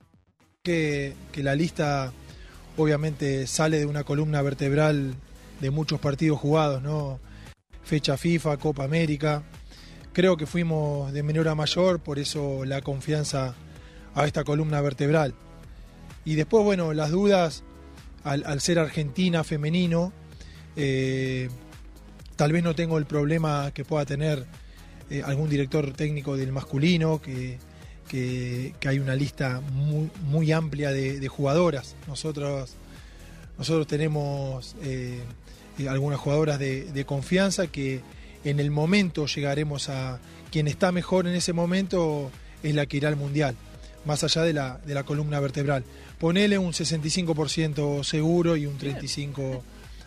que 0.62 1.16
la 1.38 1.56
lista 1.56 2.14
obviamente 2.78 3.48
sale 3.48 3.80
de 3.80 3.88
una 3.88 4.04
columna 4.04 4.44
vertebral 4.44 5.16
de 5.60 5.72
muchos 5.72 6.00
partidos 6.00 6.40
jugados, 6.40 6.84
¿no? 6.84 7.20
Fecha 7.84 8.18
FIFA, 8.18 8.58
Copa 8.58 8.84
América. 8.84 9.42
Creo 10.14 10.38
que 10.38 10.46
fuimos 10.46 11.12
de 11.12 11.24
menor 11.24 11.48
a 11.48 11.56
mayor, 11.56 12.02
por 12.02 12.20
eso 12.20 12.66
la 12.66 12.82
confianza 12.82 13.56
a 14.14 14.28
esta 14.28 14.44
columna 14.44 14.80
vertebral. 14.80 15.34
Y 16.26 16.36
después, 16.36 16.64
bueno, 16.64 16.94
las 16.94 17.12
dudas 17.12 17.64
al, 18.24 18.62
ser 18.62 18.80
argentina, 18.80 19.44
femenino, 19.44 20.14
eh, 20.76 21.50
tal 22.36 22.52
vez 22.52 22.64
no 22.64 22.76
tengo 22.76 22.98
el 22.98 23.06
problema 23.06 23.72
que 23.74 23.84
pueda 23.84 24.06
tener 24.06 24.46
eh, 25.10 25.22
algún 25.26 25.50
director 25.50 25.92
técnico 25.94 26.38
del 26.38 26.52
masculino, 26.52 27.22
que, 27.22 27.58
que, 28.08 28.74
hay 28.86 29.00
una 29.00 29.16
lista 29.16 29.62
muy, 29.62 30.10
muy 30.24 30.52
amplia 30.52 30.92
de, 30.92 31.28
jugadoras. 31.28 31.96
Nosotros, 32.08 32.76
nosotros 33.58 33.88
tenemos 33.88 34.76
eh, 34.82 35.20
algunas 35.90 36.20
jugadoras 36.20 36.60
de, 36.60 36.92
de 36.92 37.06
confianza 37.06 37.68
que 37.68 38.02
en 38.44 38.60
el 38.60 38.72
momento 38.72 39.26
llegaremos 39.26 39.90
a 39.90 40.20
quien 40.52 40.68
está 40.68 40.92
mejor 40.92 41.28
en 41.28 41.36
ese 41.36 41.54
momento 41.54 42.32
es 42.62 42.76
la 42.76 42.86
que 42.86 42.98
irá 42.98 43.10
al 43.10 43.16
mundial, 43.16 43.56
más 44.06 44.24
allá 44.24 44.44
de 44.44 44.54
la, 44.54 44.80
de 44.86 44.94
la 44.94 45.04
columna 45.04 45.40
vertebral. 45.40 45.84
Ponele 46.24 46.58
un 46.58 46.72
65% 46.72 48.02
seguro 48.06 48.56
y 48.56 48.66
un 48.66 48.78
35% 48.80 49.60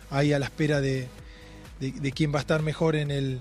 ahí 0.09 0.33
a 0.33 0.39
la 0.39 0.45
espera 0.45 0.81
de, 0.81 1.07
de, 1.79 1.91
de 1.91 2.11
quién 2.11 2.33
va 2.33 2.37
a 2.37 2.41
estar 2.41 2.63
mejor 2.63 2.95
en, 2.95 3.11
el, 3.11 3.39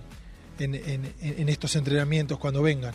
en, 0.58 0.74
en- 0.74 1.14
en 1.22 1.48
estos 1.48 1.74
entrenamientos 1.74 2.38
cuando 2.38 2.60
vengan. 2.60 2.92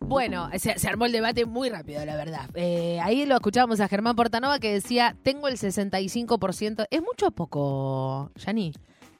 Bueno, 0.00 0.50
se, 0.58 0.76
se 0.76 0.88
armó 0.88 1.06
el 1.06 1.12
debate 1.12 1.46
muy 1.46 1.70
rápido, 1.70 2.04
la 2.04 2.16
verdad. 2.16 2.50
Eh, 2.54 2.98
ahí 3.00 3.26
lo 3.26 3.36
escuchábamos 3.36 3.78
a 3.78 3.86
Germán 3.86 4.16
Portanova 4.16 4.58
que 4.58 4.72
decía, 4.72 5.16
tengo 5.22 5.46
el 5.46 5.58
65%. 5.58 6.86
¿Es 6.90 7.00
mucho 7.00 7.28
o 7.28 7.30
poco, 7.30 8.32
Yani? 8.44 8.72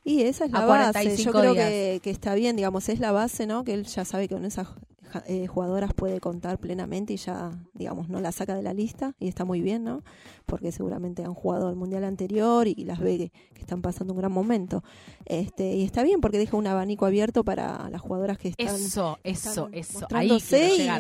Y 0.02 0.22
esa 0.22 0.46
es 0.46 0.50
la 0.50 0.66
base. 0.66 0.92
45 0.92 1.32
Yo 1.32 1.38
creo 1.38 1.54
que, 1.54 2.00
que 2.02 2.10
está 2.10 2.34
bien, 2.34 2.56
digamos, 2.56 2.88
es 2.88 2.98
la 2.98 3.12
base, 3.12 3.46
¿no? 3.46 3.62
Que 3.62 3.74
él 3.74 3.84
ya 3.86 4.04
sabe 4.04 4.26
que 4.26 4.34
con 4.34 4.44
esas 4.44 4.66
ja- 4.66 4.74
eh, 5.26 5.46
jugadoras 5.46 5.92
puede 5.94 6.20
contar 6.20 6.58
plenamente 6.58 7.12
y 7.12 7.16
ya, 7.16 7.50
digamos, 7.74 8.08
no 8.08 8.20
la 8.20 8.32
saca 8.32 8.54
de 8.54 8.62
la 8.62 8.72
lista 8.74 9.14
y 9.18 9.28
está 9.28 9.44
muy 9.44 9.60
bien, 9.60 9.84
¿no? 9.84 10.02
Porque 10.46 10.72
seguramente 10.72 11.24
han 11.24 11.34
jugado 11.34 11.68
el 11.70 11.76
mundial 11.76 12.04
anterior 12.04 12.66
y, 12.68 12.74
las 12.84 12.98
ve 13.00 13.16
que, 13.18 13.32
que 13.54 13.60
están 13.60 13.82
pasando 13.82 14.12
un 14.14 14.18
gran 14.18 14.32
momento. 14.32 14.82
Este 15.24 15.74
y 15.74 15.84
está 15.84 16.02
bien 16.02 16.20
porque 16.20 16.38
deja 16.38 16.56
un 16.56 16.66
abanico 16.66 17.06
abierto 17.06 17.44
para 17.44 17.88
las 17.90 18.00
jugadoras 18.00 18.38
que 18.38 18.48
están 18.48 18.66
Eso, 18.66 19.18
eso, 19.24 19.68
están 19.72 19.72
eso. 19.72 20.06
Ahí 20.12 20.28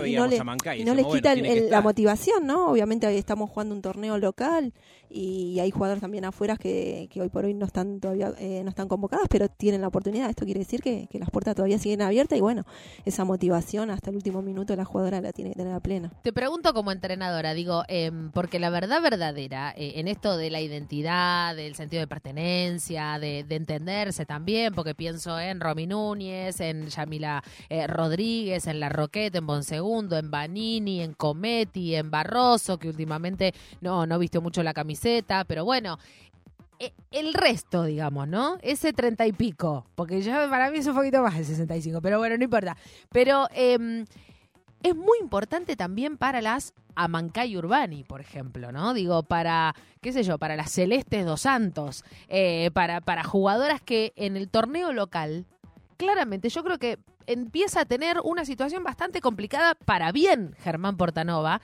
y, 0.06 0.16
no, 0.16 0.26
le- 0.26 0.38
a 0.38 0.44
Mancay, 0.44 0.80
y 0.80 0.84
no 0.84 0.94
les 0.94 1.06
quita 1.06 1.34
bueno, 1.34 1.48
el- 1.48 1.70
la 1.70 1.80
motivación, 1.80 2.46
¿no? 2.46 2.66
Obviamente 2.70 3.06
ahí 3.06 3.16
estamos 3.16 3.50
jugando 3.50 3.74
un 3.74 3.82
torneo 3.82 4.18
local 4.18 4.72
y 5.12 5.60
hay 5.60 5.70
jugadores 5.70 6.00
también 6.00 6.24
afuera 6.24 6.56
que, 6.56 7.08
que 7.10 7.20
hoy 7.20 7.28
por 7.28 7.44
hoy 7.44 7.54
no 7.54 7.66
están 7.66 8.00
todavía 8.00 8.32
eh, 8.38 8.62
no 8.64 8.70
están 8.70 8.88
convocadas, 8.88 9.26
pero 9.28 9.48
tienen 9.48 9.80
la 9.80 9.88
oportunidad. 9.88 10.28
Esto 10.30 10.44
quiere 10.44 10.60
decir 10.60 10.80
que, 10.82 11.08
las 11.12 11.30
puertas 11.30 11.54
todavía 11.54 11.78
siguen 11.78 12.02
abiertas 12.02 12.36
y 12.36 12.40
bueno, 12.40 12.64
esa 13.04 13.24
motivación 13.24 13.90
hasta 13.90 14.10
el 14.10 14.16
último 14.16 14.42
minuto 14.42 14.74
la 14.74 14.84
jugadora 14.84 15.20
la 15.20 15.32
tiene 15.32 15.50
que 15.50 15.56
tener 15.56 15.72
a 15.72 15.80
plena. 15.80 16.10
Te 16.22 16.32
pregunto 16.32 16.74
como 16.74 16.90
entrenadora, 16.90 17.54
digo, 17.54 17.84
em, 17.86 18.30
porque 18.32 18.58
la 18.58 18.70
verdad 18.70 19.00
verdadera 19.00 19.72
eh, 19.76 19.92
en 19.96 20.08
esto 20.08 20.36
de 20.36 20.50
la 20.50 20.60
identidad, 20.60 21.54
del 21.54 21.74
sentido 21.76 22.00
de 22.00 22.08
pertenencia, 22.08 23.18
de, 23.20 23.44
de 23.44 23.54
entenderse 23.54 24.26
también, 24.26 24.74
porque 24.74 24.94
pienso 24.94 25.38
en 25.38 25.60
Romy 25.60 25.86
Núñez, 25.86 26.60
en 26.60 26.88
Yamila 26.88 27.42
eh, 27.68 27.86
Rodríguez, 27.86 28.66
en 28.66 28.80
La 28.80 28.88
Roquette, 28.88 29.36
en 29.36 29.46
Bonsegundo, 29.46 30.16
en 30.18 30.30
Banini, 30.30 31.02
en 31.02 31.14
Cometti, 31.14 31.94
en 31.94 32.10
Barroso, 32.10 32.78
que 32.78 32.88
últimamente 32.88 33.54
no, 33.80 34.06
no 34.06 34.18
vistió 34.18 34.40
mucho 34.40 34.62
la 34.62 34.74
camiseta, 34.74 35.01
pero 35.46 35.64
bueno. 35.64 35.98
eh, 36.78 36.92
El 37.10 37.34
resto, 37.34 37.84
digamos, 37.84 38.28
¿no? 38.28 38.58
Ese 38.62 38.92
treinta 38.92 39.26
y 39.26 39.32
pico, 39.32 39.86
porque 39.94 40.20
ya 40.22 40.48
para 40.48 40.70
mí 40.70 40.78
es 40.78 40.86
un 40.86 40.94
poquito 40.94 41.22
más 41.22 41.36
de 41.36 41.44
65, 41.44 42.00
pero 42.00 42.18
bueno, 42.18 42.36
no 42.36 42.44
importa. 42.44 42.76
Pero 43.10 43.48
em, 43.54 44.04
es 44.82 44.96
muy 44.96 45.18
importante 45.20 45.76
también 45.76 46.16
para 46.16 46.40
las 46.40 46.74
Amancay 46.94 47.56
Urbani, 47.56 48.04
por 48.04 48.20
ejemplo, 48.20 48.72
¿no? 48.72 48.94
Digo, 48.94 49.22
para, 49.22 49.74
qué 50.00 50.12
sé 50.12 50.22
yo, 50.24 50.38
para 50.38 50.56
las 50.56 50.70
Celestes 50.72 51.24
dos 51.24 51.42
Santos, 51.42 52.04
eh, 52.28 52.70
para, 52.74 53.00
para 53.00 53.24
jugadoras 53.24 53.80
que 53.80 54.12
en 54.16 54.36
el 54.36 54.48
torneo 54.50 54.92
local, 54.92 55.46
claramente 55.96 56.48
yo 56.48 56.62
creo 56.64 56.78
que 56.78 56.98
empieza 57.26 57.82
a 57.82 57.84
tener 57.84 58.18
una 58.24 58.44
situación 58.44 58.82
bastante 58.82 59.20
complicada 59.20 59.74
para 59.74 60.10
bien 60.12 60.54
Germán 60.58 60.96
Portanova. 60.96 61.60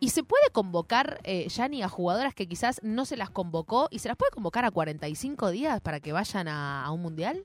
¿Y 0.00 0.08
se 0.10 0.24
puede 0.24 0.50
convocar, 0.50 1.20
eh, 1.24 1.46
Yani, 1.48 1.82
a 1.82 1.88
jugadoras 1.88 2.34
que 2.34 2.48
quizás 2.48 2.80
no 2.82 3.04
se 3.04 3.16
las 3.18 3.30
convocó 3.30 3.88
y 3.90 3.98
se 3.98 4.08
las 4.08 4.16
puede 4.16 4.30
convocar 4.32 4.64
a 4.64 4.70
45 4.70 5.50
días 5.50 5.80
para 5.82 6.00
que 6.00 6.12
vayan 6.12 6.48
a, 6.48 6.84
a 6.84 6.90
un 6.90 7.02
mundial? 7.02 7.44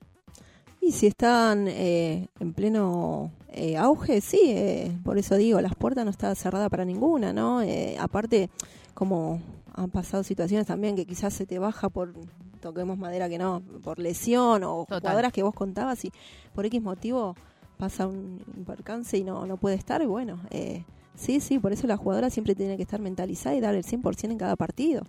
Y 0.82 0.92
si 0.94 1.08
están 1.08 1.68
eh, 1.68 2.28
en 2.40 2.54
pleno 2.54 3.32
eh, 3.50 3.76
auge, 3.76 4.22
sí, 4.22 4.40
eh, 4.46 4.98
por 5.04 5.18
eso 5.18 5.36
digo, 5.36 5.60
las 5.60 5.76
puertas 5.76 6.06
no 6.06 6.12
están 6.12 6.36
cerradas 6.36 6.70
para 6.70 6.86
ninguna, 6.86 7.34
¿no? 7.34 7.62
Eh, 7.62 7.98
aparte, 8.00 8.50
como 8.94 9.42
han 9.74 9.90
pasado 9.90 10.24
situaciones 10.24 10.68
también 10.68 10.96
que 10.96 11.06
quizás 11.06 11.34
se 11.34 11.46
te 11.46 11.60
baja 11.60 11.90
por, 11.90 12.14
toquemos 12.62 12.98
madera 12.98 13.28
que 13.28 13.38
no, 13.38 13.62
por 13.84 14.00
lesión 14.00 14.64
o 14.64 14.86
Total. 14.88 15.02
jugadoras 15.02 15.34
que 15.34 15.44
vos 15.44 15.54
contabas 15.54 16.06
y 16.06 16.12
por 16.54 16.66
X 16.66 16.82
motivo 16.82 17.36
pasa 17.78 18.08
un, 18.08 18.42
un 18.56 18.64
percance 18.64 19.18
y 19.18 19.24
no, 19.24 19.46
no 19.46 19.58
puede 19.58 19.76
estar, 19.76 20.02
y 20.02 20.06
bueno, 20.06 20.40
eh, 20.52 20.86
sí, 21.16 21.40
sí, 21.40 21.60
por 21.60 21.74
eso 21.74 21.88
la 21.88 21.98
jugadora 21.98 22.30
siempre 22.30 22.56
tiene 22.56 22.78
que 22.78 22.84
estar 22.84 23.00
mentalizada 23.00 23.56
y 23.56 23.60
dar 23.62 23.76
el 23.76 23.84
100% 23.84 24.32
en 24.32 24.38
cada 24.38 24.56
partido. 24.56 25.04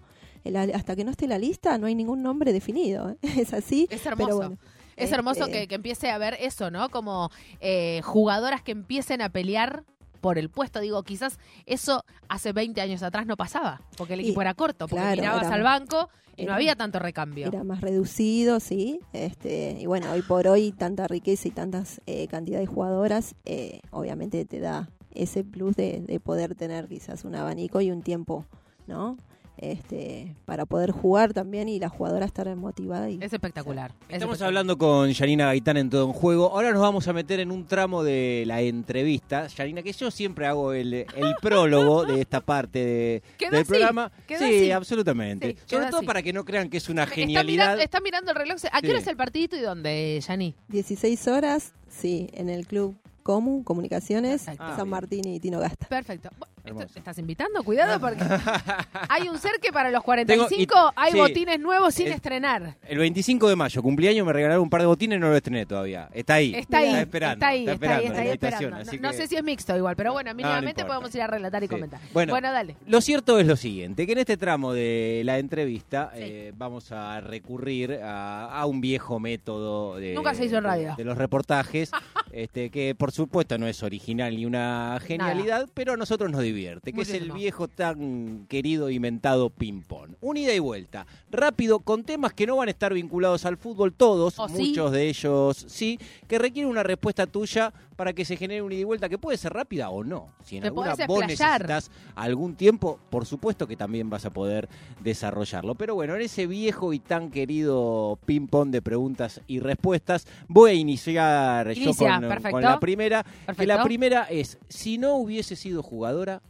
El- 0.44 0.56
hasta 0.56 0.94
que 0.96 1.04
no 1.04 1.10
esté 1.10 1.26
la 1.26 1.38
lista 1.38 1.76
no 1.78 1.86
hay 1.86 1.94
ningún 1.94 2.22
nombre 2.22 2.52
definido, 2.52 3.10
¿eh? 3.10 3.16
es 3.48 3.52
así. 3.52 3.88
Es 3.90 4.06
hermoso. 4.06 4.26
Pero 4.26 4.36
bueno, 4.36 4.58
Es 4.96 5.12
hermoso 5.12 5.44
Este- 5.46 5.52
que, 5.62 5.68
que 5.68 5.74
empiece 5.74 6.10
a 6.10 6.16
ver 6.18 6.36
eso, 6.40 6.70
¿no? 6.70 6.88
Como 6.88 7.30
eh, 7.60 8.00
jugadoras 8.02 8.62
que 8.62 8.72
empiecen 8.72 9.20
a 9.20 9.28
pelear 9.28 9.84
por 10.22 10.38
el 10.38 10.48
puesto. 10.48 10.80
Digo, 10.80 11.02
quizás 11.02 11.38
eso 11.66 12.02
hace 12.28 12.52
20 12.52 12.80
años 12.80 13.02
atrás 13.02 13.26
no 13.26 13.36
pasaba, 13.36 13.82
porque 13.98 14.14
el 14.14 14.20
Y, 14.20 14.24
equipo 14.24 14.40
era 14.40 14.54
corto, 14.54 14.88
porque 14.88 15.02
claro, 15.02 15.20
mirabas 15.20 15.46
era- 15.46 15.54
al 15.54 15.62
banco 15.62 16.08
y 16.38 16.46
no 16.46 16.54
había 16.54 16.76
tanto 16.76 16.98
recambio. 16.98 17.48
Era 17.48 17.62
más 17.64 17.80
reducido, 17.82 18.58
sí. 18.60 19.00
Este, 19.12 19.76
y 19.80 19.84
bueno, 19.86 20.10
hoy 20.12 20.22
por 20.22 20.46
hoy 20.48 20.72
tanta 20.72 21.06
riqueza 21.08 21.48
y 21.48 21.50
tantas 21.50 22.00
eh, 22.06 22.26
cantidad 22.28 22.58
de 22.60 22.66
jugadoras, 22.66 23.34
eh, 23.44 23.80
obviamente 23.90 24.44
te 24.46 24.60
da 24.60 24.88
ese 25.16 25.44
plus 25.44 25.76
de, 25.76 26.00
de 26.00 26.20
poder 26.20 26.54
tener 26.54 26.86
quizás 26.88 27.24
un 27.24 27.34
abanico 27.34 27.80
y 27.80 27.90
un 27.90 28.02
tiempo, 28.02 28.44
¿no? 28.86 29.16
Este, 29.58 30.36
para 30.44 30.66
poder 30.66 30.90
jugar 30.90 31.32
también 31.32 31.66
y 31.70 31.78
la 31.80 31.88
jugadora 31.88 32.26
estar 32.26 32.54
motivada 32.56 33.08
y 33.08 33.18
Es 33.22 33.32
espectacular. 33.32 33.90
es 33.90 33.96
Estamos 34.16 34.34
espectacular. 34.34 34.48
hablando 34.48 34.76
con 34.76 35.10
Yanina 35.10 35.46
Gaitán 35.46 35.78
en 35.78 35.88
todo 35.88 36.04
en 36.04 36.12
juego. 36.12 36.50
Ahora 36.52 36.72
nos 36.72 36.82
vamos 36.82 37.08
a 37.08 37.14
meter 37.14 37.40
en 37.40 37.50
un 37.50 37.66
tramo 37.66 38.04
de 38.04 38.44
la 38.46 38.60
entrevista. 38.60 39.46
Yanina, 39.46 39.82
que 39.82 39.94
yo 39.94 40.10
siempre 40.10 40.46
hago 40.46 40.74
el, 40.74 40.92
el 40.92 41.06
prólogo 41.40 42.04
de 42.04 42.20
esta 42.20 42.42
parte 42.42 42.78
de- 42.84 43.22
del 43.40 43.54
así, 43.60 43.64
programa. 43.64 44.12
sí, 44.28 44.34
así. 44.34 44.70
absolutamente. 44.72 45.52
Sí, 45.52 45.62
Sobre 45.64 45.86
todo 45.86 45.98
así. 46.00 46.06
para 46.06 46.22
que 46.22 46.34
no 46.34 46.44
crean 46.44 46.68
que 46.68 46.76
es 46.76 46.90
una 46.90 47.04
Está 47.04 47.14
genialidad. 47.14 47.64
mirando, 47.64 47.82
está 47.82 48.00
mirando 48.00 48.30
el 48.32 48.36
reloj. 48.36 48.58
¿A 48.70 48.80
qué 48.82 48.86
Sí. 48.88 48.90
hora 48.92 49.00
es 49.00 49.06
el 49.06 49.16
partidito 49.16 49.56
y 49.56 49.60
dónde, 49.60 50.20
Yani? 50.20 50.54
16 50.68 51.28
horas, 51.28 51.72
sí, 51.88 52.28
en 52.34 52.50
el 52.50 52.66
club 52.66 52.94
Comu, 53.26 53.64
Comunicaciones, 53.64 54.44
Perfecto. 54.44 54.64
Ah, 54.64 54.76
San 54.76 54.84
bien. 54.84 54.90
Martín 54.90 55.26
y 55.26 55.40
Tino 55.40 55.58
Gasta. 55.58 55.88
Perfecto. 55.88 56.30
Esto- 56.66 56.78
Hermoso. 56.80 56.98
¿Estás 56.98 57.18
invitando? 57.18 57.62
Cuidado 57.62 58.00
porque 58.00 58.24
hay 59.08 59.28
un 59.28 59.38
ser 59.38 59.52
que 59.62 59.72
para 59.72 59.90
los 59.90 60.02
45 60.02 60.48
Tengo- 60.74 60.88
y- 60.90 60.92
hay 60.96 61.12
sí. 61.12 61.18
botines 61.18 61.60
nuevos 61.60 61.94
sin 61.94 62.08
estrenar. 62.08 62.76
El 62.88 62.98
25 62.98 63.48
de 63.48 63.56
mayo, 63.56 63.82
cumpleaños, 63.82 64.26
me 64.26 64.32
regalaron 64.32 64.62
un 64.62 64.70
par 64.70 64.80
de 64.80 64.86
botines 64.86 65.16
y 65.16 65.20
no 65.20 65.28
lo 65.28 65.36
estrené 65.36 65.66
todavía. 65.66 66.08
Está 66.12 66.34
ahí. 66.34 66.54
Está 66.54 66.78
ahí, 66.78 66.86
Está 66.88 67.00
esperando. 67.00 67.34
está 67.34 67.48
ahí, 67.48 67.58
está 67.60 67.70
ahí, 67.70 67.74
esperando 67.74 68.04
está 68.06 68.20
ahí 68.20 68.28
esperando. 68.30 68.92
No, 69.00 69.12
sé 69.12 69.26
si 69.28 69.36
es 69.36 69.44
mixto 69.44 69.76
igual, 69.76 69.96
pero 69.96 70.12
bueno, 70.12 70.30
no 70.30 70.36
mínimamente 70.36 70.84
podemos 70.84 71.14
ir 71.14 71.22
a 71.22 71.26
relatar 71.26 71.62
y 71.62 71.66
Sí. 71.66 71.70
comentar. 71.70 72.00
Bueno, 72.12 72.34
dale. 72.40 72.76
Lo 72.86 73.00
cierto 73.00 73.38
es 73.38 73.46
lo 73.46 73.56
siguiente, 73.56 74.06
que 74.06 74.12
en 74.12 74.18
este 74.18 74.36
tramo 74.36 74.72
de 74.72 75.22
la 75.24 75.38
entrevista 75.38 76.10
Sí. 76.14 76.20
eh, 76.22 76.52
vamos 76.56 76.90
a 76.92 77.20
recurrir 77.20 78.00
a, 78.02 78.46
a 78.46 78.66
un 78.66 78.80
viejo 78.80 79.20
método 79.20 79.96
de, 79.96 80.14
Nunca 80.14 80.34
se 80.34 80.44
hizo 80.46 80.56
en 80.58 80.64
radio. 80.64 80.94
de 80.96 81.04
los 81.04 81.16
reportajes, 81.16 81.90
este, 82.32 82.70
que 82.70 82.94
por 82.94 83.12
supuesto 83.12 83.58
no 83.58 83.66
es 83.66 83.82
original 83.82 84.34
ni 84.34 84.44
una 84.46 84.98
genialidad, 85.04 85.68
pero 85.74 85.92
a 85.94 85.96
nosotros 85.96 86.30
nos 86.30 86.42
divierte, 86.42 86.55
que 86.56 87.02
es 87.02 87.10
el 87.10 87.32
viejo 87.32 87.68
tan 87.68 88.46
querido 88.48 88.90
y 88.90 88.98
mentado 88.98 89.50
ping-pong. 89.50 90.14
Un 90.20 90.36
ida 90.36 90.54
y 90.54 90.58
vuelta, 90.58 91.06
rápido, 91.30 91.80
con 91.80 92.04
temas 92.04 92.32
que 92.32 92.46
no 92.46 92.56
van 92.56 92.68
a 92.68 92.70
estar 92.70 92.92
vinculados 92.92 93.44
al 93.44 93.56
fútbol, 93.56 93.92
todos, 93.92 94.38
¿O 94.38 94.48
sí? 94.48 94.68
muchos 94.68 94.92
de 94.92 95.08
ellos 95.08 95.66
sí, 95.68 95.98
que 96.26 96.38
requieren 96.38 96.70
una 96.70 96.82
respuesta 96.82 97.26
tuya 97.26 97.72
para 97.96 98.12
que 98.12 98.24
se 98.24 98.36
genere 98.36 98.62
un 98.62 98.72
ida 98.72 98.82
y 98.82 98.84
vuelta 98.84 99.08
que 99.08 99.18
puede 99.18 99.38
ser 99.38 99.52
rápida 99.52 99.90
o 99.90 100.04
no. 100.04 100.28
Si 100.44 100.56
en 100.56 100.62
Te 100.62 100.68
alguna 100.68 100.94
vos 101.06 101.20
necesitas 101.20 101.90
algún 102.14 102.54
tiempo, 102.54 103.00
por 103.10 103.26
supuesto 103.26 103.66
que 103.66 103.76
también 103.76 104.10
vas 104.10 104.24
a 104.26 104.30
poder 104.30 104.68
desarrollarlo. 105.02 105.74
Pero 105.74 105.94
bueno, 105.94 106.14
en 106.14 106.22
ese 106.22 106.46
viejo 106.46 106.92
y 106.92 106.98
tan 106.98 107.30
querido 107.30 108.18
ping-pong 108.26 108.70
de 108.70 108.82
preguntas 108.82 109.40
y 109.46 109.60
respuestas, 109.60 110.26
voy 110.48 110.70
a 110.72 110.74
iniciar 110.74 111.72
yo 111.72 111.94
con, 111.94 112.62
la 112.62 112.78
primera. 112.78 113.24
Que 113.56 113.66
la 113.66 113.82
primera 113.82 114.24
es, 114.24 114.58
si 114.68 114.98
no 114.98 115.16
hubiese 115.16 115.56
sido 115.56 115.82
jugadora. 115.82 116.42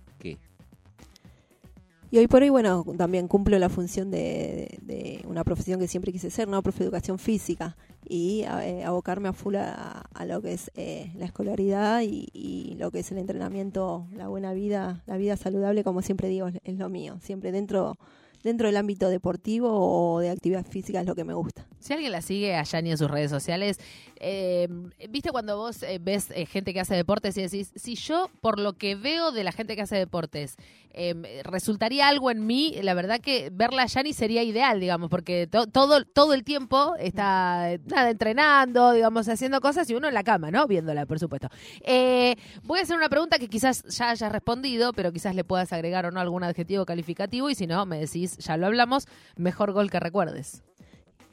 Y 2.11 2.19
hoy 2.19 2.29
por 2.29 2.43
hoy, 2.43 2.51
bueno, 2.51 2.85
también 2.97 3.27
cumplo 3.27 3.59
la 3.59 3.69
función 3.69 4.11
de, 4.13 4.79
de 4.83 5.25
una 5.27 5.43
profesión 5.43 5.81
que 5.81 5.89
siempre 5.89 6.13
quise 6.13 6.31
ser, 6.31 6.47
¿no? 6.47 6.63
Profe 6.63 6.81
de 6.81 6.85
educación 6.85 7.19
física. 7.19 7.77
Y 8.09 8.45
eh, 8.63 8.85
abocarme 8.85 9.29
a 9.29 9.33
full 9.33 9.57
a, 9.57 10.03
a 10.15 10.25
lo 10.25 10.41
que 10.41 10.53
es 10.53 10.71
eh, 10.77 11.13
la 11.17 11.25
escolaridad 11.25 12.03
y, 12.03 12.29
y 12.33 12.77
lo 12.79 12.93
que 12.93 13.01
es 13.01 13.11
el 13.11 13.19
entrenamiento, 13.19 14.07
la 14.15 14.29
buena 14.29 14.53
vida, 14.53 15.03
la 15.07 15.17
vida 15.17 15.37
saludable, 15.37 15.83
como 15.83 16.03
siempre 16.03 16.29
digo, 16.29 16.47
es, 16.63 16.79
lo 16.79 16.89
mío. 16.89 17.19
Siempre 17.21 17.51
dentro, 17.51 17.99
dentro 18.45 18.69
del 18.69 18.77
ámbito 18.77 19.09
deportivo 19.09 19.71
o 19.73 20.21
de 20.21 20.31
actividad 20.31 20.65
física 20.65 21.01
es 21.01 21.07
lo 21.07 21.17
que 21.17 21.25
me 21.25 21.35
gusta. 21.35 21.67
Si 21.87 21.93
alguien 21.93 22.11
la 22.13 22.21
sigue 22.23 22.57
a 22.57 22.63
Yani 22.65 22.91
en 22.91 22.99
sus 22.99 23.09
redes 23.11 23.31
sociales, 23.31 23.79
eh, 24.19 24.67
viste 25.09 25.31
cuando 25.31 25.57
vos 25.57 25.83
eh, 25.83 25.99
ves 26.01 26.31
eh, 26.35 26.47
gente 26.47 26.73
que 26.75 26.81
hace 26.81 26.97
deportes 26.97 27.37
y 27.37 27.43
decís, 27.43 27.71
si 27.77 27.95
yo 27.95 28.29
por 28.41 28.59
lo 28.59 28.73
que 28.73 28.97
veo 28.97 29.31
de 29.31 29.45
la 29.45 29.53
gente 29.53 29.77
que 29.77 29.83
hace 29.83 29.97
deportes 29.97 30.57
eh, 30.91 31.43
resultaría 31.45 32.09
algo 32.09 32.31
en 32.31 32.47
mí, 32.47 32.75
la 32.83 32.95
verdad 32.95 33.21
que 33.21 33.51
verla 33.53 33.83
a 33.83 33.87
Yani 33.87 34.13
sería 34.15 34.43
ideal, 34.43 34.81
digamos, 34.81 35.11
porque 35.11 35.47
to- 35.47 35.67
todo, 35.67 36.05
todo 36.05 36.33
el 36.35 36.43
tiempo 36.43 36.95
está 36.99 37.73
eh, 37.73 37.81
nada, 37.87 38.11
entrenando, 38.11 38.93
digamos, 38.93 39.29
haciendo 39.29 39.61
cosas 39.61 39.89
y 39.91 39.95
uno 39.95 40.09
en 40.09 40.15
la 40.15 40.25
cama, 40.25 40.51
¿no? 40.51 40.67
Viéndola, 40.67 41.07
por 41.07 41.19
supuesto. 41.21 41.49
Eh, 41.83 42.35
voy 42.65 42.81
a 42.81 42.83
hacer 42.83 42.97
una 42.97 43.09
pregunta 43.11 43.39
que 43.39 43.49
quizás 43.49 43.85
ya 43.85 44.11
hayas 44.11 44.33
respondido, 44.33 44.93
pero 44.93 45.13
quizás 45.13 45.35
le 45.35 45.45
puedas 45.45 45.73
agregar 45.73 46.07
o 46.07 46.11
no 46.11 46.19
algún 46.21 46.43
adjetivo 46.43 46.85
calificativo 46.87 47.49
y 47.51 47.55
si 47.55 47.67
no, 47.67 47.87
me 47.87 48.01
decís, 48.01 48.39
ya 48.39 48.57
lo 48.57 48.67
hablamos, 48.67 49.07
mejor 49.37 49.73
gol 49.73 49.91
que 49.91 50.01
recuerdes. 50.01 50.63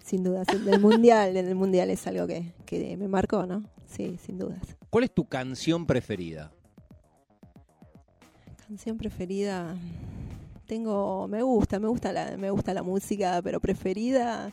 Sin 0.04 0.24
dudas, 0.24 0.48
el 0.50 0.66
del 0.66 0.80
mundial, 0.82 1.38
en 1.38 1.48
el 1.48 1.56
mundial 1.56 1.90
es 1.90 2.06
algo 2.08 2.28
que, 2.28 2.52
que 2.66 2.98
me 2.98 3.08
marcó, 3.08 3.46
¿no? 3.46 3.64
Sí, 3.88 4.18
sin 4.24 4.38
dudas. 4.38 4.60
¿Cuál 4.90 5.06
es 5.06 5.14
tu 5.14 5.26
canción 5.26 5.86
preferida? 5.86 6.52
Canción 8.68 8.98
preferida. 8.98 9.76
Tengo, 10.68 11.28
me 11.28 11.42
gusta, 11.42 11.80
me 11.80 11.88
gusta 11.88 12.12
la, 12.12 12.36
me 12.38 12.50
gusta 12.50 12.74
la 12.74 12.84
música, 12.84 13.42
pero 13.44 13.60
preferida. 13.60 14.52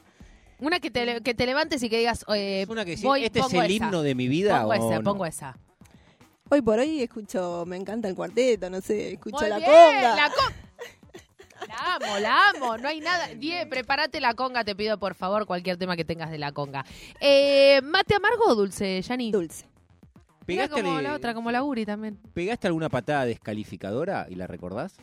Una 0.60 0.78
que 0.78 0.90
te, 0.90 1.20
que 1.22 1.34
te 1.34 1.46
levantes 1.46 1.82
y 1.82 1.88
que 1.88 1.98
digas, 1.98 2.24
eh, 2.34 2.62
¿Es 2.62 2.68
una 2.68 2.84
que 2.84 2.96
sí, 2.96 3.06
voy, 3.06 3.24
este 3.24 3.40
es 3.40 3.52
el 3.52 3.60
esa. 3.64 3.72
himno 3.72 4.02
de 4.02 4.14
mi 4.14 4.28
vida? 4.28 4.58
Pongo 4.60 4.70
o 4.70 4.74
esa, 4.74 4.98
no? 4.98 5.02
pongo 5.02 5.26
esa. 5.26 5.56
Hoy 6.50 6.60
por 6.62 6.78
hoy 6.80 7.02
escucho, 7.02 7.64
me 7.66 7.76
encanta 7.76 8.08
el 8.08 8.14
cuarteto, 8.14 8.68
no 8.68 8.80
sé, 8.80 9.12
escucho 9.12 9.38
Muy 9.40 9.48
la 9.48 9.56
bien, 9.58 9.70
conga. 9.70 10.16
La, 10.16 10.30
con- 10.30 10.54
la 11.68 11.94
amo, 11.96 12.18
la 12.18 12.50
amo. 12.50 12.78
No 12.78 12.88
hay 12.88 13.00
nada. 13.00 13.28
Die, 13.28 13.66
prepárate 13.66 14.20
la 14.20 14.34
conga, 14.34 14.64
te 14.64 14.74
pido 14.74 14.98
por 14.98 15.14
favor 15.14 15.46
cualquier 15.46 15.76
tema 15.76 15.96
que 15.96 16.04
tengas 16.04 16.30
de 16.30 16.38
la 16.38 16.52
conga. 16.52 16.84
Eh, 17.20 17.80
¿Mate 17.82 18.14
amargo 18.14 18.44
o 18.46 18.54
dulce, 18.54 19.02
Yani? 19.02 19.30
Dulce. 19.30 19.66
¿Pegaste, 20.46 20.82
como 20.82 21.00
la 21.00 21.14
otra, 21.14 21.34
como 21.34 21.52
la 21.52 21.62
Uri 21.62 21.86
también. 21.86 22.18
¿Pegaste 22.34 22.66
alguna 22.66 22.88
patada 22.88 23.24
descalificadora 23.24 24.26
y 24.28 24.34
la 24.34 24.46
recordás? 24.46 24.96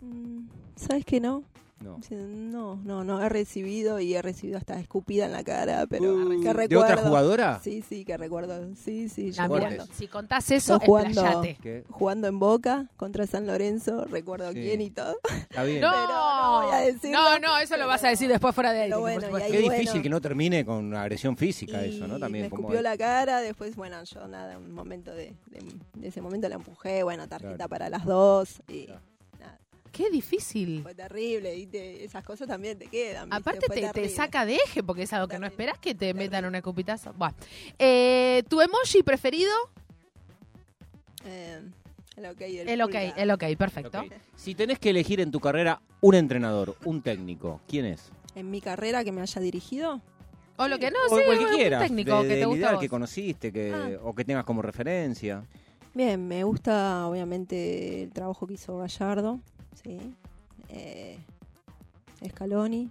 Mm, 0.00 0.48
¿Sabes 0.74 1.04
qué 1.04 1.20
no? 1.20 1.44
No. 1.80 2.00
No, 2.10 2.76
no, 2.84 3.04
no, 3.04 3.22
he 3.22 3.28
recibido 3.28 4.00
y 4.00 4.14
he 4.14 4.20
recibido 4.20 4.58
hasta 4.58 4.80
escupida 4.80 5.26
en 5.26 5.32
la 5.32 5.44
cara, 5.44 5.86
pero 5.88 6.12
Uh, 6.14 6.40
que 6.40 6.48
¿De 6.48 6.52
recuerdo. 6.52 6.84
otra 6.84 6.96
jugadora? 7.08 7.60
Sí, 7.62 7.82
sí, 7.88 8.04
que 8.04 8.16
recuerdo. 8.16 8.74
Sí, 8.74 9.08
sí, 9.08 9.30
yo 9.30 9.42
Ah, 9.42 9.48
mira, 9.48 9.68
fuertes. 9.68 9.88
si 9.96 10.08
contás 10.08 10.50
eso, 10.50 10.80
jugando- 10.80 11.44
jugando 11.90 12.26
en 12.26 12.38
Boca 12.40 12.86
contra 12.96 13.26
San 13.28 13.46
Lorenzo, 13.46 14.04
recuerdo 14.06 14.50
Sí. 14.52 14.60
quién 14.60 14.80
y 14.80 14.90
todo. 14.90 15.16
Está 15.48 15.62
bien. 15.62 15.80
No, 15.80 15.90
Pero 15.92 16.06
no 16.08 16.62
voy 16.62 16.74
a 16.74 16.78
decirlo, 16.80 17.18
no, 17.18 17.38
no, 17.38 17.58
eso 17.58 17.76
lo 17.76 17.86
vas 17.86 18.02
a 18.02 18.08
decir 18.08 18.28
después 18.28 18.54
fuera 18.54 18.72
de 18.72 18.80
ahí. 18.82 18.88
Pero 18.90 19.00
por 19.00 19.10
bueno, 19.10 19.28
Qué 19.46 19.60
bueno. 19.60 19.74
difícil 19.74 20.02
que 20.02 20.08
no 20.10 20.20
termine 20.20 20.64
con 20.64 20.84
una 20.84 21.02
agresión 21.02 21.36
física 21.36 21.84
y 21.86 21.94
eso, 21.96 22.08
¿no? 22.08 22.18
También 22.18 22.44
me 22.46 22.50
como 22.50 22.62
escupió 22.62 22.82
la 22.82 22.96
cara, 22.96 23.40
después, 23.40 23.76
bueno, 23.76 24.02
yo 24.02 24.26
nada, 24.26 24.58
un 24.58 24.72
momento 24.72 25.14
de, 25.14 25.34
de, 25.46 25.60
de 25.94 26.08
ese 26.08 26.20
momento 26.20 26.48
la 26.48 26.56
empujé, 26.56 27.02
bueno, 27.04 27.28
tarjeta 27.28 27.54
Claro. 27.54 27.68
para 27.70 27.88
las 27.88 28.04
dos 28.04 28.62
y 28.68 28.86
Claro. 28.86 29.00
Qué 29.98 30.10
difícil. 30.10 30.80
fue 30.84 30.94
terrible 30.94 31.56
y 31.56 31.66
te- 31.66 32.04
esas 32.04 32.22
cosas 32.22 32.46
también 32.46 32.78
te 32.78 32.86
quedan. 32.86 33.24
¿viste? 33.28 33.36
Aparte 33.36 33.66
te, 33.66 33.74
te 33.74 33.80
terrible. 33.80 34.08
saca 34.10 34.46
de 34.46 34.54
eje 34.54 34.84
porque 34.84 35.02
es 35.02 35.12
algo 35.12 35.26
que 35.26 35.34
no 35.40 35.40
Terrible. 35.48 35.54
esperás 35.64 35.78
que 35.80 35.94
te 35.96 36.14
metan 36.14 36.44
un 36.44 36.54
escupitazo. 36.54 37.12
Buah. 37.14 37.32
Eh, 37.80 38.44
¿Tu 38.48 38.60
emoji 38.60 39.02
preferido? 39.02 39.50
Eh, 41.24 41.60
el 42.16 42.26
ok 42.26 42.38
del 42.38 42.68
El 42.68 42.82
ok, 42.82 42.90
pulgar. 42.92 43.14
el 43.16 43.30
ok, 43.32 43.44
perfecto. 43.58 44.04
Si 44.36 44.54
tenés 44.54 44.78
que 44.78 44.90
elegir 44.90 45.20
en 45.20 45.30
tu 45.32 45.40
carrera 45.40 45.80
un 46.00 46.14
entrenador, 46.14 46.76
un 46.84 47.02
técnico, 47.02 47.60
¿quién 47.66 47.84
es? 47.86 48.10
En 48.34 48.50
mi 48.50 48.60
carrera 48.60 49.02
que 49.02 49.10
me 49.12 49.20
haya 49.20 49.40
dirigido, 49.40 50.00
O 50.58 50.66
lo 50.68 50.78
que 50.78 50.90
no, 50.90 50.98
o 51.10 51.16
sí, 51.16 51.22
el 51.26 51.38
que 51.38 51.44
un 51.44 51.50
quieras, 51.54 51.82
técnico 51.82 52.22
de- 52.22 52.28
que 52.28 52.34
te 52.36 52.44
gusta 52.46 52.58
ideal 52.58 52.78
que 52.80 52.88
conociste 52.88 53.52
que, 53.52 53.72
Ah. 53.72 53.98
o 54.02 54.14
que 54.14 54.24
tengas 54.24 54.44
como 54.44 54.62
referencia. 54.62 55.44
bien, 55.94 56.26
me 56.28 56.44
gusta 56.44 57.06
obviamente 57.08 58.04
el 58.04 58.12
trabajo 58.12 58.46
que 58.46 58.54
hizo 58.54 58.78
Gallardo, 58.78 59.40
sí, 59.82 59.98
eh, 60.68 61.18
Scaloni, 62.28 62.90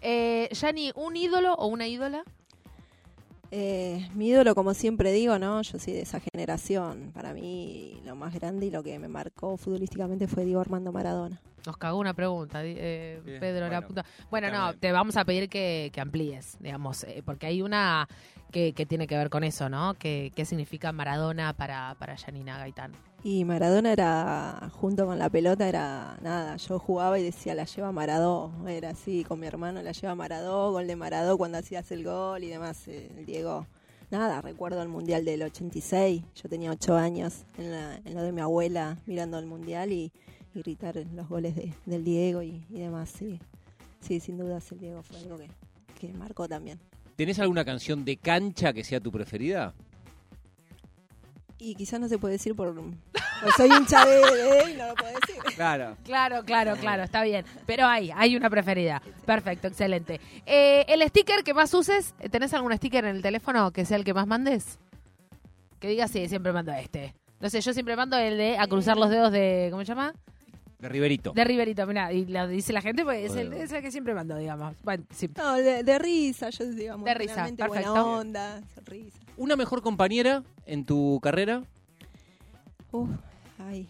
Eh, 0.00 0.50
¿un 0.96 1.16
ídolo 1.16 1.54
o 1.54 1.66
una 1.66 1.86
ídola? 1.86 2.24
Eh, 3.50 4.08
mi 4.14 4.28
ídolo, 4.28 4.54
como 4.54 4.74
siempre 4.74 5.12
digo, 5.12 5.38
¿no? 5.38 5.62
Yo 5.62 5.78
soy 5.78 5.92
de 5.92 6.02
esa 6.02 6.20
generación. 6.20 7.12
Para 7.14 7.32
mí, 7.32 8.00
lo 8.04 8.14
más 8.16 8.34
grande 8.34 8.66
y 8.66 8.70
lo 8.70 8.82
que 8.82 8.98
me 8.98 9.08
marcó 9.08 9.56
futbolísticamente 9.56 10.26
fue 10.26 10.44
Diego 10.44 10.60
Armando 10.60 10.90
Maradona. 10.92 11.40
Nos 11.64 11.76
cagó 11.78 11.98
una 11.98 12.12
pregunta, 12.12 12.60
eh, 12.64 13.22
Bien, 13.24 13.40
Pedro, 13.40 13.60
la 13.68 13.68
bueno, 13.80 13.86
puta. 13.86 14.04
Bueno, 14.30 14.50
no, 14.50 14.74
te 14.74 14.92
vamos 14.92 15.16
a 15.16 15.24
pedir 15.24 15.48
que, 15.48 15.90
que 15.94 16.00
amplíes, 16.00 16.58
digamos, 16.60 17.04
eh, 17.04 17.22
porque 17.24 17.46
hay 17.46 17.62
una 17.62 18.06
que, 18.50 18.72
que 18.74 18.84
tiene 18.84 19.06
que 19.06 19.16
ver 19.16 19.30
con 19.30 19.44
eso, 19.44 19.68
¿no? 19.70 19.94
Que- 19.94 20.30
¿Qué 20.34 20.44
significa 20.44 20.92
Maradona 20.92 21.54
para, 21.54 21.94
para 21.98 22.18
Janina 22.18 22.58
Gaitán? 22.58 22.92
Y 23.26 23.46
Maradona 23.46 23.90
era, 23.90 24.70
junto 24.74 25.06
con 25.06 25.18
la 25.18 25.30
pelota, 25.30 25.66
era 25.66 26.18
nada. 26.20 26.56
Yo 26.56 26.78
jugaba 26.78 27.18
y 27.18 27.22
decía, 27.22 27.54
la 27.54 27.64
lleva 27.64 27.90
Maradó. 27.90 28.52
Era 28.68 28.90
así, 28.90 29.24
con 29.24 29.40
mi 29.40 29.46
hermano, 29.46 29.80
la 29.80 29.92
lleva 29.92 30.14
Maradó, 30.14 30.72
gol 30.72 30.86
de 30.86 30.94
Maradó 30.94 31.38
cuando 31.38 31.56
hacías 31.56 31.90
el 31.90 32.04
gol 32.04 32.44
y 32.44 32.48
demás. 32.48 32.86
eh, 32.86 33.10
el 33.16 33.24
Diego, 33.24 33.66
nada, 34.10 34.42
recuerdo 34.42 34.82
el 34.82 34.90
Mundial 34.90 35.24
del 35.24 35.42
86. 35.42 36.22
Yo 36.34 36.48
tenía 36.50 36.70
8 36.70 36.96
años 36.96 37.44
en, 37.56 37.70
la- 37.72 37.96
en 38.04 38.14
lo 38.14 38.22
de 38.22 38.30
mi 38.32 38.42
abuela 38.42 38.98
mirando 39.06 39.38
el 39.38 39.46
Mundial 39.46 39.90
y, 39.90 40.12
y 40.54 40.60
gritar 40.60 40.96
los 41.14 41.26
goles 41.26 41.56
de- 41.56 41.72
del 41.86 42.04
Diego 42.04 42.42
y, 42.42 42.62
y 42.68 42.78
demás. 42.80 43.08
Sí, 43.08 43.40
sí, 44.00 44.20
sin 44.20 44.36
dudas 44.36 44.70
el 44.70 44.80
Diego 44.80 45.02
fue 45.02 45.16
algo 45.20 45.38
que, 45.38 45.48
que 45.98 46.12
marcó 46.12 46.46
también. 46.46 46.78
¿Tenés 47.16 47.38
alguna 47.38 47.64
canción 47.64 48.04
de 48.04 48.18
cancha 48.18 48.74
que 48.74 48.84
sea 48.84 49.00
tu 49.00 49.10
preferida? 49.10 49.72
Y 51.58 51.74
quizás 51.76 52.00
no 52.00 52.08
se 52.08 52.18
puede 52.18 52.32
decir 52.32 52.54
por... 52.54 52.74
soy 53.56 53.70
hincha 53.70 54.04
de, 54.04 54.16
de 54.16 54.58
él, 54.60 54.78
no 54.78 54.88
lo 54.88 54.94
puedo 54.94 55.12
decir. 55.12 55.42
Claro. 55.54 55.96
Claro, 56.04 56.42
claro, 56.44 56.76
claro, 56.76 57.04
está 57.04 57.22
bien. 57.22 57.44
Pero 57.64 57.86
hay, 57.86 58.10
hay 58.14 58.36
una 58.36 58.50
preferida. 58.50 59.00
Perfecto, 59.24 59.68
excelente. 59.68 60.20
Eh, 60.46 60.84
el 60.88 61.02
sticker 61.08 61.44
que 61.44 61.54
más 61.54 61.72
uses, 61.72 62.14
¿tenés 62.30 62.52
algún 62.54 62.76
sticker 62.76 63.04
en 63.04 63.16
el 63.16 63.22
teléfono 63.22 63.70
que 63.70 63.84
sea 63.84 63.96
el 63.96 64.04
que 64.04 64.12
más 64.12 64.26
mandes? 64.26 64.78
Que 65.78 65.88
diga, 65.88 66.08
sí, 66.08 66.28
siempre 66.28 66.52
mando 66.52 66.72
este. 66.72 67.14
No 67.40 67.48
sé, 67.50 67.60
yo 67.60 67.72
siempre 67.72 67.94
mando 67.94 68.16
el 68.16 68.36
de 68.36 68.58
a 68.58 68.66
cruzar 68.66 68.96
los 68.96 69.10
dedos 69.10 69.30
de, 69.30 69.68
¿cómo 69.70 69.82
se 69.82 69.88
llama? 69.88 70.14
De 70.84 70.90
Riverito. 70.90 71.32
De 71.32 71.44
Riverito, 71.44 71.86
mirá, 71.86 72.12
y 72.12 72.26
lo 72.26 72.46
dice 72.46 72.74
la 72.74 72.82
gente, 72.82 73.04
pues 73.04 73.30
es 73.30 73.36
el, 73.38 73.48
Bueno. 73.48 73.64
es 73.64 73.72
el 73.72 73.80
que 73.80 73.90
siempre 73.90 74.12
mando, 74.12 74.36
digamos. 74.36 74.76
Bueno, 74.82 75.02
sí. 75.08 75.30
No, 75.34 75.54
de, 75.54 75.82
de 75.82 75.98
risa, 75.98 76.50
yo 76.50 76.66
digamos. 76.66 77.06
De 77.06 77.14
risa, 77.14 77.36
perfecto. 77.36 77.68
Buena 77.68 78.04
onda, 78.04 78.60
sonrisa. 78.74 79.18
¿Una 79.38 79.56
mejor 79.56 79.80
compañera 79.80 80.42
en 80.66 80.84
tu 80.84 81.20
carrera? 81.22 81.62
Uf, 82.92 83.08
ay. 83.58 83.88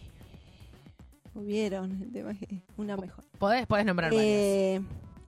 Hubieron, 1.33 2.01
el 2.01 2.13
tema 2.13 2.33
que 2.33 2.61
una 2.77 2.95
mejor. 2.95 3.25
Podés, 3.39 3.67
podés 3.67 3.85
nombrar 3.85 4.11
varias. 4.11 4.25
Eh, 4.25 4.81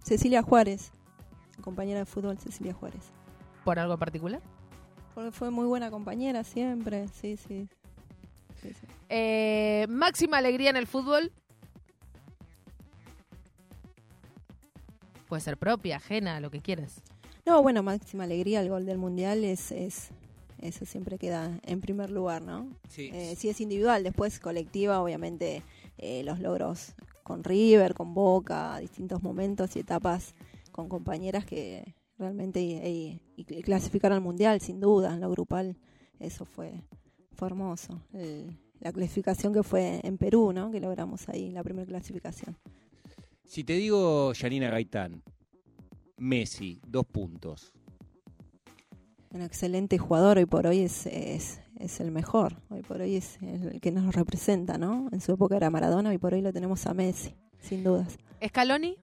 Cecilia 0.04 0.42
Juárez, 0.44 0.94
compañera 1.60 2.00
de 2.00 2.06
fútbol 2.06 2.38
Cecilia 2.38 2.74
Juárez. 2.74 3.12
¿Por 3.66 3.78
algo 3.78 3.92
en 3.92 4.00
particular? 4.00 4.42
Porque 5.14 5.32
fue 5.32 5.52
muy 5.52 5.66
buena 5.66 5.92
compañera 5.92 6.46
siempre, 6.46 7.10
sí, 7.10 7.36
sí. 7.36 7.68
Sí, 8.62 8.70
sí. 8.70 8.88
Eh, 9.10 9.86
máxima 9.90 10.38
alegría 10.38 10.70
en 10.70 10.78
el 10.78 10.88
fútbol. 10.88 11.34
Puede 15.28 15.42
ser 15.42 15.58
propia, 15.58 15.98
ajena, 15.98 16.40
lo 16.40 16.50
que 16.52 16.62
quieras. 16.62 17.02
No, 17.46 17.62
bueno, 17.62 17.84
máxima 17.84 18.24
alegría, 18.26 18.62
el 18.62 18.70
gol 18.70 18.86
del 18.86 18.98
mundial 18.98 19.44
es, 19.44 19.72
es 19.72 20.10
eso 20.60 20.86
siempre 20.86 21.18
queda 21.18 21.60
en 21.64 21.82
primer 21.82 22.10
lugar, 22.10 22.42
¿no? 22.42 22.68
Sí. 22.90 23.10
Eh, 23.14 23.36
si 23.38 23.50
es 23.50 23.62
individual, 23.62 24.04
después 24.04 24.40
colectiva, 24.40 25.02
obviamente 25.02 25.64
eh, 25.98 26.24
los 26.24 26.40
logros 26.40 26.94
con 27.24 27.44
River, 27.44 27.94
con 27.94 28.14
Boca, 28.14 28.78
distintos 28.80 29.22
momentos 29.22 29.76
y 29.76 29.80
etapas 29.80 30.34
con 30.72 30.88
compañeras 30.90 31.46
que 31.46 31.96
realmente 32.18 32.62
y, 32.62 32.74
y- 32.74 33.22
y 33.36 33.62
clasificaron 33.64 34.16
al 34.18 34.24
mundial, 34.24 34.60
sin 34.62 34.80
duda, 34.80 35.14
en 35.14 35.20
lo 35.22 35.30
grupal, 35.30 35.78
eso 36.20 36.46
fue, 36.46 36.82
fue 37.34 37.48
hermoso. 37.50 38.02
El- 38.14 38.58
la 38.80 38.92
clasificación 38.94 39.54
que 39.54 39.64
fue 39.64 40.00
en 40.04 40.18
Perú, 40.18 40.54
¿no? 40.54 40.70
Que 40.72 40.80
logramos 40.80 41.28
ahí, 41.30 41.50
la 41.52 41.64
primera 41.64 41.86
clasificación. 41.88 42.56
Si 43.48 43.64
te 43.64 43.74
digo 43.74 44.34
Yanina 44.34 44.70
Gaitán, 44.70 45.24
Messi, 46.18 46.82
dos 46.86 47.06
puntos. 47.06 47.72
Un 49.32 49.42
excelente 49.42 49.98
jugador, 49.98 50.38
hoy 50.38 50.46
por 50.46 50.68
hoy 50.68 50.82
es, 50.82 51.06
es, 51.06 51.62
es 51.80 52.02
el 52.02 52.12
mejor, 52.12 52.62
hoy 52.70 52.82
por 52.82 53.00
hoy 53.00 53.16
es 53.16 53.42
el 53.42 53.80
que 53.80 53.94
nos 53.94 54.14
representa, 54.14 54.78
¿no? 54.78 55.08
En 55.14 55.22
su 55.22 55.32
época 55.32 55.56
era 55.56 55.70
Maradona, 55.70 56.10
hoy 56.10 56.18
por 56.18 56.34
hoy 56.34 56.42
lo 56.42 56.52
tenemos 56.52 56.86
a 56.88 56.94
Messi, 56.94 57.36
sin 57.60 57.86
dudas. 57.86 58.18
Scaloni, 58.46 58.98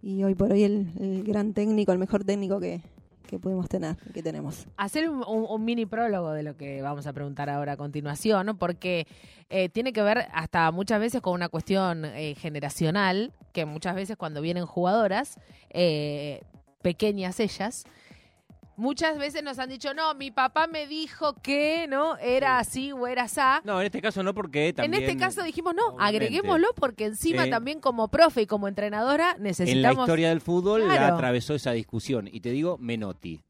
Y 0.00 0.24
hoy 0.24 0.34
por 0.34 0.50
hoy 0.50 0.62
el, 0.62 0.90
el 0.98 1.22
gran 1.22 1.52
técnico, 1.52 1.92
el 1.92 1.98
mejor 1.98 2.24
técnico 2.24 2.58
que, 2.60 2.80
que 3.26 3.38
pudimos 3.38 3.68
tener, 3.68 3.96
que 4.12 4.22
tenemos. 4.22 4.66
hacer 4.76 5.08
un, 5.08 5.64
mini 5.64 5.86
prólogo 5.86 6.32
de 6.32 6.42
lo 6.42 6.56
que 6.56 6.82
vamos 6.82 7.06
a 7.06 7.12
preguntar 7.12 7.50
ahora 7.50 7.72
a 7.72 7.76
continuación, 7.76 8.46
¿no? 8.46 8.58
porque 8.58 9.06
eh, 9.50 9.68
tiene 9.68 9.92
que 9.92 10.02
ver 10.02 10.26
hasta 10.32 10.70
muchas 10.70 11.00
veces 11.00 11.20
con 11.20 11.34
una 11.34 11.48
cuestión 11.48 12.04
eh, 12.04 12.34
generacional, 12.36 13.32
que 13.52 13.64
muchas 13.64 13.94
veces 13.94 14.16
cuando 14.16 14.40
vienen 14.40 14.66
jugadoras, 14.66 15.38
eh, 15.70 16.42
pequeñas 16.82 17.40
ellas, 17.40 17.84
muchas 18.76 19.18
veces 19.18 19.42
nos 19.42 19.58
han 19.58 19.68
dicho, 19.68 19.94
no, 19.94 20.14
mi 20.14 20.30
papá 20.30 20.66
me 20.66 20.86
dijo 20.86 21.34
que 21.42 21.86
no 21.88 22.16
era 22.18 22.58
así 22.58 22.92
o 22.92 23.06
era 23.06 23.24
así. 23.24 23.40
No, 23.64 23.80
en 23.80 23.86
este 23.86 24.00
caso 24.02 24.22
no 24.22 24.34
porque 24.34 24.72
también... 24.72 25.02
en 25.02 25.08
este 25.08 25.18
caso 25.18 25.42
dijimos, 25.42 25.74
no, 25.74 25.86
obviamente. 25.88 26.16
agreguémoslo 26.26 26.68
porque 26.74 27.06
encima 27.06 27.44
Sí. 27.44 27.50
también 27.50 27.80
como 27.80 28.08
profe 28.08 28.42
y 28.42 28.46
como 28.46 28.68
entrenadora 28.68 29.32
En 29.32 29.38
la 29.38 29.42
necesitamos... 29.44 30.04
historia 30.04 30.28
del 30.30 30.40
fútbol 30.40 30.86
la 30.88 31.08
atravesó 31.08 31.54
esa 31.54 31.72
discusión. 31.72 32.28
Y 32.30 32.40
te 32.40 32.50
digo, 32.50 32.78
Menotti. 32.78 33.40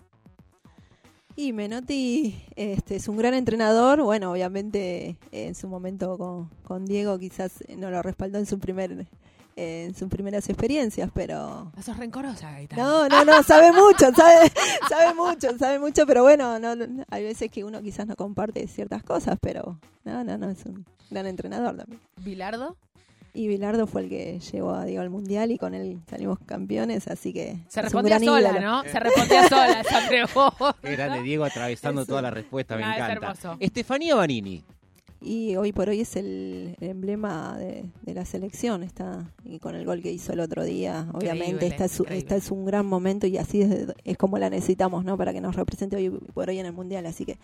Y 1.37 1.53
Menotti 1.53 2.41
este, 2.55 2.97
es 2.97 3.09
un 3.09 3.17
gran 3.17 3.35
entrenador, 3.35 4.01
bueno, 4.03 4.31
obviamente 4.31 5.17
eh, 5.33 5.47
en 5.49 5.57
su 5.57 5.67
momento 5.67 6.17
con, 6.17 6.49
con 6.63 6.85
Diego 6.87 7.19
quizás 7.19 7.65
no 7.77 7.91
lo 7.91 8.03
respaldó 8.03 8.39
en 8.39 8.47
su 8.47 8.61
primer 8.61 9.07
en 9.57 9.95
sus 9.95 10.09
primeras 10.09 10.49
experiencias, 10.49 11.11
pero 11.15 11.71
Sos 11.83 11.97
rencorosa, 11.97 12.51
Gaitán. 12.53 12.79
No, 12.79 13.09
no, 13.09 13.25
no, 13.25 13.43
sabe 13.43 13.73
mucho, 13.73 14.13
sabe, 14.15 14.51
sabe 14.89 15.15
mucho, 15.15 15.57
sabe 15.59 15.79
mucho, 15.79 16.07
pero 16.07 16.23
bueno, 16.23 16.59
no, 16.59 16.75
no, 16.75 17.05
hay 17.11 17.23
veces 17.25 17.51
que 17.51 17.63
uno 17.65 17.81
quizás 17.83 18.07
no 18.07 18.17
comparte 18.17 18.67
ciertas 18.67 19.03
cosas, 19.03 19.39
pero 19.41 19.79
no, 20.05 20.25
no, 20.25 20.37
no, 20.39 20.51
es 20.51 20.65
un 20.67 20.85
gran 21.11 21.27
entrenador 21.27 21.77
también. 21.77 22.01
Bilardo, 22.17 22.77
Y 23.33 23.47
Bilardo 23.49 23.87
fue 23.87 24.03
el 24.03 24.09
que 24.09 24.41
llevó 24.41 24.73
a 24.75 24.85
Diego 24.85 25.03
al 25.03 25.11
Mundial 25.11 25.51
y 25.53 25.59
con 25.59 25.75
él 25.75 26.01
salimos 26.11 26.39
campeones, 26.47 27.07
así 27.09 27.33
que 27.33 27.59
se 27.69 27.81
es 27.81 27.85
respondía 27.85 28.19
sola, 28.19 28.51
ídolo. 28.51 28.61
¿no? 28.61 28.83
Se 28.85 28.99
respondía 29.01 29.49
sola, 29.49 29.83
se. 29.85 30.75
Qué 30.83 30.93
grande 30.97 31.23
Diego 31.23 31.45
atravesando 31.45 32.03
Eso. 32.03 32.09
toda 32.11 32.23
la 32.23 32.31
respuesta, 32.31 32.77
me 32.77 32.85
Ah, 32.85 32.91
es 32.91 32.97
encanta. 32.97 33.13
hermoso. 33.13 33.57
Estefanía 33.61 34.15
Banini. 34.17 34.65
Y 35.27 35.57
hoy 35.57 35.73
por 35.73 35.89
hoy 35.89 36.03
es 36.03 36.17
el, 36.17 36.77
el 36.81 36.91
emblema 36.91 37.57
de, 37.57 37.87
de 38.03 38.15
la 38.15 38.27
selección, 38.27 38.83
está 38.83 39.33
y 39.43 39.59
con 39.59 39.75
el 39.75 39.87
gol 39.87 40.03
que 40.03 40.13
hizo 40.13 40.35
el 40.35 40.41
otro 40.41 40.65
día, 40.65 41.09
obviamente 41.15 41.67
esta 41.67 41.87
es, 41.87 41.99
increíble. 41.99 42.19
esta 42.19 42.37
es 42.37 42.51
un 42.51 42.67
gran 42.67 42.85
momento 42.85 43.27
y 43.27 43.39
así 43.39 43.63
es, 43.63 43.87
es 44.05 44.17
como 44.19 44.37
la 44.37 44.51
necesitamos, 44.51 45.03
¿no? 45.03 45.17
Para 45.17 45.33
que 45.33 45.41
nos 45.41 45.57
represente 45.57 45.97
hoy 45.97 46.11
por 46.11 46.51
hoy 46.51 46.59
en 46.59 46.67
el 46.67 46.75
mundial, 46.75 47.07
así 47.07 47.25
que 47.25 47.39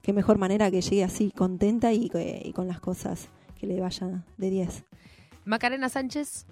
qué 0.00 0.12
mejor 0.12 0.38
manera 0.38 0.70
que 0.70 0.80
llegue 0.80 1.02
así 1.02 1.32
contenta 1.32 1.92
y, 1.92 2.08
y 2.44 2.52
con 2.52 2.68
las 2.68 2.78
cosas 2.78 3.28
que 3.58 3.66
le 3.66 3.80
vayan 3.80 4.24
de 4.38 4.50
10. 4.50 4.84
Macarena 5.44 5.88
Sánchez, 5.88 6.46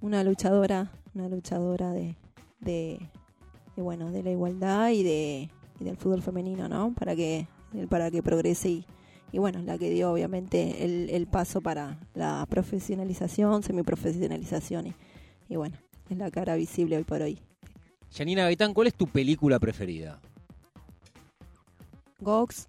Una 0.00 0.22
luchadora, 0.22 0.92
una 1.14 1.28
luchadora 1.28 1.90
de, 1.90 2.14
de, 2.60 3.00
de, 3.74 3.82
bueno, 3.82 4.12
de 4.12 4.22
la 4.22 4.30
igualdad 4.30 4.90
y 4.90 5.02
de 5.02 5.50
y 5.80 5.84
del 5.84 5.96
fútbol 5.96 6.22
femenino, 6.22 6.68
¿no? 6.68 6.94
Para 6.94 7.16
que 7.16 7.48
para 7.88 8.10
que 8.10 8.22
progrese 8.22 8.68
y 8.68 8.86
y 9.32 9.38
bueno, 9.38 9.60
la 9.62 9.78
que 9.78 9.90
dio 9.90 10.12
obviamente 10.12 10.84
el, 10.84 11.08
el 11.10 11.26
paso 11.26 11.60
para 11.60 11.98
la 12.14 12.46
profesionalización, 12.48 13.62
semiprofesionalización 13.62 14.88
y, 14.88 14.94
y 15.48 15.56
bueno, 15.56 15.76
es 16.10 16.18
la 16.18 16.30
cara 16.30 16.54
visible 16.54 16.96
hoy 16.98 17.04
por 17.04 17.22
hoy. 17.22 17.38
Yanina 18.12 18.44
Gaitán, 18.44 18.74
¿cuál 18.74 18.88
es 18.88 18.94
tu 18.94 19.06
película 19.06 19.58
preferida? 19.58 20.20
Gox 22.20 22.68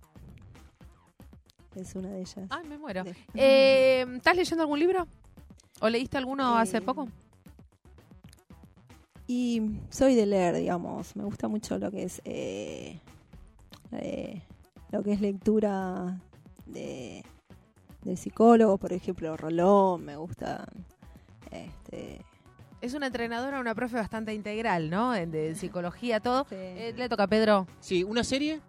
es 1.75 1.95
una 1.95 2.09
de 2.09 2.21
ellas. 2.21 2.47
Ay, 2.49 2.67
me 2.67 2.77
muero. 2.77 3.03
De- 3.03 3.15
Eh, 3.35 4.05
¿Estás 4.15 4.35
leyendo 4.37 4.61
algún 4.63 4.79
libro? 4.79 5.07
¿O 5.81 5.89
leíste 5.89 6.17
alguno 6.17 6.57
hace 6.57 6.77
Eh, 6.77 6.81
poco? 6.81 7.07
Y 9.27 9.61
soy 9.89 10.15
de 10.15 10.25
leer, 10.25 10.55
digamos. 10.55 11.15
Me 11.15 11.23
gusta 11.23 11.47
mucho 11.47 11.77
lo 11.77 11.89
que 11.91 12.03
es 12.03 12.21
eh, 12.25 12.99
eh, 13.91 14.41
lo 14.91 15.01
que 15.03 15.13
es 15.13 15.21
lectura 15.21 16.19
de, 16.65 17.23
de 18.03 18.17
psicólogos, 18.17 18.79
por 18.79 18.93
ejemplo, 18.93 19.35
Rolón, 19.37 20.03
me 20.03 20.15
gusta. 20.15 20.67
Este, 21.51 22.21
Es 22.81 22.93
una 22.93 23.07
entrenadora, 23.07 23.59
una 23.59 23.75
profe 23.75 23.95
bastante 23.95 24.33
integral, 24.33 24.89
¿no? 24.89 25.11
De, 25.11 25.25
de 25.27 25.55
psicología, 25.55 26.19
todo. 26.19 26.45
sí. 26.49 26.55
Eh, 26.55 26.93
le 26.97 27.07
toca 27.09 27.23
a 27.23 27.27
Pedro. 27.27 27.67
Sí, 27.79 28.03
¿una 28.03 28.23
serie? 28.23 28.59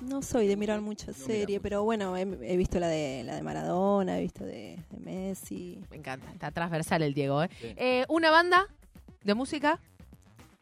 no 0.00 0.20
soy 0.20 0.48
de 0.48 0.56
mirar 0.56 0.80
mucha 0.80 1.12
serie, 1.12 1.60
pero 1.60 1.84
bueno, 1.84 2.16
he, 2.16 2.22
he 2.22 2.56
visto 2.56 2.80
la 2.80 2.88
de 2.88 3.22
la 3.24 3.36
de 3.36 3.42
Maradona, 3.42 4.18
he 4.18 4.22
visto 4.22 4.44
de, 4.44 4.76
de 4.90 4.98
Messi. 4.98 5.80
Me 5.90 5.96
encanta, 5.98 6.28
está 6.32 6.50
transversal 6.50 7.02
el 7.02 7.14
Diego, 7.14 7.40
¿eh? 7.44 7.48
Sí. 7.60 7.72
Eh, 7.76 8.04
¿Una 8.08 8.32
banda 8.32 8.66
de 9.22 9.34
música? 9.34 9.78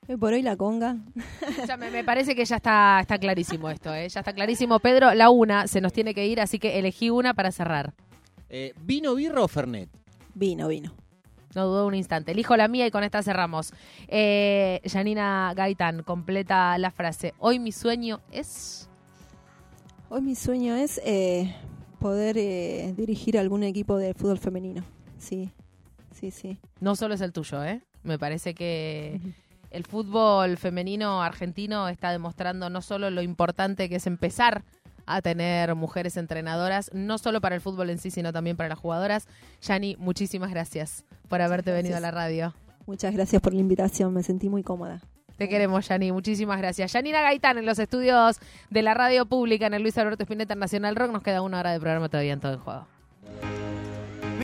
Hoy 0.08 0.16
por 0.16 0.32
hoy 0.32 0.42
la 0.42 0.56
conga. 0.56 0.96
Ya 1.68 1.76
me, 1.76 1.90
me 1.90 2.02
parece 2.02 2.34
que 2.34 2.44
ya 2.44 2.56
está, 2.56 2.98
está 3.00 3.18
clarísimo 3.18 3.70
esto, 3.70 3.94
¿eh? 3.94 4.08
Ya 4.08 4.20
está 4.20 4.32
clarísimo. 4.32 4.80
Pedro, 4.80 5.14
la 5.14 5.30
una 5.30 5.66
se 5.66 5.80
nos 5.80 5.92
tiene 5.92 6.14
que 6.14 6.26
ir, 6.26 6.40
así 6.40 6.58
que 6.58 6.78
elegí 6.78 7.10
una 7.10 7.34
para 7.34 7.52
cerrar. 7.52 7.94
Eh, 8.48 8.72
¿Vino, 8.82 9.14
birra 9.14 9.42
o 9.42 9.48
Fernet? 9.48 9.88
Vino, 10.34 10.66
vino. 10.68 10.92
No 11.54 11.66
dudó 11.66 11.86
un 11.86 11.94
instante. 11.94 12.32
Elijo 12.32 12.56
la 12.56 12.68
mía 12.68 12.86
y 12.86 12.90
con 12.90 13.04
esta 13.04 13.22
cerramos. 13.22 13.72
Eh, 14.08 14.80
Janina 14.84 15.52
Gaitán, 15.54 16.02
completa 16.02 16.76
la 16.78 16.90
frase. 16.90 17.34
Hoy 17.38 17.58
mi 17.58 17.72
sueño 17.72 18.20
es... 18.32 18.88
Hoy 20.08 20.22
mi 20.22 20.34
sueño 20.34 20.74
es 20.74 21.00
eh, 21.04 21.54
poder 22.00 22.36
eh, 22.36 22.94
dirigir 22.96 23.38
algún 23.38 23.62
equipo 23.62 23.96
de 23.96 24.14
fútbol 24.14 24.38
femenino. 24.38 24.82
Sí, 25.18 25.50
sí, 26.12 26.32
sí. 26.32 26.58
No 26.80 26.96
solo 26.96 27.14
es 27.14 27.20
el 27.20 27.32
tuyo, 27.32 27.62
¿eh? 27.62 27.82
Me 28.02 28.18
parece 28.18 28.54
que, 28.54 29.20
el 29.70 29.84
fútbol 29.84 30.56
femenino 30.56 31.22
argentino 31.22 31.88
está 31.88 32.10
demostrando 32.10 32.70
no 32.70 32.82
solo 32.82 33.10
lo 33.10 33.22
importante 33.22 33.88
que 33.88 33.96
es 33.96 34.06
empezar 34.06 34.64
a 35.06 35.22
tener 35.22 35.74
mujeres 35.74 36.16
entrenadoras, 36.16 36.90
no 36.94 37.18
solo 37.18 37.40
para 37.40 37.56
el 37.56 37.60
fútbol 37.60 37.90
en 37.90 37.98
sí, 37.98 38.10
sino 38.10 38.32
también 38.32 38.56
para 38.56 38.68
las 38.68 38.78
jugadoras. 38.78 39.26
Yani, 39.62 39.96
muchísimas 39.98 40.50
gracias 40.50 41.04
por 41.28 41.40
haberte 41.40 41.72
venido 41.72 41.96
a 41.96 42.00
la 42.00 42.10
radio. 42.10 42.54
Muchas 42.86 43.14
gracias 43.14 43.40
por 43.42 43.52
la 43.52 43.60
invitación, 43.60 44.12
me 44.14 44.22
sentí 44.22 44.48
muy 44.48 44.62
cómoda. 44.62 45.00
Te 45.40 45.48
queremos, 45.48 45.88
Yani. 45.88 46.12
Muchísimas 46.12 46.58
gracias. 46.58 46.92
Yanina 46.92 47.22
Gaitán 47.22 47.56
en 47.56 47.64
los 47.64 47.78
estudios 47.78 48.38
de 48.68 48.82
la 48.82 48.92
radio 48.92 49.24
pública 49.24 49.66
en 49.66 49.72
el 49.72 49.80
Luis 49.80 49.96
Alberto 49.96 50.24
Spinetta 50.24 50.54
Nacional 50.54 50.96
Rock. 50.96 51.12
Nos 51.12 51.22
queda 51.22 51.40
una 51.40 51.60
hora 51.60 51.72
de 51.72 51.80
programa 51.80 52.10
todavía 52.10 52.34
en 52.34 52.40
todo 52.40 52.52
el 52.52 52.58
juego. 52.58 52.86